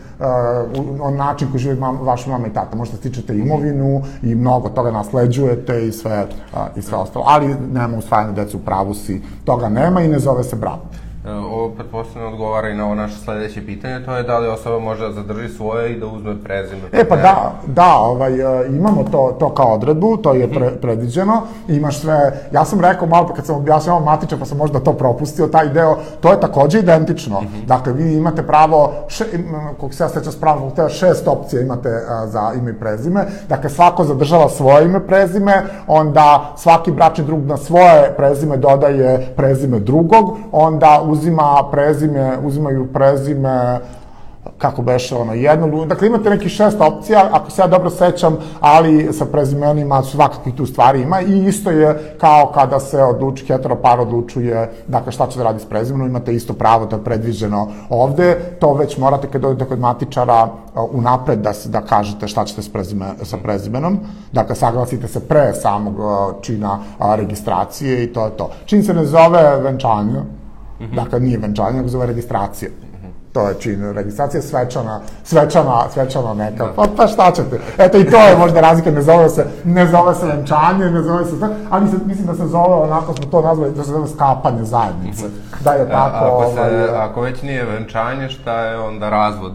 on 1.02 1.16
način 1.16 1.48
koji 1.52 1.60
živi 1.60 1.80
mam, 1.80 1.98
vaša 2.02 2.30
mama 2.30 2.48
i 2.48 2.54
tata. 2.54 2.76
Možete 2.76 2.98
stičete 2.98 3.38
imovinu 3.38 4.02
i 4.24 4.36
mnogo 4.36 4.70
toga 4.70 4.92
nasleđujete 4.92 5.88
i 5.88 5.92
sve, 5.92 6.28
uh, 6.54 6.60
i 6.76 6.82
sve 6.82 6.98
ostalo. 6.98 7.26
Ali 7.28 7.56
nema 7.74 7.98
usvajanja 7.98 8.32
deca 8.32 8.58
u 8.58 8.60
pravu 8.60 8.94
si, 8.94 9.22
toga 9.46 9.70
nema 9.70 10.02
i 10.02 10.08
ne 10.08 10.20
zove 10.20 10.44
se 10.44 10.56
brak. 10.56 10.80
E, 11.26 11.32
ovo 11.32 11.70
pretpostavljeno 11.70 12.34
odgovara 12.34 12.70
i 12.70 12.76
na 12.76 12.86
ovo 12.86 12.96
naše 12.96 13.18
sledeće 13.18 13.66
pitanje, 13.66 14.06
to 14.06 14.16
je 14.16 14.24
da 14.24 14.38
li 14.40 14.48
osoba 14.48 14.80
može 14.80 15.08
da 15.08 15.14
zadrži 15.14 15.50
svoje 15.50 15.92
i 15.92 16.00
da 16.00 16.08
uzme 16.08 16.44
prezime. 16.44 16.82
E 16.92 17.08
pa 17.10 17.16
da, 17.16 17.52
da, 17.68 17.96
ovaj, 17.96 18.34
e, 18.34 18.68
imamo 18.68 19.04
to, 19.12 19.36
to 19.40 19.54
kao 19.54 19.74
odredbu, 19.74 20.18
to 20.18 20.34
je 20.34 20.54
pre, 20.54 20.72
predviđeno, 20.72 21.42
imaš 21.68 22.00
sve, 22.00 22.48
ja 22.52 22.66
sam 22.66 22.82
rekao 22.82 23.08
malo 23.08 23.28
pa 23.28 23.34
kad 23.34 23.46
sam 23.46 23.56
objašnjao 23.56 24.00
matiče 24.00 24.40
pa 24.40 24.46
sam 24.46 24.58
možda 24.58 24.80
to 24.80 24.94
propustio, 24.94 25.48
taj 25.48 25.70
deo, 25.70 25.98
to 26.22 26.32
je 26.32 26.40
takođe 26.40 26.80
identično. 26.80 27.42
Mm 27.42 27.46
-hmm. 27.46 27.66
Dakle, 27.66 27.94
vi 27.94 28.14
imate 28.14 28.44
pravo, 28.44 28.94
še, 29.08 29.26
koliko 29.80 29.96
se 29.96 30.04
ja 30.04 30.10
sećam 30.10 30.32
spravo, 30.32 30.72
te 30.76 30.90
šest 30.90 31.28
opcija 31.28 31.62
imate 31.62 31.90
a, 32.10 32.28
za 32.28 32.52
ime 32.58 32.72
i 32.72 32.80
prezime, 32.80 33.26
dakle 33.50 33.70
svako 33.70 34.04
zadržava 34.04 34.50
svoje 34.50 34.86
ime 34.86 35.08
prezime, 35.08 35.64
onda 35.88 36.54
svaki 36.58 36.92
bračni 36.92 37.24
drug 37.24 37.46
na 37.46 37.58
svoje 37.58 38.14
prezime 38.18 38.58
dodaje 38.58 39.34
prezime 39.36 39.80
drugog, 39.80 40.38
onda 40.52 41.11
uzima 41.12 41.70
prezime, 41.72 42.38
uzimaju 42.44 42.88
prezime 42.94 43.80
kako 44.58 44.82
beše 44.82 45.16
ono, 45.16 45.34
jedno, 45.34 45.86
dakle 45.86 46.08
imate 46.08 46.30
neki 46.30 46.50
šest 46.50 46.82
opcija, 46.82 47.30
ako 47.32 47.52
se 47.52 47.62
ja 47.62 47.68
dobro 47.68 47.90
sećam, 47.90 48.38
ali 48.60 49.14
sa 49.14 49.26
prezimenima 49.26 50.04
svakakvih 50.04 50.56
tu 50.56 50.66
stvari 50.66 51.02
ima 51.02 51.22
i 51.22 51.46
isto 51.46 51.72
je 51.72 52.16
kao 52.20 52.52
kada 52.54 52.80
se 52.80 53.04
odluči, 53.04 53.46
heteropar 53.46 54.00
odlučuje, 54.00 54.72
dakle 54.88 55.12
šta 55.12 55.28
će 55.28 55.38
da 55.38 55.44
radi 55.44 55.60
s 55.60 55.66
prezimenom, 55.66 56.08
imate 56.08 56.34
isto 56.34 56.54
pravo, 56.54 56.86
to 56.86 56.96
je 56.96 57.04
predviđeno 57.04 57.68
ovde, 57.90 58.38
to 58.60 58.74
već 58.74 58.98
morate 58.98 59.28
kad 59.28 59.42
dođete 59.42 59.66
kod 59.66 59.80
matičara 59.80 60.50
unapred 60.92 61.40
da, 61.40 61.54
se, 61.54 61.70
da 61.70 61.82
kažete 61.82 62.28
šta 62.28 62.46
ćete 62.46 62.62
s 62.62 62.70
prezime, 62.70 63.06
sa 63.24 63.38
prezimenom, 63.38 64.00
dakle 64.32 64.56
saglasite 64.56 65.08
se 65.08 65.28
pre 65.28 65.54
samog 65.54 65.96
čina 66.42 66.80
registracije 67.00 68.04
i 68.04 68.14
to 68.14 68.26
je 68.26 68.32
to. 68.32 68.50
Čin 68.66 68.84
se 68.84 68.94
ne 68.94 69.06
zove 69.06 69.60
venčanje, 69.62 70.22
-hmm. 70.82 70.96
Dakle, 70.96 71.20
nije 71.20 71.38
venčanje, 71.38 71.78
nego 71.78 71.90
zove 71.90 72.06
registracija. 72.06 72.70
To 73.34 73.48
je 73.50 73.56
čin 73.60 73.92
registracija, 73.92 74.42
svečana, 74.42 75.00
svečana, 75.24 75.84
svečana 75.94 76.34
neka. 76.34 76.66
Da. 76.66 76.74
Pa, 76.76 76.86
pa 76.98 77.08
šta 77.08 77.32
ćete? 77.32 77.60
Eto 77.78 77.98
i 77.98 78.12
to 78.12 78.18
je 78.18 78.38
možda 78.38 78.62
razlika, 78.62 78.92
ne 78.92 79.02
zove 79.02 79.30
se, 79.30 79.46
ne 79.64 79.88
zove 79.88 80.16
se 80.16 80.26
venčanje, 80.26 80.92
ne 80.92 81.04
zove 81.04 81.26
se 81.26 81.36
ali 81.70 81.90
se, 81.90 81.96
mislim 82.06 82.28
da 82.28 82.34
se 82.36 82.48
zove, 82.48 82.76
onako 82.76 83.14
smo 83.14 83.26
to 83.26 83.42
nazvali, 83.42 83.72
da 83.72 83.84
se 83.84 83.92
zove 83.92 84.08
skapanje 84.08 84.64
zajednice. 84.64 85.26
Da 85.64 85.72
je 85.72 85.90
tako... 85.90 86.26
Ako, 86.26 86.54
se, 86.54 86.60
ovaj, 86.60 87.04
ako 87.04 87.22
već 87.22 87.42
nije 87.42 87.66
venčanje, 87.66 88.30
šta 88.30 88.60
je 88.60 88.80
onda 88.80 89.10
razvod? 89.10 89.52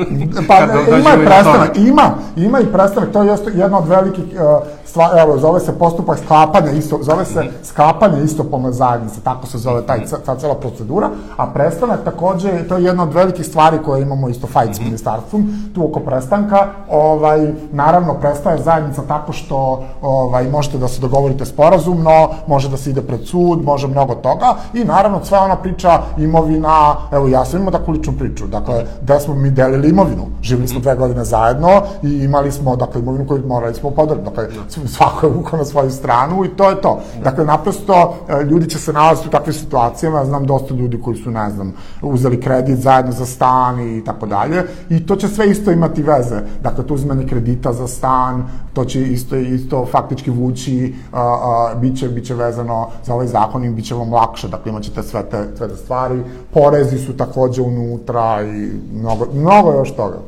pa 0.48 0.54
ima 0.98 1.10
i 1.22 1.26
prestanak, 1.26 1.76
ima, 1.76 2.10
ima 2.36 2.60
i 2.60 2.66
prestanak, 2.66 3.10
to 3.12 3.22
je 3.22 3.36
jedna 3.54 3.78
od 3.78 3.88
velikih 3.88 4.24
uh, 4.24 4.66
stva, 4.90 5.10
evo, 5.22 5.38
zove 5.38 5.60
se 5.60 5.78
postupak 5.78 6.18
sklapanja 6.18 6.70
isto, 6.70 6.98
zove 7.02 7.24
se 7.24 7.44
sklapanje 7.62 8.22
istopolne 8.22 8.72
zajednice, 8.72 9.20
tako 9.20 9.46
se 9.46 9.58
zove 9.58 9.82
taj, 9.86 10.00
ta 10.26 10.36
cela 10.36 10.54
procedura, 10.54 11.10
a 11.36 11.46
prestanak 11.46 12.04
takođe, 12.04 12.68
to 12.68 12.76
je 12.76 12.84
jedna 12.84 13.02
od 13.02 13.12
velikih 13.20 13.46
stvari 13.46 13.78
koje 13.84 14.02
imamo 14.02 14.28
isto 14.28 14.46
fajt 14.46 14.74
s 14.74 14.78
mhm. 14.78 14.84
ministarstvom, 14.84 15.70
tu 15.74 15.84
oko 15.84 16.00
prestanka, 16.00 16.66
ovaj, 16.90 17.52
naravno 17.72 18.14
prestaje 18.14 18.62
zajednica 18.62 19.02
tako 19.08 19.32
što 19.32 19.84
ovaj, 20.02 20.48
možete 20.48 20.78
da 20.78 20.88
se 20.88 21.00
dogovorite 21.00 21.44
sporazumno, 21.44 22.30
može 22.46 22.68
da 22.68 22.76
se 22.76 22.90
ide 22.90 23.02
pred 23.02 23.20
sud, 23.26 23.64
može 23.64 23.88
mnogo 23.88 24.14
toga 24.14 24.54
i 24.74 24.84
naravno 24.84 25.24
sva 25.24 25.44
ona 25.44 25.56
priča 25.56 26.00
imovina, 26.18 26.96
evo 27.12 27.28
ja 27.28 27.44
sam 27.44 27.60
imao 27.60 27.72
takvu 27.72 27.92
ličnu 27.92 28.12
priču, 28.18 28.46
dakle, 28.46 28.84
da 29.02 29.20
smo 29.20 29.34
mi 29.34 29.50
delili 29.50 29.88
imovinu, 29.88 30.26
živili 30.42 30.68
smo 30.68 30.78
mhm. 30.78 30.82
dve 30.82 30.96
godine 30.96 31.24
zajedno 31.24 31.82
i 32.02 32.24
imali 32.24 32.52
smo, 32.52 32.76
dakle, 32.76 33.00
imovinu 33.00 33.26
koju 33.28 33.46
morali 33.46 33.74
smo 33.74 33.90
podeliti, 33.90 34.24
dakle, 34.24 34.48
svako 34.96 35.26
je 35.26 35.32
vukao 35.32 35.58
na 35.58 35.64
svoju 35.64 35.90
stranu 35.90 36.44
i 36.44 36.48
to 36.48 36.70
je 36.70 36.80
to. 36.80 37.00
Dakle, 37.24 37.44
naprosto, 37.44 38.14
e, 38.28 38.44
ljudi 38.44 38.70
će 38.70 38.78
se 38.78 38.92
nalaziti 38.92 39.28
u 39.28 39.30
takvim 39.30 39.54
situacijama, 39.54 40.24
znam 40.24 40.46
dosta 40.46 40.74
ljudi 40.74 41.00
koji 41.00 41.16
su, 41.16 41.30
ne 41.30 41.50
znam, 41.50 41.72
uzeli 42.02 42.40
kredit 42.40 42.78
zajedno 42.78 43.09
za 43.12 43.26
stan 43.26 43.80
i 43.80 44.04
tako 44.04 44.26
dalje, 44.26 44.64
i 44.90 45.06
to 45.06 45.16
će 45.16 45.28
sve 45.28 45.50
isto 45.50 45.70
imati 45.70 46.02
veze. 46.02 46.40
Dakle, 46.62 46.86
to 46.86 46.94
uzmanje 46.94 47.26
kredita 47.26 47.72
za 47.72 47.88
stan, 47.88 48.44
to 48.72 48.84
će 48.84 49.02
isto, 49.02 49.36
isto 49.36 49.86
faktički 49.86 50.30
vući, 50.30 50.94
a, 51.12 51.20
a, 51.20 51.74
biće, 51.74 52.08
biće 52.08 52.34
vezano 52.34 52.88
za 53.04 53.14
ovaj 53.14 53.26
zakon 53.26 53.64
i 53.64 53.70
biće 53.70 53.94
vam 53.94 54.12
lakše, 54.12 54.48
dakle, 54.48 54.70
imat 54.70 54.82
ćete 54.82 55.02
sve 55.02 55.22
te, 55.22 55.44
sve 55.56 55.68
te 55.68 55.76
stvari, 55.76 56.22
porezi 56.54 56.98
su 56.98 57.16
takođe 57.16 57.62
unutra 57.62 58.42
i 58.42 58.70
mnogo, 58.92 59.26
mnogo 59.34 59.72
još 59.72 59.96
toga. 59.96 60.18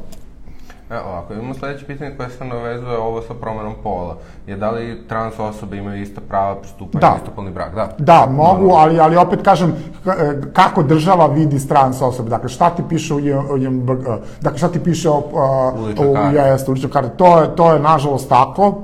E, 0.92 1.00
ovako, 1.08 1.34
imamo 1.34 1.54
sledeće 1.54 1.86
pitanje 1.86 2.14
koje 2.16 2.30
se 2.30 2.44
navezuje 2.44 2.96
ovo 2.98 3.22
sa 3.22 3.34
promenom 3.34 3.74
pola. 3.82 4.16
Je 4.46 4.56
da 4.56 4.70
li 4.70 5.02
trans 5.08 5.38
osobe 5.38 5.76
imaju 5.76 6.02
ista 6.02 6.20
prava 6.28 6.54
pristupanja 6.60 7.00
da. 7.00 7.16
istopolni 7.16 7.50
brak? 7.50 7.74
Da, 7.74 7.88
da 7.98 8.26
mogu, 8.30 8.70
ali, 8.70 9.00
ali 9.00 9.16
opet 9.16 9.42
kažem, 9.42 9.74
e, 10.06 10.40
kako 10.52 10.82
država 10.82 11.26
vidi 11.26 11.68
trans 11.68 12.02
osobe, 12.02 12.30
dakle 12.30 12.48
šta 12.48 12.70
ti 12.70 12.82
piše 12.88 13.14
u 13.14 13.20
JMBG, 13.58 14.04
dakle 14.40 14.58
šta 14.58 14.68
ti 14.68 14.84
piše 14.84 15.10
o, 15.10 15.18
u, 15.18 16.12
u 16.12 16.16
jeste, 16.34 16.70
uličnoj 16.70 16.92
karti, 16.92 17.16
to 17.16 17.40
je, 17.40 17.56
to 17.56 17.72
je 17.72 17.80
nažalost 17.80 18.28
tako, 18.28 18.82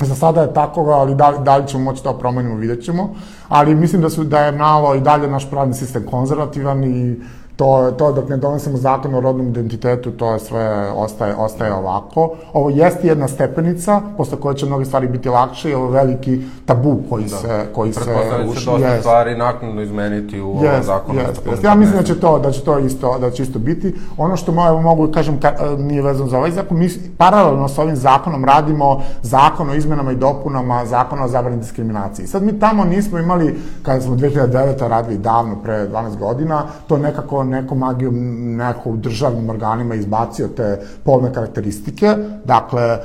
Za 0.00 0.14
sada 0.14 0.42
je 0.42 0.54
tako, 0.54 0.80
ali 0.80 1.14
da, 1.14 1.32
da 1.42 1.56
li 1.56 1.66
ćemo 1.66 1.84
moći 1.84 2.02
to 2.02 2.12
promenimo, 2.18 2.54
vidjet 2.54 2.84
ćemo. 2.84 3.14
Ali 3.48 3.74
mislim 3.74 4.02
da, 4.02 4.10
su, 4.10 4.24
da 4.24 4.40
je 4.40 4.52
malo 4.52 4.94
i 4.94 5.00
dalje 5.00 5.28
naš 5.28 5.50
pravni 5.50 5.74
sistem 5.74 6.06
konzervativan 6.06 6.84
i 6.84 7.16
to, 7.58 7.92
to 7.98 8.12
dok 8.12 8.28
ne 8.28 8.36
donesemo 8.36 8.76
zakon 8.76 9.14
o 9.14 9.20
rodnom 9.20 9.48
identitetu, 9.48 10.10
to 10.10 10.32
je 10.32 10.38
sve 10.38 10.92
ostaje, 10.92 11.34
ostaje 11.34 11.74
ovako. 11.74 12.30
Ovo 12.52 12.70
jeste 12.70 13.06
jedna 13.06 13.28
stepenica, 13.28 14.00
posle 14.16 14.40
koje 14.40 14.56
će 14.56 14.66
mnoge 14.66 14.84
stvari 14.84 15.08
biti 15.08 15.28
lakše 15.28 15.76
ovo 15.76 15.88
veliki 15.88 16.40
tabu 16.66 17.00
koji 17.10 17.24
da. 17.24 17.36
se 17.36 17.66
koji 17.74 17.92
se 17.92 18.00
uši. 18.48 18.60
će 18.60 18.70
dosta 18.70 18.98
stvari 19.00 19.36
naknadno 19.36 19.82
izmeniti 19.82 20.40
u 20.40 20.54
yes, 20.54 20.68
ovom 20.68 20.82
zakonu. 20.82 21.20
Yes, 21.20 21.50
yes. 21.50 21.64
Ja 21.64 21.74
mislim 21.74 21.96
da 21.96 22.02
će 22.02 22.20
to 22.20 22.38
da 22.38 22.50
će 22.50 22.60
to 22.60 22.78
isto 22.78 23.18
da 23.18 23.30
će 23.30 23.42
isto 23.42 23.58
biti. 23.58 23.94
Ono 24.16 24.36
što 24.36 24.52
mogu, 24.52 24.80
mogu 24.80 25.06
da 25.06 25.12
kažem 25.12 25.40
ka, 25.40 25.54
nije 25.78 26.02
vezano 26.02 26.30
za 26.30 26.38
ovaj 26.38 26.50
zakon, 26.50 26.78
mi 26.78 26.88
paralelno 27.16 27.68
sa 27.68 27.82
ovim 27.82 27.96
zakonom 27.96 28.44
radimo 28.44 29.02
zakon 29.22 29.70
o 29.70 29.74
izmenama 29.74 30.12
i 30.12 30.16
dopunama 30.16 30.84
zakona 30.86 31.24
o 31.24 31.28
zabrani 31.28 31.56
diskriminaciji. 31.56 32.26
Sad 32.26 32.42
mi 32.42 32.60
tamo 32.60 32.84
nismo 32.84 33.18
imali 33.18 33.58
kada 33.82 34.00
smo 34.00 34.16
2009 34.16 34.88
radili 34.88 35.18
davno 35.18 35.56
pre 35.62 35.88
12 35.88 36.18
godina, 36.18 36.62
to 36.86 36.98
nekako 36.98 37.47
nekom 37.48 37.78
magijom 37.78 38.14
neko 38.56 38.90
u 38.90 38.96
državnim 38.96 39.50
organima 39.50 39.94
izbacio 39.94 40.48
te 40.48 40.80
polne 41.04 41.32
karakteristike, 41.32 42.14
dakle, 42.44 42.98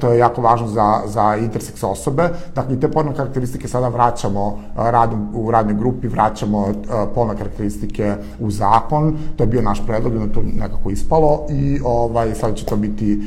to 0.00 0.12
je 0.12 0.18
jako 0.18 0.42
važno 0.42 0.66
za, 0.68 1.00
za 1.06 1.36
interseks 1.36 1.82
osobe, 1.82 2.28
dakle, 2.54 2.74
i 2.74 2.80
te 2.80 2.90
polne 2.90 3.14
karakteristike 3.14 3.68
sada 3.68 3.88
vraćamo 3.88 4.58
radom, 4.76 5.28
u 5.34 5.50
radnoj 5.50 5.74
grupi, 5.74 6.08
vraćamo 6.08 6.68
polne 7.14 7.36
karakteristike 7.36 8.14
u 8.40 8.50
zakon, 8.50 9.16
to 9.36 9.42
je 9.42 9.46
bio 9.48 9.62
naš 9.62 9.86
predlog, 9.86 10.12
da 10.18 10.32
to 10.32 10.42
nekako 10.54 10.90
ispalo 10.90 11.46
i 11.50 11.80
ovaj, 11.84 12.34
sada 12.34 12.54
će 12.54 12.64
to 12.64 12.76
biti 12.76 13.22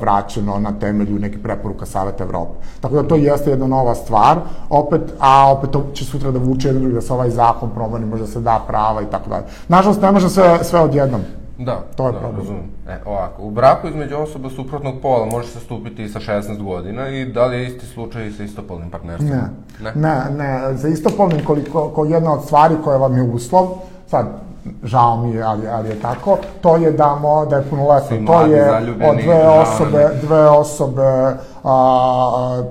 vraćeno 0.00 0.58
na 0.58 0.72
temelju 0.72 1.18
neke 1.18 1.38
preporuka 1.42 1.86
Saveta 1.86 2.24
Evrope. 2.24 2.54
Tako 2.80 2.94
da 2.94 3.08
to 3.08 3.16
jeste 3.16 3.50
jedna 3.50 3.66
nova 3.66 3.94
stvar, 3.94 4.38
opet, 4.70 5.02
a 5.20 5.52
opet 5.52 5.70
to 5.70 5.86
će 5.92 6.04
sutra 6.04 6.30
da 6.30 6.38
vuče 6.38 6.68
jedan 6.68 6.82
drugi 6.82 6.94
da 6.94 7.00
se 7.00 7.12
ovaj 7.12 7.30
zakon 7.30 7.70
promeni, 7.70 8.06
možda 8.06 8.26
se 8.26 8.40
da 8.40 8.64
prava 8.66 9.02
i 9.02 9.06
tako 9.10 9.30
dalje. 9.30 9.44
Nažalost, 9.68 10.02
ne 10.02 10.12
može 10.12 10.28
sve, 10.28 10.58
sve 10.64 10.80
odjednom. 10.80 11.20
Da, 11.58 11.84
to 11.96 12.06
je 12.06 12.12
da, 12.12 12.18
problem. 12.18 12.40
Razumem. 12.40 12.70
E, 12.88 12.98
ovako, 13.06 13.42
u 13.42 13.50
braku 13.50 13.88
između 13.88 14.16
osoba 14.16 14.50
suprotnog 14.50 14.94
pola 15.02 15.26
može 15.26 15.48
se 15.48 15.60
stupiti 15.60 16.02
i 16.02 16.08
sa 16.08 16.20
16 16.20 16.62
godina 16.62 17.08
i 17.08 17.24
da 17.24 17.46
li 17.46 17.56
je 17.56 17.66
isti 17.66 17.86
slučaj 17.86 18.26
i 18.26 18.32
sa 18.32 18.44
istopolnim 18.44 18.90
partnerstvom? 18.90 19.30
Ne, 19.30 19.50
ne, 19.84 19.92
ne, 19.94 20.36
ne. 20.36 20.76
za 20.76 20.88
istopolnim 20.88 21.44
koliko, 21.44 21.88
ko 21.88 22.04
jedna 22.04 22.32
od 22.32 22.44
stvari 22.44 22.74
koja 22.84 22.96
vam 22.96 23.16
je 23.16 23.22
uslov, 23.22 23.68
sad, 24.06 24.47
žao 24.82 25.16
mi 25.16 25.30
je, 25.30 25.42
ali, 25.42 25.68
ali 25.68 25.88
je 25.88 26.00
tako, 26.00 26.38
to 26.60 26.76
je 26.76 26.92
da, 26.92 27.14
mo, 27.14 27.46
da 27.46 27.56
je 27.56 27.62
punoletno. 27.70 28.26
To 28.26 28.40
je 28.40 28.76
od 29.10 29.16
dve 29.22 29.48
osobe, 29.48 30.08
dve 30.22 30.48
osobe, 30.48 31.36
a, 31.64 32.62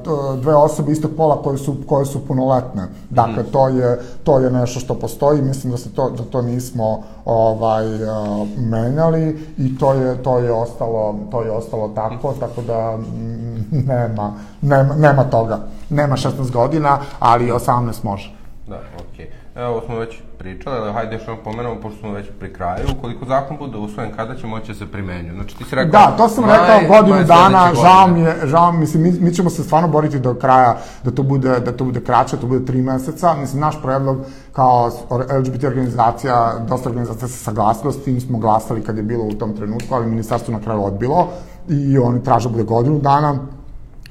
dve 0.42 0.56
osobe 0.56 0.92
istog 0.92 1.12
pola 1.18 1.42
koje 1.42 1.58
su, 1.58 1.76
koje 1.88 2.06
su 2.06 2.28
punoletne. 2.28 2.88
Dakle, 3.10 3.44
mm. 3.44 3.52
to, 3.52 3.68
je, 3.68 4.00
to 4.24 4.40
je 4.40 4.52
nešto 4.52 4.80
što 4.80 4.94
postoji, 4.94 5.42
mislim 5.42 5.72
da 5.72 5.78
se 5.78 5.94
to, 5.94 6.10
da 6.10 6.24
to 6.24 6.42
nismo 6.42 7.04
ovaj, 7.26 7.86
a, 7.86 8.46
menjali 8.58 9.40
i 9.58 9.78
to 9.78 9.94
je, 9.94 10.24
to 10.24 10.40
je 10.40 10.52
ostalo, 10.52 11.16
to 11.32 11.42
je 11.42 11.52
ostalo 11.52 11.88
tako, 11.96 12.34
tako 12.40 12.62
da 12.62 12.98
mm, 12.98 13.84
nema, 13.88 14.34
nema, 14.62 14.96
nema 14.96 15.24
toga. 15.24 15.60
Nema 15.90 16.16
16 16.16 16.52
godina, 16.52 17.00
ali 17.20 17.52
18 17.52 17.94
može. 18.04 18.36
Da, 18.68 18.80
okej. 19.12 19.26
Okay. 19.26 19.37
Evo, 19.58 19.82
smo 19.86 19.96
već 20.00 20.18
pričali, 20.38 20.78
ali 20.78 20.94
hajde 20.94 21.16
još 21.16 21.22
jednom 21.22 21.38
pomenemo, 21.44 21.76
pošto 21.82 22.00
smo 22.00 22.12
već 22.12 22.28
pri 22.40 22.54
kraju, 22.54 22.86
ukoliko 22.98 23.26
zakon 23.26 23.58
bude 23.58 23.78
usvojen, 23.78 24.12
kada 24.16 24.36
će 24.36 24.48
moći 24.48 24.68
da 24.68 24.74
se 24.74 24.92
primenju? 24.92 25.34
Znači, 25.34 25.58
ti 25.58 25.64
si 25.64 25.76
rekao... 25.76 25.92
Da, 25.92 26.14
to 26.18 26.30
sam 26.30 26.44
maj- 26.44 26.58
rekao 26.62 26.98
godinu 26.98 27.16
maj 27.16 27.24
dana, 27.24 27.74
žao 27.82 28.08
mi 28.08 28.20
je, 28.20 28.36
žao 28.44 28.72
mi, 28.72 28.80
mislim, 28.80 29.04
mi, 29.04 29.12
mi 29.12 29.34
ćemo 29.34 29.50
se 29.50 29.64
stvarno 29.64 29.88
boriti 29.88 30.20
do 30.20 30.34
kraja 30.34 30.78
da 31.04 31.12
to 31.12 31.24
bude, 31.24 31.60
da 31.60 31.72
to 31.72 31.84
bude 31.84 32.04
kraće, 32.04 32.36
da 32.36 32.42
to 32.42 32.48
bude 32.48 32.66
tri 32.66 32.82
meseca. 32.82 33.34
Mislim, 33.34 33.62
naš 33.62 33.82
predlog 33.82 34.18
kao 34.52 34.92
LGBT 35.40 35.64
organizacija, 35.64 36.54
dosta 36.70 36.90
organizacija 36.90 37.28
se 37.28 37.38
saglasilo, 37.38 37.92
s 37.92 38.04
tim 38.04 38.22
smo 38.22 38.38
glasali 38.38 38.84
kad 38.84 38.98
je 38.98 39.04
bilo 39.04 39.24
u 39.24 39.34
tom 39.34 39.56
trenutku, 39.56 39.96
ali 39.96 40.08
ministarstvo 40.08 40.54
na 40.54 40.62
kraju 40.62 40.84
odbilo 40.84 41.28
i 41.70 41.98
oni 41.98 42.24
traže 42.24 42.50
da 42.50 42.52
bude 42.52 42.64
godinu 42.64 43.00
dana. 43.00 43.38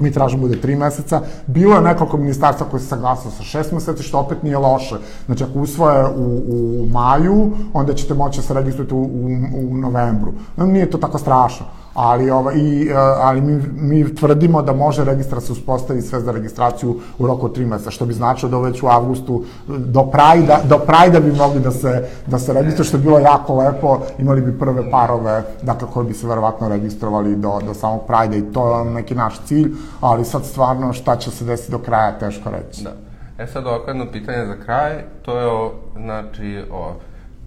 Mi 0.01 0.13
tražimo 0.13 0.43
bude 0.43 0.61
tri 0.61 0.77
meseca. 0.77 1.21
Bilo 1.47 1.75
je 1.75 1.81
nekoliko 1.81 2.17
ministarstva 2.17 2.67
koje 2.71 2.81
se 2.81 2.87
saglasilo 2.87 3.33
sa 3.33 3.43
šest 3.43 3.73
meseci, 3.73 4.03
što 4.03 4.19
opet 4.19 4.43
nije 4.43 4.59
loše. 4.59 4.97
Znači, 5.27 5.45
ako 5.45 5.59
usvoje 5.59 6.07
u, 6.07 6.43
u 6.83 6.87
maju, 6.93 7.53
onda 7.73 7.95
ćete 7.95 8.15
moći 8.15 8.39
da 8.41 8.47
se 8.47 8.55
registrujete 8.55 8.95
u, 8.95 9.03
u, 9.03 9.29
u 9.71 9.77
novembru. 9.77 10.33
Nije 10.57 10.91
to 10.91 10.99
tako 10.99 11.19
strašno. 11.19 11.67
Ali, 11.97 12.31
ova, 12.31 12.53
i, 12.53 12.89
e, 12.89 12.95
ali 12.97 13.41
mi, 13.41 13.63
mi 13.77 14.15
tvrdimo 14.15 14.63
da 14.63 14.73
može 14.73 15.05
registra 15.05 15.41
se 15.41 15.53
uspostavi 15.53 16.03
sve 16.03 16.21
za 16.21 16.33
registraciju 16.33 17.01
u 17.19 17.27
roku 17.27 17.47
od 17.47 17.55
tri 17.55 17.65
meseca, 17.65 17.91
što 17.91 18.07
bi 18.07 18.15
značilo 18.15 18.51
da 18.51 18.59
već 18.59 18.83
u 18.83 18.87
avgustu 18.87 19.45
do 19.69 20.03
Prajda, 20.03 20.61
do 20.69 20.79
Prajda 20.79 21.21
bi 21.21 21.33
mogli 21.33 21.61
da 21.61 21.71
se, 21.71 22.09
da 22.27 22.39
se 22.39 22.53
registruju, 22.53 22.85
što 22.85 22.97
je 22.97 23.03
bilo 23.03 23.19
jako 23.19 23.57
lepo, 23.57 24.01
imali 24.19 24.41
bi 24.41 24.59
prve 24.59 24.91
parove, 24.91 25.43
dakle, 25.63 25.89
koji 25.93 26.07
bi 26.07 26.15
se 26.15 26.27
verovatno 26.27 26.69
registrovali 26.69 27.37
do, 27.37 27.61
do 27.67 27.75
samog 27.75 28.01
Prajda 28.07 28.37
i 28.37 28.53
to 28.53 28.79
je 28.79 28.85
neki 28.85 29.15
naš 29.15 29.41
cilj, 29.45 29.73
ali 30.01 30.25
sad 30.25 30.45
stvarno 30.45 30.93
šta 30.93 31.17
će 31.17 31.31
se 31.31 31.45
desiti 31.45 31.73
do 31.73 31.79
kraja, 31.79 32.19
teško 32.19 32.51
reći. 32.51 32.85
Da. 32.85 32.93
E 33.39 33.47
sad 33.47 33.65
jedno 33.89 34.07
pitanje 34.13 34.47
za 34.47 34.57
kraj, 34.65 35.05
to 35.23 35.39
je 35.39 35.47
o, 35.47 35.73
znači, 35.97 36.63
o, 36.73 36.93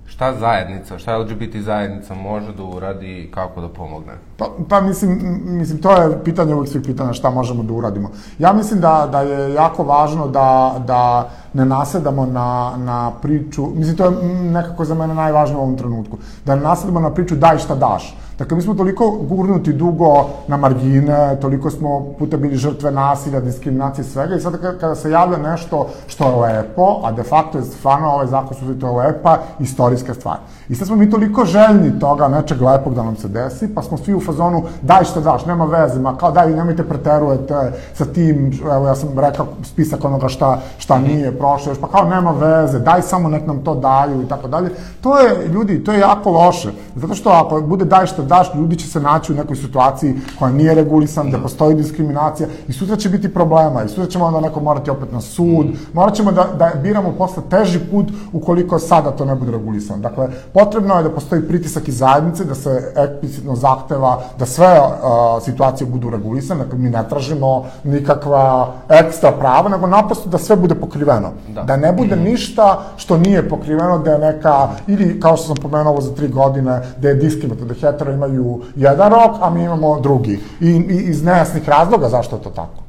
šta 0.09 0.33
zajednica, 0.39 0.97
šta 0.97 1.17
LGBT 1.17 1.55
zajednica 1.55 2.13
može 2.13 2.53
da 2.53 2.63
uradi 2.63 3.07
i 3.07 3.31
kako 3.31 3.61
da 3.61 3.69
pomogne? 3.69 4.13
Pa, 4.37 4.45
pa 4.69 4.81
mislim, 4.81 5.39
mislim, 5.45 5.81
to 5.81 5.91
je 5.91 6.23
pitanje 6.23 6.55
uvijek 6.55 6.71
svih 6.71 6.83
pitanja 6.85 7.13
šta 7.13 7.29
možemo 7.29 7.63
da 7.63 7.73
uradimo. 7.73 8.09
Ja 8.39 8.53
mislim 8.53 8.81
da, 8.81 9.07
da 9.11 9.21
je 9.21 9.53
jako 9.53 9.83
važno 9.83 10.27
da, 10.27 10.75
da 10.87 11.29
ne 11.53 11.65
nasedamo 11.65 12.25
na, 12.25 12.73
na 12.77 13.11
priču, 13.21 13.67
mislim, 13.75 13.97
to 13.97 14.05
je 14.05 14.11
nekako 14.51 14.85
za 14.85 14.95
mene 14.95 15.13
najvažnije 15.13 15.57
u 15.57 15.61
ovom 15.61 15.77
trenutku, 15.77 16.17
da 16.45 16.55
ne 16.55 16.61
nasedamo 16.61 16.99
na 16.99 17.13
priču 17.13 17.35
daj 17.35 17.57
šta 17.57 17.75
daš. 17.75 18.15
Dakle, 18.39 18.55
mi 18.55 18.61
smo 18.61 18.73
toliko 18.73 19.11
gurnuti 19.11 19.73
dugo 19.73 20.25
na 20.47 20.57
margine, 20.57 21.37
toliko 21.41 21.69
smo 21.69 22.05
puta 22.19 22.37
bili 22.37 22.55
žrtve 22.55 22.91
nasilja, 22.91 23.39
diskriminacije, 23.39 24.05
svega 24.05 24.35
i 24.35 24.39
sad 24.39 24.61
kada- 24.79 24.95
se 24.95 25.11
javlja 25.11 25.37
nešto 25.37 25.87
što 26.07 26.23
je 26.23 26.35
lepo, 26.35 27.01
a 27.03 27.11
de 27.11 27.23
facto 27.23 27.57
je 27.57 27.63
stvarno 27.63 28.07
ovaj 28.09 28.27
zakon 28.27 28.57
su 28.57 28.79
to 28.79 28.87
je 28.87 29.07
lepa 29.07 29.37
istorijska 29.59 30.13
stvar. 30.13 30.37
I 30.69 30.75
sad 30.75 30.87
smo 30.87 30.95
mi 30.95 31.09
toliko 31.09 31.45
željni 31.45 31.99
toga 31.99 32.27
nečeg 32.27 32.61
lepog 32.61 32.95
da 32.95 33.03
nam 33.03 33.15
se 33.15 33.27
desi, 33.27 33.75
pa 33.75 33.81
smo 33.81 33.97
svi 33.97 34.15
u 34.15 34.21
fazonu 34.21 34.63
daj 34.81 35.03
šta 35.03 35.19
daš, 35.19 35.45
nema 35.45 35.65
veze, 35.65 35.99
ma 35.99 36.17
kao 36.17 36.31
daj 36.31 36.49
nemojte 36.51 36.83
preterujete 36.83 37.71
sa 37.93 38.05
tim, 38.05 38.59
evo 38.73 38.87
ja 38.87 38.95
sam 38.95 39.19
rekao 39.19 39.45
spisak 39.63 40.05
onoga 40.05 40.27
šta, 40.27 40.59
šta 40.77 40.99
nije 40.99 41.37
prošlo 41.37 41.71
još, 41.71 41.81
pa 41.81 41.87
kao 41.87 42.09
nema 42.09 42.31
veze, 42.31 42.79
daj 42.79 43.01
samo 43.01 43.29
nek 43.29 43.47
nam 43.47 43.63
to 43.63 43.75
daju 43.75 44.21
i 44.21 44.27
tako 44.27 44.47
dalje. 44.47 44.69
To 45.01 45.19
je, 45.19 45.47
ljudi, 45.47 45.83
to 45.83 45.91
je 45.91 45.99
jako 45.99 46.31
loše, 46.31 46.71
zato 46.95 47.13
što 47.13 47.29
ako 47.29 47.61
bude 47.61 47.85
daj 47.85 48.05
šta 48.05 48.28
daš, 48.29 48.55
ljudi 48.55 48.75
će 48.75 48.87
se 48.87 48.99
naći 48.99 49.33
u 49.33 49.35
nekoj 49.35 49.55
situaciji 49.55 50.15
koja 50.39 50.51
nije 50.51 50.75
regulisan, 50.75 51.27
gde 51.27 51.37
postoji 51.41 51.75
diskriminacija 51.75 52.49
i 52.67 52.73
sutra 52.73 52.95
će 52.95 53.09
biti 53.09 53.33
problema 53.33 53.83
i 53.83 53.87
sutra 53.87 54.05
ćemo 54.05 54.25
onda 54.25 54.39
neko 54.39 54.59
morati 54.59 54.89
opet 54.89 55.11
na 55.11 55.21
sud, 55.21 55.65
morat 55.93 56.15
ćemo 56.15 56.31
da, 56.31 56.47
da 56.59 56.71
biramo 56.83 57.13
posle 57.17 57.43
teži 57.49 57.79
put 57.91 58.05
ukoliko 58.33 58.79
sada 58.79 59.11
to 59.11 59.25
ne 59.25 59.35
bude 59.35 59.51
regulisano. 59.51 59.99
Dakle, 59.99 60.27
potrebno 60.53 60.95
je 60.95 61.03
da 61.03 61.09
postoji 61.09 61.47
pritisak 61.47 61.87
iz 61.87 61.97
zajednice, 61.97 62.45
da 62.45 62.55
se 62.55 62.93
eksplicitno 62.95 63.55
zahteva 63.55 64.21
da 64.39 64.45
sve 64.45 64.79
uh, 64.79 65.43
situacije 65.43 65.87
budu 65.87 66.09
regulisane, 66.09 66.63
dakle 66.63 66.79
mi 66.79 66.89
ne 66.89 67.03
tražimo 67.09 67.65
nikakva 67.83 68.73
ekstra 68.89 69.31
prava, 69.31 69.69
nego 69.69 69.87
naprosto 69.87 70.29
da 70.29 70.37
sve 70.37 70.55
bude 70.55 70.75
pokriveno. 70.75 71.31
Da. 71.55 71.63
da 71.63 71.77
ne 71.77 71.93
bude 71.93 72.15
ništa 72.15 72.79
što 72.97 73.17
nije 73.17 73.49
pokriveno, 73.49 73.97
da 73.97 74.11
je 74.11 74.19
neka, 74.19 74.69
ili 74.87 75.19
kao 75.19 75.37
što 75.37 75.47
sam 75.47 75.55
pomenuo 75.61 75.93
ovo 75.93 76.01
za 76.01 76.15
tri 76.15 76.27
godine, 76.27 76.81
da 76.97 77.09
je 77.09 77.15
diskriminator, 77.15 77.67
da 77.67 77.73
hetero 77.73 78.11
imaju 78.25 78.61
jedan 78.75 79.11
rok, 79.11 79.31
a 79.41 79.49
mi 79.49 79.63
imamo 79.63 79.99
drugi. 79.99 80.39
I, 80.59 80.69
i 80.69 81.09
iz 81.09 81.23
nejasnih 81.23 81.69
razloga 81.69 82.09
zašto 82.09 82.35
je 82.35 82.41
to 82.41 82.49
tako. 82.49 82.83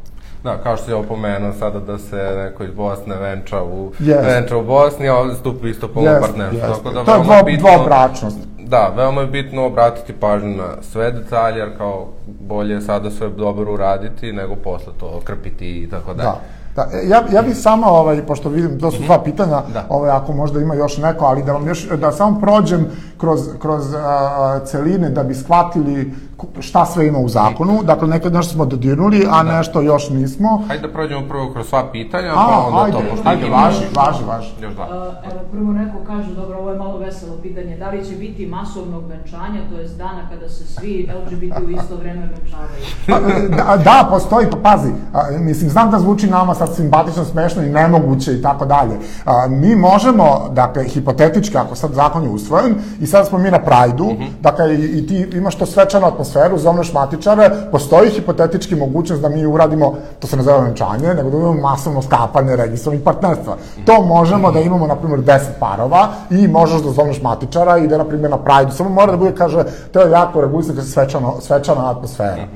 Da, 0.45 0.59
kao 0.63 0.77
što 0.77 0.91
je 0.91 0.95
opomenuo 0.95 1.53
sada 1.53 1.81
da 1.81 1.99
se 1.99 2.33
neko 2.37 2.65
iz 2.65 2.71
Bosne 2.71 3.17
venča 3.17 3.63
u, 3.63 3.93
Jest. 3.99 4.27
venča 4.27 4.57
u 4.57 4.65
Bosni, 4.65 5.09
a 5.09 5.17
ovde 5.17 5.35
stupi 5.35 5.71
isto 5.71 5.89
polno 5.89 6.11
partnerstvo. 6.21 6.69
Jeste. 6.69 6.83
Tako 6.83 6.91
da 6.91 7.05
to 7.05 7.15
je 7.15 7.25
dvo, 7.25 7.43
bitno, 7.45 7.69
dvobračnost. 7.69 8.39
Da, 8.59 8.93
veoma 8.97 9.21
je 9.21 9.27
bitno 9.27 9.67
obratiti 9.67 10.13
pažnju 10.13 10.57
na 10.57 10.83
sve 10.83 11.13
detalje, 11.13 11.59
jer 11.59 11.77
kao 11.79 12.07
bolje 12.41 12.75
je 12.75 12.81
sada 12.81 13.11
sve 13.11 13.29
dobro 13.29 13.73
uraditi 13.73 14.33
nego 14.33 14.55
posle 14.57 14.93
to 15.01 15.21
krpiti 15.25 15.83
i 15.83 15.91
tako 15.91 16.15
dalje. 16.15 16.29
Da. 16.29 16.41
Da, 16.77 16.89
e, 16.93 17.09
ja, 17.09 17.23
ja 17.33 17.43
bih 17.43 17.57
samo, 17.57 17.87
ovaj, 17.87 18.27
pošto 18.27 18.49
vidim, 18.49 18.81
to 18.81 18.91
su 18.91 19.03
dva 19.03 19.23
pitanja, 19.23 19.63
Da. 19.73 19.87
ovaj, 19.89 20.11
ako 20.11 20.33
možda 20.33 20.61
ima 20.61 20.75
još 20.75 20.99
neko, 20.99 21.25
ali 21.25 21.43
da 21.43 21.53
vam 21.53 21.67
još, 21.69 21.89
da 21.89 22.13
samo 22.13 22.41
prođem 22.41 22.87
kroz, 23.19 23.49
kroz 23.59 23.95
a, 23.95 24.61
celine 24.65 25.11
da 25.11 25.23
bi 25.23 25.35
shvatili 25.35 26.13
šta 26.61 26.87
sve 26.87 27.07
ima 27.07 27.19
u 27.19 27.29
zakonu. 27.29 27.83
Dakle, 27.83 28.09
nekad 28.09 28.33
nešto 28.33 28.53
smo 28.53 28.65
dodirnuli, 28.65 29.27
a 29.31 29.43
nešto 29.43 29.81
još 29.81 30.11
nismo. 30.11 30.63
Hajde 30.69 30.87
da 30.87 30.93
prođemo 30.93 31.29
prvo 31.29 31.53
kroz 31.53 31.69
sva 31.69 31.93
pitanja, 31.93 32.33
A, 32.33 32.35
pa 32.35 32.67
onda 32.67 32.83
ajde, 32.85 32.93
to, 32.93 33.03
pošto 33.11 33.29
ajde, 33.29 33.47
ima 33.47 33.57
važi, 33.57 33.85
važi, 33.97 34.25
važi. 34.29 34.49
Još 34.63 34.75
dva. 34.75 34.85
Uh, 34.85 35.31
Evo, 35.33 35.41
prvo 35.53 35.73
neko 35.73 35.99
kaže, 36.07 36.35
dobro, 36.35 36.59
ovo 36.59 36.71
je 36.71 36.79
malo 36.79 36.99
veselo 36.99 37.37
pitanje, 37.43 37.77
da 37.77 37.91
li 37.91 38.05
će 38.05 38.17
biti 38.17 38.47
masovnog 38.47 39.05
venčanja, 39.09 39.61
to 39.71 39.81
jest 39.81 39.97
dana 39.99 40.29
kada 40.31 40.49
se 40.49 40.67
svi 40.67 41.11
LGBT 41.15 41.59
u 41.67 41.71
isto 41.71 41.97
vreme 41.97 42.29
venčavaju? 42.37 42.81
Pa, 43.07 43.21
da, 43.57 43.77
da, 43.85 44.09
postoji, 44.11 44.47
pa 44.51 44.57
pazi, 44.57 44.91
a, 45.13 45.39
mislim, 45.39 45.71
znam 45.71 45.91
da 45.91 45.99
zvuči 45.99 46.27
nama 46.27 46.55
sad 46.55 46.75
simpatično, 46.75 47.25
smešno 47.25 47.63
i 47.63 47.71
nemoguće 47.71 48.33
i 48.33 48.43
tako 48.43 48.67
dalje. 48.67 48.99
A, 49.25 49.47
Mi 49.49 49.77
možemo, 49.77 50.49
dakle, 50.53 50.85
hipotetički, 50.85 51.59
ako 51.59 51.75
sad 51.75 51.93
zakon 51.93 52.23
je 52.23 52.29
usvojen, 52.29 52.75
i 53.01 53.07
sad 53.07 53.27
smo 53.27 53.39
mi 53.39 53.51
na 53.51 53.59
Prajdu, 53.59 54.11
dakle, 54.41 54.75
i, 54.75 54.99
i 54.99 55.07
ti 55.07 55.37
imaš 55.37 55.55
to 55.55 55.67
atmosferu, 56.07 56.30
zovneš 56.57 56.93
matičare, 56.93 57.51
postoji 57.73 58.11
hipotetički 58.11 58.77
mogućnost 58.77 59.23
da 59.23 59.29
mi 59.29 59.47
uradimo, 59.47 59.95
to 60.19 60.27
se 60.27 60.37
ne 60.37 60.43
zove 60.43 60.65
venčanje, 60.65 61.15
nego 61.15 61.31
da 61.31 61.37
imamo 61.37 61.61
masovno 61.61 62.03
skapanje 62.03 62.57
registrovanih 62.57 63.05
partnerstva. 63.05 63.57
To 63.87 64.03
možemo 64.03 64.53
da 64.53 64.61
imamo, 64.61 64.87
na 64.87 64.97
primjer, 64.97 65.21
10 65.21 65.41
parova 65.61 66.09
i 66.31 66.49
možeš 66.49 66.83
da 66.83 66.91
zoveš 66.91 67.23
matičara 67.23 67.79
i 67.79 67.89
da, 67.89 67.99
na 67.99 68.05
primjer, 68.05 68.31
na 68.31 68.39
Prajdu, 68.39 68.73
samo 68.73 68.91
mora 68.91 69.13
da 69.13 69.17
bude, 69.17 69.35
kaže, 69.35 69.65
to 69.93 70.01
je 70.01 70.11
jako 70.11 70.41
regulisano, 70.41 70.83
svečano, 70.83 71.41
svečana 71.41 71.91
atmosfera. 71.91 72.47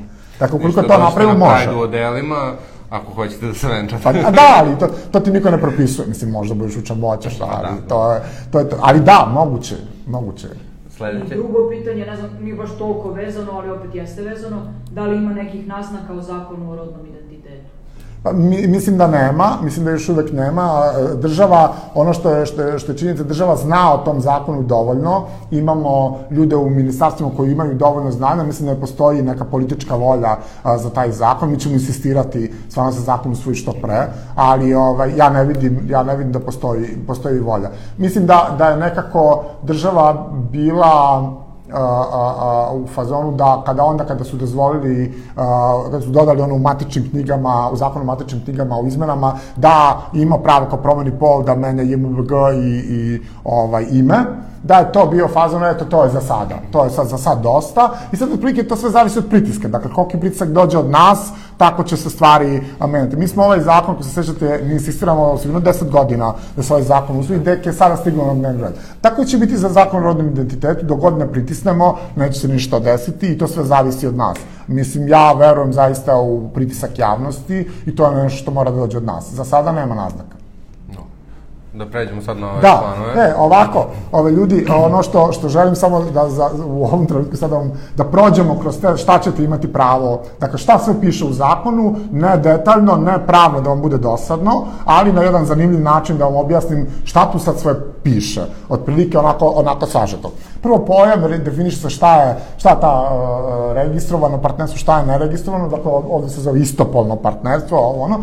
Dakle, 0.41 0.57
ukoliko 0.57 0.81
Ništa 0.81 0.97
to 0.97 1.03
napravimo, 1.03 1.33
na 1.33 1.51
može. 1.51 1.64
Pride 1.64 1.77
u 1.77 1.81
odelima, 1.81 2.53
ako 2.91 3.12
hoćete 3.12 3.47
da 3.47 3.55
se 3.55 3.68
venčate. 3.68 4.03
Pa, 4.03 4.12
da, 4.12 4.57
ali 4.59 4.79
to, 4.79 4.89
to 5.12 5.20
ti 5.20 5.31
niko 5.31 5.51
ne 5.51 5.61
propisuje. 5.61 6.09
Mislim, 6.09 6.31
možda 6.31 6.55
budeš 6.55 6.77
učan 6.77 7.01
voćaš, 7.01 7.41
ali 7.41 7.62
da. 7.62 7.89
to 7.89 8.12
je, 8.12 8.20
to 8.53 8.59
je 8.59 8.68
to. 8.68 8.77
Ali 8.81 9.01
da, 9.01 9.29
moguće, 9.33 9.77
moguće. 10.07 10.49
Sledeće. 10.97 11.34
Drugo 11.34 11.70
pitanje, 11.70 12.07
ne 12.07 12.16
znam, 12.16 12.30
nije 12.40 12.55
baš 12.55 12.78
toliko 12.78 13.11
vezano, 13.11 13.53
ali 13.53 13.70
opet 13.70 13.95
jeste 13.95 14.22
vezano, 14.22 14.74
da 14.90 15.07
li 15.07 15.16
ima 15.16 15.32
nekih 15.32 15.66
naznaka 15.66 16.12
o 16.14 16.20
zakonu 16.20 16.72
o 16.72 16.76
rodnom 16.76 17.01
identitetu? 17.01 17.24
Pa, 18.25 18.33
mi, 18.33 18.66
mislim 18.66 18.99
da 18.99 19.07
nema, 19.07 19.49
mislim 19.62 19.85
da 19.85 19.91
još 19.91 20.09
uvek 20.09 20.33
nema. 20.33 20.83
e, 21.12 21.16
Država, 21.16 21.72
ono 21.95 22.12
što 22.12 22.31
je, 22.31 22.47
što 22.47 22.62
je, 22.62 22.79
što 22.79 22.93
je 22.93 22.99
činjenica, 22.99 23.25
država 23.25 23.57
zna 23.57 23.95
o 23.95 23.99
tom 23.99 24.20
zakonu 24.20 24.62
dovoljno. 24.62 25.22
Imamo 25.51 26.18
ljude 26.31 26.57
u 26.57 26.70
ministarstvima 26.70 27.31
koji 27.37 27.53
imaju 27.53 27.75
dovoljno 27.75 28.11
znanja. 28.11 28.43
Mislim 28.43 28.66
da 28.66 28.75
ne 28.75 28.81
postoji 28.81 29.22
neka 29.22 29.45
politička 29.45 29.95
volja 29.95 30.37
a, 30.62 30.79
za 30.79 30.91
taj 30.91 31.12
zakon. 31.12 31.51
Mi 31.51 31.61
ćemo 31.61 31.75
insistirati 31.75 32.53
stvarno 32.68 32.93
se 32.93 33.01
zakon 33.01 33.33
usvoji 33.33 33.57
što 33.57 33.72
pre, 33.72 34.07
ali 34.35 34.75
ovaj, 34.75 35.12
ja, 35.16 35.31
ne 35.31 35.45
vidim, 35.45 35.87
ja 35.89 36.03
ne 36.03 36.16
vidim 36.16 36.33
da 36.33 36.41
postoji, 36.41 36.87
postoji 37.07 37.41
volja. 37.41 37.70
Mislim 37.99 38.27
da, 38.27 38.55
da 38.59 38.68
je 38.68 38.77
nekako 38.77 39.45
država 39.62 40.31
bila 40.53 41.43
a, 41.72 41.78
a, 41.78 42.74
u 42.74 42.86
fazonu 42.86 43.32
da 43.32 43.62
kada 43.66 43.84
onda 43.84 44.04
kada 44.04 44.24
su 44.24 44.36
dozvolili 44.36 45.22
a, 45.36 45.82
kada 45.84 46.00
su 46.00 46.10
dodali 46.10 46.42
ono 46.42 46.54
u 46.54 46.58
matičnim 46.58 47.10
knjigama 47.10 47.70
u 47.72 47.76
zakonu 47.76 48.02
o 48.02 48.06
matičnim 48.06 48.44
knjigama 48.44 48.78
u 48.78 48.86
izmenama 48.86 49.38
da 49.56 50.02
ima 50.12 50.38
pravo 50.38 50.66
kao 50.70 50.78
promeni 50.78 51.18
pol 51.18 51.42
da 51.42 51.54
menja 51.54 51.82
JMBG 51.82 52.30
i, 52.54 52.94
i 52.94 53.20
ovaj 53.44 53.86
ime 53.90 54.16
da 54.64 54.74
je 54.74 54.92
to 54.92 55.06
bio 55.06 55.28
fazon, 55.28 55.64
eto, 55.64 55.84
to 55.84 56.04
je 56.04 56.10
za 56.10 56.20
sada. 56.20 56.54
To 56.70 56.84
je 56.84 56.90
sad 56.90 57.08
za 57.08 57.18
sad 57.18 57.42
dosta. 57.42 57.90
I 58.12 58.16
sad, 58.16 58.32
otprilike, 58.32 58.68
to 58.68 58.76
sve 58.76 58.90
zavisi 58.90 59.18
od 59.18 59.28
pritiska. 59.28 59.68
Dakle, 59.68 59.90
koliki 59.92 60.20
pritisak 60.20 60.48
dođe 60.48 60.78
od 60.78 60.90
nas, 60.90 61.28
tako 61.56 61.82
će 61.82 61.96
se 61.96 62.10
stvari 62.10 62.62
menjati. 62.88 63.16
Mi 63.16 63.28
smo 63.28 63.44
ovaj 63.44 63.60
zakon, 63.60 63.94
ako 63.94 64.02
se 64.02 64.10
sećate, 64.10 64.60
mi 64.64 64.72
insistiramo 64.72 65.38
sigurno 65.38 65.60
10 65.60 65.90
godina 65.90 66.32
da 66.56 66.62
se 66.62 66.72
ovaj 66.72 66.84
zakon 66.84 67.18
usvoji, 67.18 67.40
dek 67.40 67.66
je 67.66 67.72
sada 67.72 67.96
stiglo 67.96 68.26
na 68.26 68.34
dnevni 68.34 68.62
red. 68.62 68.72
Tako 69.00 69.24
će 69.24 69.38
biti 69.38 69.56
za 69.56 69.68
zakon 69.68 70.00
o 70.00 70.04
rodnom 70.04 70.28
identitetu, 70.28 70.86
dok 70.86 71.00
god 71.00 71.18
ne 71.18 71.32
pritisnemo, 71.32 71.96
neće 72.16 72.40
se 72.40 72.48
ništa 72.48 72.78
desiti 72.78 73.32
i 73.32 73.38
to 73.38 73.48
sve 73.48 73.64
zavisi 73.64 74.06
od 74.06 74.16
nas. 74.16 74.38
Mislim, 74.66 75.08
ja 75.08 75.32
verujem 75.32 75.72
zaista 75.72 76.16
u 76.16 76.48
pritisak 76.54 76.98
javnosti 76.98 77.70
i 77.86 77.96
to 77.96 78.10
je 78.10 78.22
nešto 78.22 78.38
što 78.38 78.50
mora 78.50 78.70
da 78.70 78.76
dođe 78.76 78.96
od 78.96 79.04
nas. 79.04 79.32
Za 79.32 79.44
sada 79.44 79.72
nema 79.72 79.94
naznaka. 79.94 80.43
Da 81.75 81.87
pređemo 81.87 82.22
sad 82.22 82.39
na 82.39 82.51
ove 82.51 82.61
Da, 82.61 82.81
planove. 82.83 83.29
e, 83.29 83.35
ovako, 83.39 83.87
ove 84.12 84.31
ljudi, 84.33 84.66
ono 84.85 85.03
što, 85.03 85.33
što 85.33 85.49
želim 85.49 85.77
samo 85.77 86.01
da 86.01 86.29
za, 86.29 86.51
u 86.66 86.85
ovom 86.85 87.07
trenutku 87.07 87.37
sad 87.37 87.51
da, 87.51 87.57
vam, 87.57 87.72
da 87.97 88.05
prođemo 88.05 88.59
kroz 88.61 88.81
te, 88.81 88.97
šta 88.97 89.18
ćete 89.18 89.45
imati 89.45 89.72
pravo, 89.72 90.20
dakle 90.41 90.59
šta 90.59 90.79
sve 90.79 91.01
piše 91.01 91.25
u 91.25 91.33
zakonu, 91.33 91.97
ne 92.12 92.37
detaljno, 92.37 92.97
ne 92.97 93.27
pravno 93.27 93.61
da 93.61 93.70
vam 93.70 93.83
bude 93.83 93.99
dosadno, 93.99 94.64
ali 94.85 95.12
na 95.12 95.22
jedan 95.22 95.47
zanimljiv 95.47 95.81
način 95.81 96.18
da 96.18 96.25
vam 96.25 96.37
objasnim 96.37 96.87
šta 97.05 97.33
tu 97.33 97.39
sad 97.39 97.59
sve 97.59 97.75
piše, 98.03 98.43
otprilike 98.68 99.18
onako, 99.18 99.47
onako 99.47 99.87
sažeto. 99.87 100.33
Prvo 100.62 100.79
pojam, 100.79 101.20
definiše 101.45 101.77
se 101.77 101.91
šta 101.91 102.16
je, 102.16 102.37
šta 102.57 102.70
je 102.70 102.81
ta 102.81 103.03
uh, 103.03 103.75
registrovano 103.75 104.39
partnerstvo, 104.43 104.79
šta 104.79 104.99
je 104.99 105.07
neregistrovano, 105.07 105.68
dakle 105.68 105.93
ovde 105.93 106.29
se 106.29 106.41
zove 106.41 106.61
istopolno 106.61 107.16
partnerstvo, 107.16 107.79
ovo 107.79 108.03
ono. 108.03 108.16
Uh, 108.16 108.22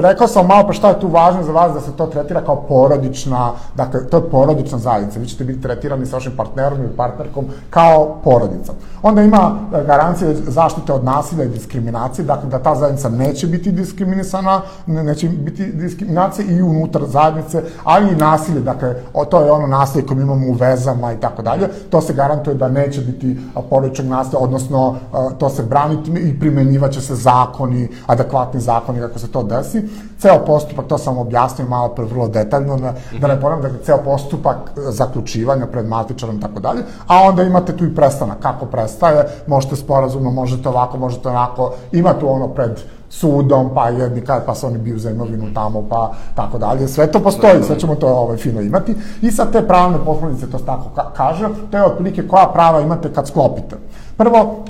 rekao 0.00 0.26
sam 0.26 0.46
malo 0.46 0.66
pa 0.66 0.72
šta 0.72 0.88
je 0.88 1.00
tu 1.00 1.08
važno 1.08 1.42
za 1.42 1.52
vas 1.52 1.72
da 1.72 1.80
se 1.80 1.92
to 1.96 2.06
tretira 2.06 2.40
kao 2.40 2.51
porodična, 2.56 3.52
dakle 3.76 4.06
to 4.06 4.16
je 4.16 4.30
porodična 4.30 4.78
zajednica, 4.78 5.20
vi 5.20 5.26
ćete 5.26 5.44
biti 5.44 5.62
tretirani 5.62 6.06
sa 6.06 6.16
vašim 6.16 6.32
partnerom 6.36 6.78
ili 6.80 6.96
partnerkom 6.96 7.44
kao 7.70 8.16
porodica. 8.24 8.72
Onda 9.02 9.22
ima 9.22 9.56
e, 9.74 9.84
garancije 9.86 10.34
zaštite 10.34 10.92
od 10.92 11.04
nasilja 11.04 11.44
i 11.44 11.48
diskriminacije, 11.48 12.24
dakle 12.24 12.48
da 12.48 12.58
ta 12.58 12.74
zajednica 12.74 13.08
neće 13.08 13.46
biti 13.46 13.72
diskriminisana, 13.72 14.60
ne- 14.86 15.04
neće 15.04 15.28
biti 15.28 15.72
diskriminacije 15.72 16.46
i 16.48 16.62
unutar 16.62 17.02
zajednice, 17.06 17.62
ali 17.84 18.12
i 18.12 18.16
nasilje, 18.16 18.60
dakle 18.60 18.94
to 19.30 19.40
je 19.40 19.50
ono 19.50 19.66
nasilje 19.66 20.06
koje 20.06 20.22
imamo 20.22 20.46
u 20.48 20.52
vezama 20.52 21.12
i 21.12 21.16
tako 21.20 21.42
dalje, 21.42 21.68
to 21.90 22.00
se 22.00 22.14
garantuje 22.14 22.54
da 22.54 22.68
neće 22.68 23.00
biti 23.00 23.38
a, 23.54 23.62
porodičnog 23.70 24.06
nasilja, 24.08 24.38
odnosno 24.38 24.96
a, 25.12 25.28
to 25.38 25.48
se 25.50 25.62
braniti 25.62 26.10
i 26.10 26.40
primenjivaće 26.40 27.00
se 27.00 27.14
zakoni, 27.14 27.88
adekvatni 28.06 28.60
zakoni 28.60 29.00
kako 29.00 29.18
se 29.18 29.28
to 29.28 29.42
desi. 29.42 29.82
Ceo 30.18 30.44
postupak, 30.46 30.86
to 30.86 30.98
sam 30.98 31.18
objasnio 31.18 31.68
malo 31.68 31.88
pre 31.88 32.04
vrlo 32.04 32.28
detaljno, 32.28 32.41
da, 32.44 32.94
da 33.20 33.28
ne 33.28 33.40
ponavljam, 33.40 33.62
dakle 33.62 33.84
ceo 33.84 33.98
postupak 34.04 34.56
zaključivanja 34.76 35.66
pred 35.66 35.88
matičarom 35.88 36.36
i 36.36 36.40
tako 36.40 36.60
dalje, 36.60 36.82
a 37.06 37.22
onda 37.22 37.42
imate 37.42 37.76
tu 37.76 37.84
i 37.84 37.94
prestanak, 37.94 38.38
kako 38.38 38.66
prestaje, 38.66 39.24
možete 39.46 39.76
sporazumno, 39.76 40.30
možete 40.30 40.68
ovako, 40.68 40.98
možete 40.98 41.28
onako, 41.28 41.74
ima 41.92 42.14
tu 42.20 42.32
ono 42.32 42.48
pred 42.48 42.80
sudom, 43.12 43.70
pa 43.74 43.88
jedni 43.88 44.20
kad 44.20 44.46
pa 44.46 44.54
se 44.54 44.66
oni 44.66 44.78
biju 44.78 44.98
za 44.98 45.10
imovinu 45.10 45.54
tamo, 45.54 45.84
pa 45.88 46.12
tako 46.34 46.58
dalje. 46.58 46.88
Sve 46.88 47.06
to 47.12 47.20
postoji, 47.20 47.62
sve 47.62 47.78
ćemo 47.78 47.94
to 47.94 48.08
ovaj, 48.08 48.36
fino 48.36 48.60
imati. 48.60 48.94
I 49.22 49.30
sad 49.30 49.52
te 49.52 49.66
pravne 49.66 49.98
posledice, 50.04 50.50
to 50.50 50.58
tako 50.58 50.90
ka 50.94 51.10
kaže, 51.16 51.48
to 51.70 51.76
je 51.76 51.84
otprilike 51.84 52.28
koja 52.28 52.46
prava 52.46 52.80
imate 52.80 53.12
kad 53.12 53.28
sklopite. 53.28 53.76
Prvo, 54.16 54.64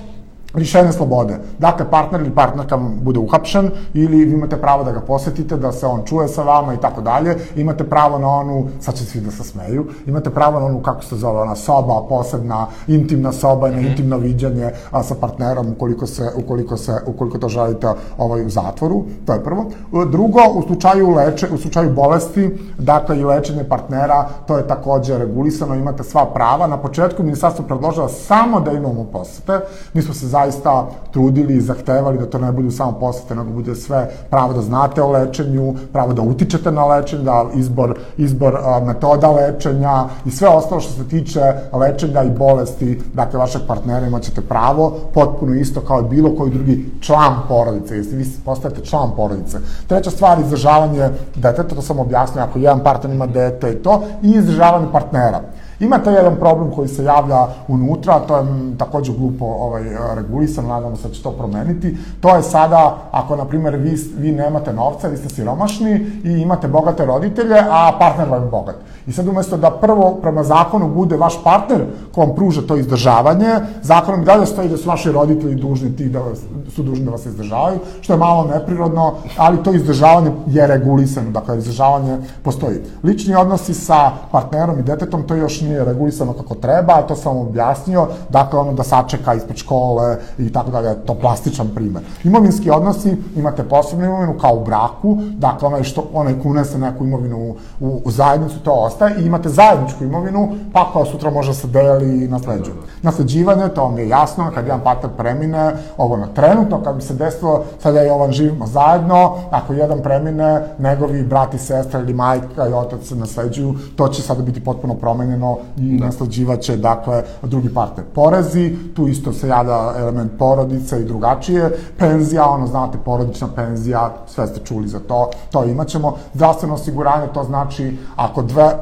lišenje 0.54 0.92
slobode. 0.92 1.38
Dakle, 1.58 1.90
partner 1.90 2.20
ili 2.20 2.30
partnerka 2.30 2.76
bude 2.76 3.18
uhapšen 3.18 3.70
ili 3.94 4.24
vi 4.24 4.32
imate 4.32 4.56
pravo 4.56 4.84
da 4.84 4.92
ga 4.92 5.00
posetite, 5.00 5.56
da 5.56 5.72
se 5.72 5.86
on 5.86 6.02
čuje 6.04 6.28
sa 6.28 6.42
vama 6.42 6.74
i 6.74 6.76
tako 6.76 7.00
dalje. 7.00 7.36
Imate 7.56 7.84
pravo 7.84 8.18
na 8.18 8.28
onu, 8.28 8.68
sad 8.80 8.94
će 8.94 9.04
svi 9.04 9.20
da 9.20 9.30
se 9.30 9.44
smeju, 9.44 9.86
imate 10.06 10.30
pravo 10.30 10.60
na 10.60 10.66
onu, 10.66 10.82
kako 10.82 11.04
se 11.04 11.16
zove, 11.16 11.40
ona 11.40 11.56
soba, 11.56 12.02
posebna, 12.08 12.66
intimna 12.86 13.32
soba, 13.32 13.70
na 13.70 13.80
intimno 13.80 14.18
viđanje 14.18 14.70
a, 14.90 15.02
sa 15.02 15.14
partnerom 15.14 15.68
ukoliko 15.68 16.06
se, 16.06 16.30
ukoliko 16.36 16.76
se, 16.76 17.00
ukoliko 17.06 17.38
to 17.38 17.48
želite 17.48 17.88
ovaj, 18.18 18.46
u 18.46 18.50
zatvoru, 18.50 19.04
to 19.26 19.32
je 19.32 19.44
prvo. 19.44 19.70
Drugo, 20.10 20.40
u 20.54 20.62
slučaju 20.62 21.10
leče, 21.10 21.48
u 21.54 21.58
slučaju 21.58 21.94
bolesti, 21.94 22.58
dakle 22.78 23.18
i 23.18 23.24
lečenje 23.24 23.64
partnera, 23.64 24.28
to 24.46 24.56
je 24.56 24.68
takođe 24.68 25.18
regulisano, 25.18 25.74
imate 25.74 26.04
sva 26.04 26.26
prava. 26.26 26.66
Na 26.66 26.76
početku 26.76 27.22
ministarstvo 27.22 27.64
predložilo 27.64 28.08
samo 28.08 28.60
da 28.60 28.72
imamo 28.72 29.04
posete. 29.04 29.60
Mi 29.94 30.02
smo 30.02 30.14
se 30.14 30.26
zaista 30.42 30.86
trudili 31.12 31.56
i 31.56 31.60
zahtevali 31.60 32.18
da 32.18 32.26
to 32.26 32.38
ne 32.38 32.52
budu 32.52 32.70
samo 32.70 32.92
posete, 32.92 33.34
nego 33.34 33.50
bude 33.50 33.74
sve 33.74 34.10
pravo 34.30 34.52
da 34.52 34.62
znate 34.62 35.02
o 35.02 35.10
lečenju, 35.10 35.74
pravo 35.92 36.12
da 36.12 36.22
utičete 36.22 36.72
na 36.72 36.86
lečenje, 36.86 37.24
da 37.24 37.44
izbor, 37.54 37.98
izbor 38.16 38.58
metoda 38.86 39.30
lečenja 39.30 40.04
i 40.26 40.30
sve 40.30 40.48
ostalo 40.48 40.80
što 40.80 40.92
se 40.92 41.08
tiče 41.08 41.40
lečenja 41.72 42.22
i 42.22 42.30
bolesti, 42.30 43.00
dakle 43.14 43.38
vašeg 43.38 43.62
partnera 43.68 44.06
imaćete 44.06 44.40
pravo, 44.40 44.96
potpuno 45.14 45.54
isto 45.54 45.80
kao 45.80 46.00
i 46.00 46.08
bilo 46.10 46.34
koji 46.36 46.50
drugi 46.50 46.90
član 47.00 47.34
porodice, 47.48 47.96
jeste 47.96 48.16
vi 48.16 48.26
postajete 48.44 48.84
član 48.84 49.10
porodice. 49.16 49.58
Treća 49.86 50.10
stvar, 50.10 50.40
izdržavanje 50.40 51.08
deteta, 51.34 51.74
to 51.74 51.82
sam 51.82 51.98
objasnio, 51.98 52.44
ako 52.44 52.58
jedan 52.58 52.80
partner 52.80 53.14
ima 53.14 53.26
dete 53.26 53.72
i 53.72 53.82
to, 53.82 54.02
i 54.22 54.30
izdržavanje 54.30 54.86
partnera. 54.92 55.40
Imate 55.82 56.10
jedan 56.10 56.36
problem 56.36 56.70
koji 56.70 56.88
se 56.88 57.04
javlja 57.04 57.46
unutra, 57.68 58.20
to 58.20 58.36
je 58.36 58.42
m, 58.42 58.74
takođe 58.78 59.12
glupo 59.12 59.44
ovaj, 59.44 59.82
regulisano, 60.14 60.68
nadamo 60.68 60.96
se 60.96 61.08
da 61.08 61.14
će 61.14 61.22
to 61.22 61.30
promeniti. 61.30 61.96
To 62.20 62.36
je 62.36 62.42
sada, 62.42 62.96
ako 63.10 63.36
na 63.36 63.44
primjer 63.44 63.76
vi, 63.76 63.96
vi 64.16 64.32
nemate 64.32 64.72
novca, 64.72 65.08
vi 65.08 65.16
ste 65.16 65.28
siromašni 65.28 66.06
i 66.24 66.30
imate 66.30 66.68
bogate 66.68 67.06
roditelje, 67.06 67.56
a 67.70 67.92
partner 67.98 68.28
vam 68.28 68.42
je 68.42 68.50
bogat. 68.50 68.76
I 69.06 69.12
sad 69.12 69.28
umesto 69.28 69.56
da 69.56 69.70
prvo 69.70 70.18
prema 70.22 70.44
zakonu 70.44 70.88
bude 70.88 71.16
vaš 71.16 71.44
partner 71.44 71.84
ko 72.14 72.20
vam 72.20 72.34
pruža 72.34 72.62
to 72.62 72.76
izdržavanje, 72.76 73.60
zakonom 73.82 74.24
dalje 74.24 74.46
stoji 74.46 74.68
da 74.68 74.76
su 74.76 74.88
vaši 74.88 75.12
roditelji 75.12 75.54
dužni 75.54 75.96
ti 75.96 76.08
da 76.08 76.20
vas, 76.20 76.38
su 76.74 76.82
dužni 76.82 77.04
da 77.04 77.10
vas 77.10 77.26
izdržavaju, 77.26 77.78
što 78.00 78.12
je 78.12 78.18
malo 78.18 78.44
neprirodno, 78.44 79.14
ali 79.36 79.62
to 79.62 79.72
izdržavanje 79.72 80.30
je 80.46 80.66
regulisano, 80.66 81.30
dakle 81.30 81.58
izdržavanje 81.58 82.18
postoji. 82.42 82.78
Lični 83.02 83.34
odnosi 83.34 83.74
sa 83.74 84.10
partnerom 84.32 84.78
i 84.78 84.82
detetom, 84.82 85.22
to 85.22 85.34
još 85.34 85.60
nije 85.60 85.84
regulisano 85.84 86.32
kako 86.32 86.54
treba, 86.54 87.02
to 87.02 87.16
sam 87.16 87.36
objasnio, 87.36 88.06
dakle 88.28 88.58
ono 88.58 88.72
da 88.72 88.82
sačeka 88.82 89.34
ispred 89.34 89.56
škole 89.56 90.16
i 90.38 90.52
tako 90.52 90.70
dalje, 90.70 90.94
to 91.06 91.14
plastičan 91.14 91.68
primer. 91.74 92.02
Imovinski 92.24 92.70
odnosi, 92.70 93.16
imate 93.36 93.62
posebnu 93.62 94.04
imovinu 94.04 94.38
kao 94.40 94.54
u 94.54 94.64
braku, 94.64 95.18
dakle 95.38 95.68
onaj, 95.68 95.82
što, 95.82 96.04
onaj 96.12 96.34
ko 96.42 96.48
unese 96.48 96.78
neku 96.78 97.04
imovinu 97.04 97.54
u, 97.80 98.00
u 98.04 98.10
zajednicu, 98.10 98.58
to 98.64 98.72
ostaje 98.92 99.20
i 99.20 99.26
imate 99.26 99.48
zajedničku 99.48 100.04
imovinu, 100.04 100.48
pa 100.72 100.90
koja 100.92 101.04
sutra 101.04 101.30
može 101.30 101.54
se 101.54 101.66
deli 101.66 102.24
i 102.24 102.28
nasleđuje. 102.28 102.76
Nasleđivanje, 103.02 103.68
to 103.68 103.82
vam 103.82 103.98
je 103.98 104.08
jasno, 104.08 104.50
kad 104.54 104.64
jedan 104.64 104.80
partner 104.80 105.12
premine, 105.16 105.72
ovo 105.96 106.16
na 106.16 106.26
trenutno, 106.26 106.82
kad 106.82 106.96
bi 106.96 107.02
se 107.02 107.14
desilo, 107.14 107.64
sada 107.78 108.00
je 108.00 108.08
Jovan 108.08 108.32
živimo 108.32 108.66
zajedno, 108.66 109.36
ako 109.50 109.72
jedan 109.72 110.02
premine, 110.02 110.62
njegovi 110.78 111.22
brat 111.22 111.54
i 111.54 111.58
sestra 111.58 112.00
ili 112.00 112.14
majka 112.14 112.68
i 112.68 112.72
otac 112.72 113.04
se 113.04 113.16
nasleđuju, 113.16 113.74
to 113.96 114.08
će 114.08 114.22
sada 114.22 114.42
biti 114.42 114.64
potpuno 114.64 114.94
promenjeno 114.94 115.58
i 115.76 115.98
da. 115.98 116.06
nasleđivaće, 116.06 116.76
dakle, 116.76 117.22
drugi 117.42 117.74
partner. 117.74 118.06
Porezi, 118.14 118.76
tu 118.94 119.08
isto 119.08 119.32
se 119.32 119.48
javlja 119.48 119.92
element 119.98 120.32
porodice 120.38 121.00
i 121.00 121.04
drugačije, 121.04 121.70
penzija, 121.98 122.48
ono, 122.48 122.66
znate, 122.66 122.98
porodična 123.04 123.48
penzija, 123.56 124.10
sve 124.26 124.46
ste 124.46 124.60
čuli 124.64 124.88
za 124.88 124.98
to, 124.98 125.30
to 125.50 125.64
imaćemo. 125.64 126.16
Zdravstveno 126.34 126.74
osiguranje, 126.74 127.26
to 127.34 127.44
znači, 127.44 127.96
ako 128.16 128.42
dve, 128.42 128.81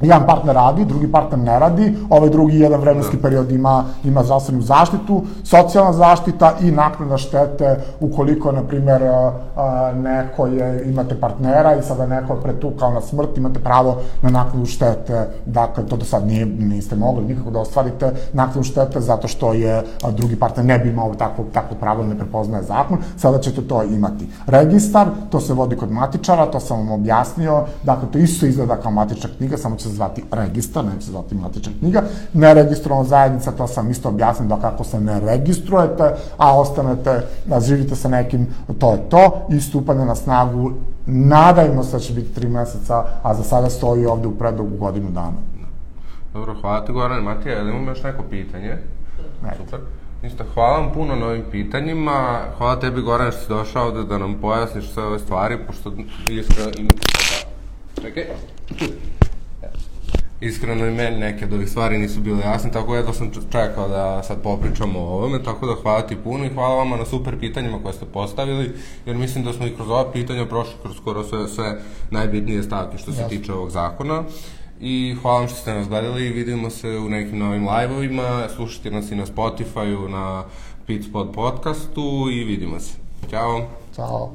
jedan 0.00 0.26
partner 0.26 0.54
radi, 0.54 0.84
drugi 0.84 1.12
partner 1.12 1.38
ne 1.38 1.58
radi, 1.58 1.94
ovaj 2.10 2.30
drugi 2.30 2.58
jedan 2.58 2.80
vremenski 2.80 3.16
period 3.16 3.52
ima, 3.52 3.84
ima 4.04 4.22
zdravstvenu 4.22 4.62
zaštitu, 4.62 5.22
socijalna 5.44 5.92
zaštita 5.92 6.54
i 6.60 6.70
naknada 6.70 7.16
štete 7.16 7.76
ukoliko, 8.00 8.52
na 8.52 8.62
primjer, 8.62 9.02
neko 9.94 10.46
je, 10.46 10.90
imate 10.90 11.20
partnera 11.20 11.76
i 11.76 11.82
sada 11.82 12.06
neko 12.06 12.34
je 12.34 12.42
pretukao 12.42 12.90
na 12.90 13.00
smrt, 13.00 13.38
imate 13.38 13.58
pravo 13.58 13.96
na 14.22 14.30
naknadu 14.30 14.66
štete, 14.66 15.28
dakle, 15.46 15.86
to 15.86 15.96
do 15.96 16.04
sad 16.04 16.26
nije, 16.26 16.46
niste 16.46 16.96
mogli 16.96 17.24
nikako 17.24 17.50
da 17.50 17.60
ostvarite 17.60 18.12
naknadu 18.32 18.62
štete 18.62 19.00
zato 19.00 19.28
što 19.28 19.52
je 19.52 19.82
drugi 20.12 20.36
partner 20.36 20.66
ne 20.66 20.78
bi 20.78 20.88
imao 20.88 21.14
takvo, 21.14 21.44
takvo 21.52 21.76
pravo, 21.80 22.02
ne 22.02 22.18
prepoznaje 22.18 22.64
zakon, 22.64 22.98
sada 23.16 23.38
ćete 23.38 23.68
to 23.68 23.82
imati. 23.82 24.28
Registar, 24.46 25.08
to 25.30 25.40
se 25.40 25.52
vodi 25.52 25.76
kod 25.76 25.90
matičara, 25.92 26.46
to 26.46 26.60
sam 26.60 26.78
vam 26.78 26.90
objasnio, 26.90 27.62
dakle, 27.82 28.08
to 28.12 28.18
isto 28.18 28.46
izgleda 28.46 28.76
kao 28.76 28.92
matična 28.92 29.30
knjiga, 29.38 29.56
samo 29.56 29.76
će 29.76 29.85
se 29.88 29.94
zvati 29.94 30.24
registar, 30.30 30.84
neće 30.84 31.06
se 31.06 31.10
zvati 31.10 31.34
matična 31.34 31.72
knjiga. 31.78 32.02
Neregistrovana 32.32 33.04
zajednica, 33.04 33.52
to 33.52 33.66
sam 33.66 33.90
isto 33.90 34.08
objasnio 34.08 34.48
da 34.48 34.56
kako 34.56 34.84
se 34.84 35.00
ne 35.00 35.20
registrujete, 35.20 36.14
a 36.36 36.60
ostanete, 36.60 37.20
da 37.46 37.60
živite 37.60 37.96
sa 37.96 38.08
nekim, 38.08 38.46
to 38.78 38.92
je 38.92 39.08
to, 39.08 39.46
i 39.50 39.60
stupanje 39.60 40.04
na 40.04 40.14
snagu, 40.14 40.72
nadajmo 41.06 41.82
se 41.84 41.92
da 41.92 41.98
će 41.98 42.12
biti 42.12 42.34
tri 42.34 42.48
meseca, 42.48 43.04
a 43.22 43.34
za 43.34 43.42
sada 43.42 43.70
stoji 43.70 44.06
ovde 44.06 44.28
u 44.28 44.38
predogu 44.38 44.76
godinu 44.76 45.10
dana. 45.10 45.56
Dobro, 46.32 46.54
hvala 46.60 46.84
ti 46.84 46.92
Goran. 46.92 47.22
Matija, 47.22 47.60
ili 47.60 47.70
imamo 47.70 47.90
još 47.90 48.02
neko 48.02 48.22
pitanje? 48.30 48.76
Ne. 49.42 49.50
Super. 49.56 49.80
Ništa, 50.22 50.44
hvala 50.54 50.78
vam 50.78 50.92
puno 50.94 51.16
na 51.16 51.26
ovim 51.26 51.44
pitanjima. 51.50 52.38
Hvala 52.58 52.80
tebi, 52.80 53.02
Goran, 53.02 53.30
što 53.32 53.40
si 53.40 53.48
došao 53.48 53.86
ovde 53.86 54.04
da 54.04 54.18
nam 54.18 54.34
pojasniš 54.40 54.90
sve 54.90 55.02
ove 55.02 55.18
stvari, 55.18 55.58
pošto 55.66 55.92
iskreno 56.28 56.70
imate. 56.78 57.06
Čekaj. 58.02 58.24
Iskreno 60.40 60.86
i 60.86 60.90
meni 60.90 61.18
neke 61.18 61.44
od 61.44 61.52
ovih 61.52 61.68
stvari 61.68 61.98
nisu 61.98 62.20
bile 62.20 62.40
jasne, 62.40 62.70
tako 62.70 62.96
jedno 62.96 63.12
sam 63.12 63.30
čekao 63.52 63.88
da 63.88 64.22
sad 64.22 64.42
popričamo 64.42 64.98
o 64.98 65.02
ovome, 65.02 65.42
tako 65.42 65.66
da 65.66 65.74
hvala 65.82 66.02
ti 66.02 66.16
puno 66.16 66.44
i 66.44 66.54
hvala 66.54 66.74
vama 66.74 66.96
na 66.96 67.04
super 67.04 67.38
pitanjima 67.40 67.82
koje 67.82 67.94
ste 67.94 68.06
postavili, 68.06 68.72
jer 69.06 69.16
mislim 69.16 69.44
da 69.44 69.52
smo 69.52 69.66
i 69.66 69.74
kroz 69.74 69.90
ova 69.90 70.12
pitanja 70.12 70.46
prošli 70.46 70.74
kroz 70.82 70.96
skoro 70.96 71.24
sve, 71.24 71.48
sve 71.48 71.80
najbitnije 72.10 72.62
stavke 72.62 72.98
što 72.98 73.12
se 73.12 73.22
Jasne. 73.22 73.38
tiče 73.38 73.52
ovog 73.52 73.70
zakona. 73.70 74.22
I 74.80 75.16
hvala 75.22 75.38
vam 75.38 75.48
što 75.48 75.56
ste 75.56 75.74
nas 75.74 75.88
gledali 75.88 76.26
i 76.26 76.32
vidimo 76.32 76.70
se 76.70 76.88
u 76.88 77.08
nekim 77.08 77.38
novim 77.38 77.68
live-ovima, 77.68 78.48
slušajte 78.56 78.90
nas 78.90 79.10
i 79.10 79.14
na 79.14 79.26
Spotify-u, 79.26 80.08
na 80.08 80.44
Pitspot 80.86 81.34
podcastu 81.34 82.28
i 82.32 82.44
vidimo 82.44 82.80
se. 82.80 82.94
Ćao! 83.30 83.66
Ćao. 83.96 84.32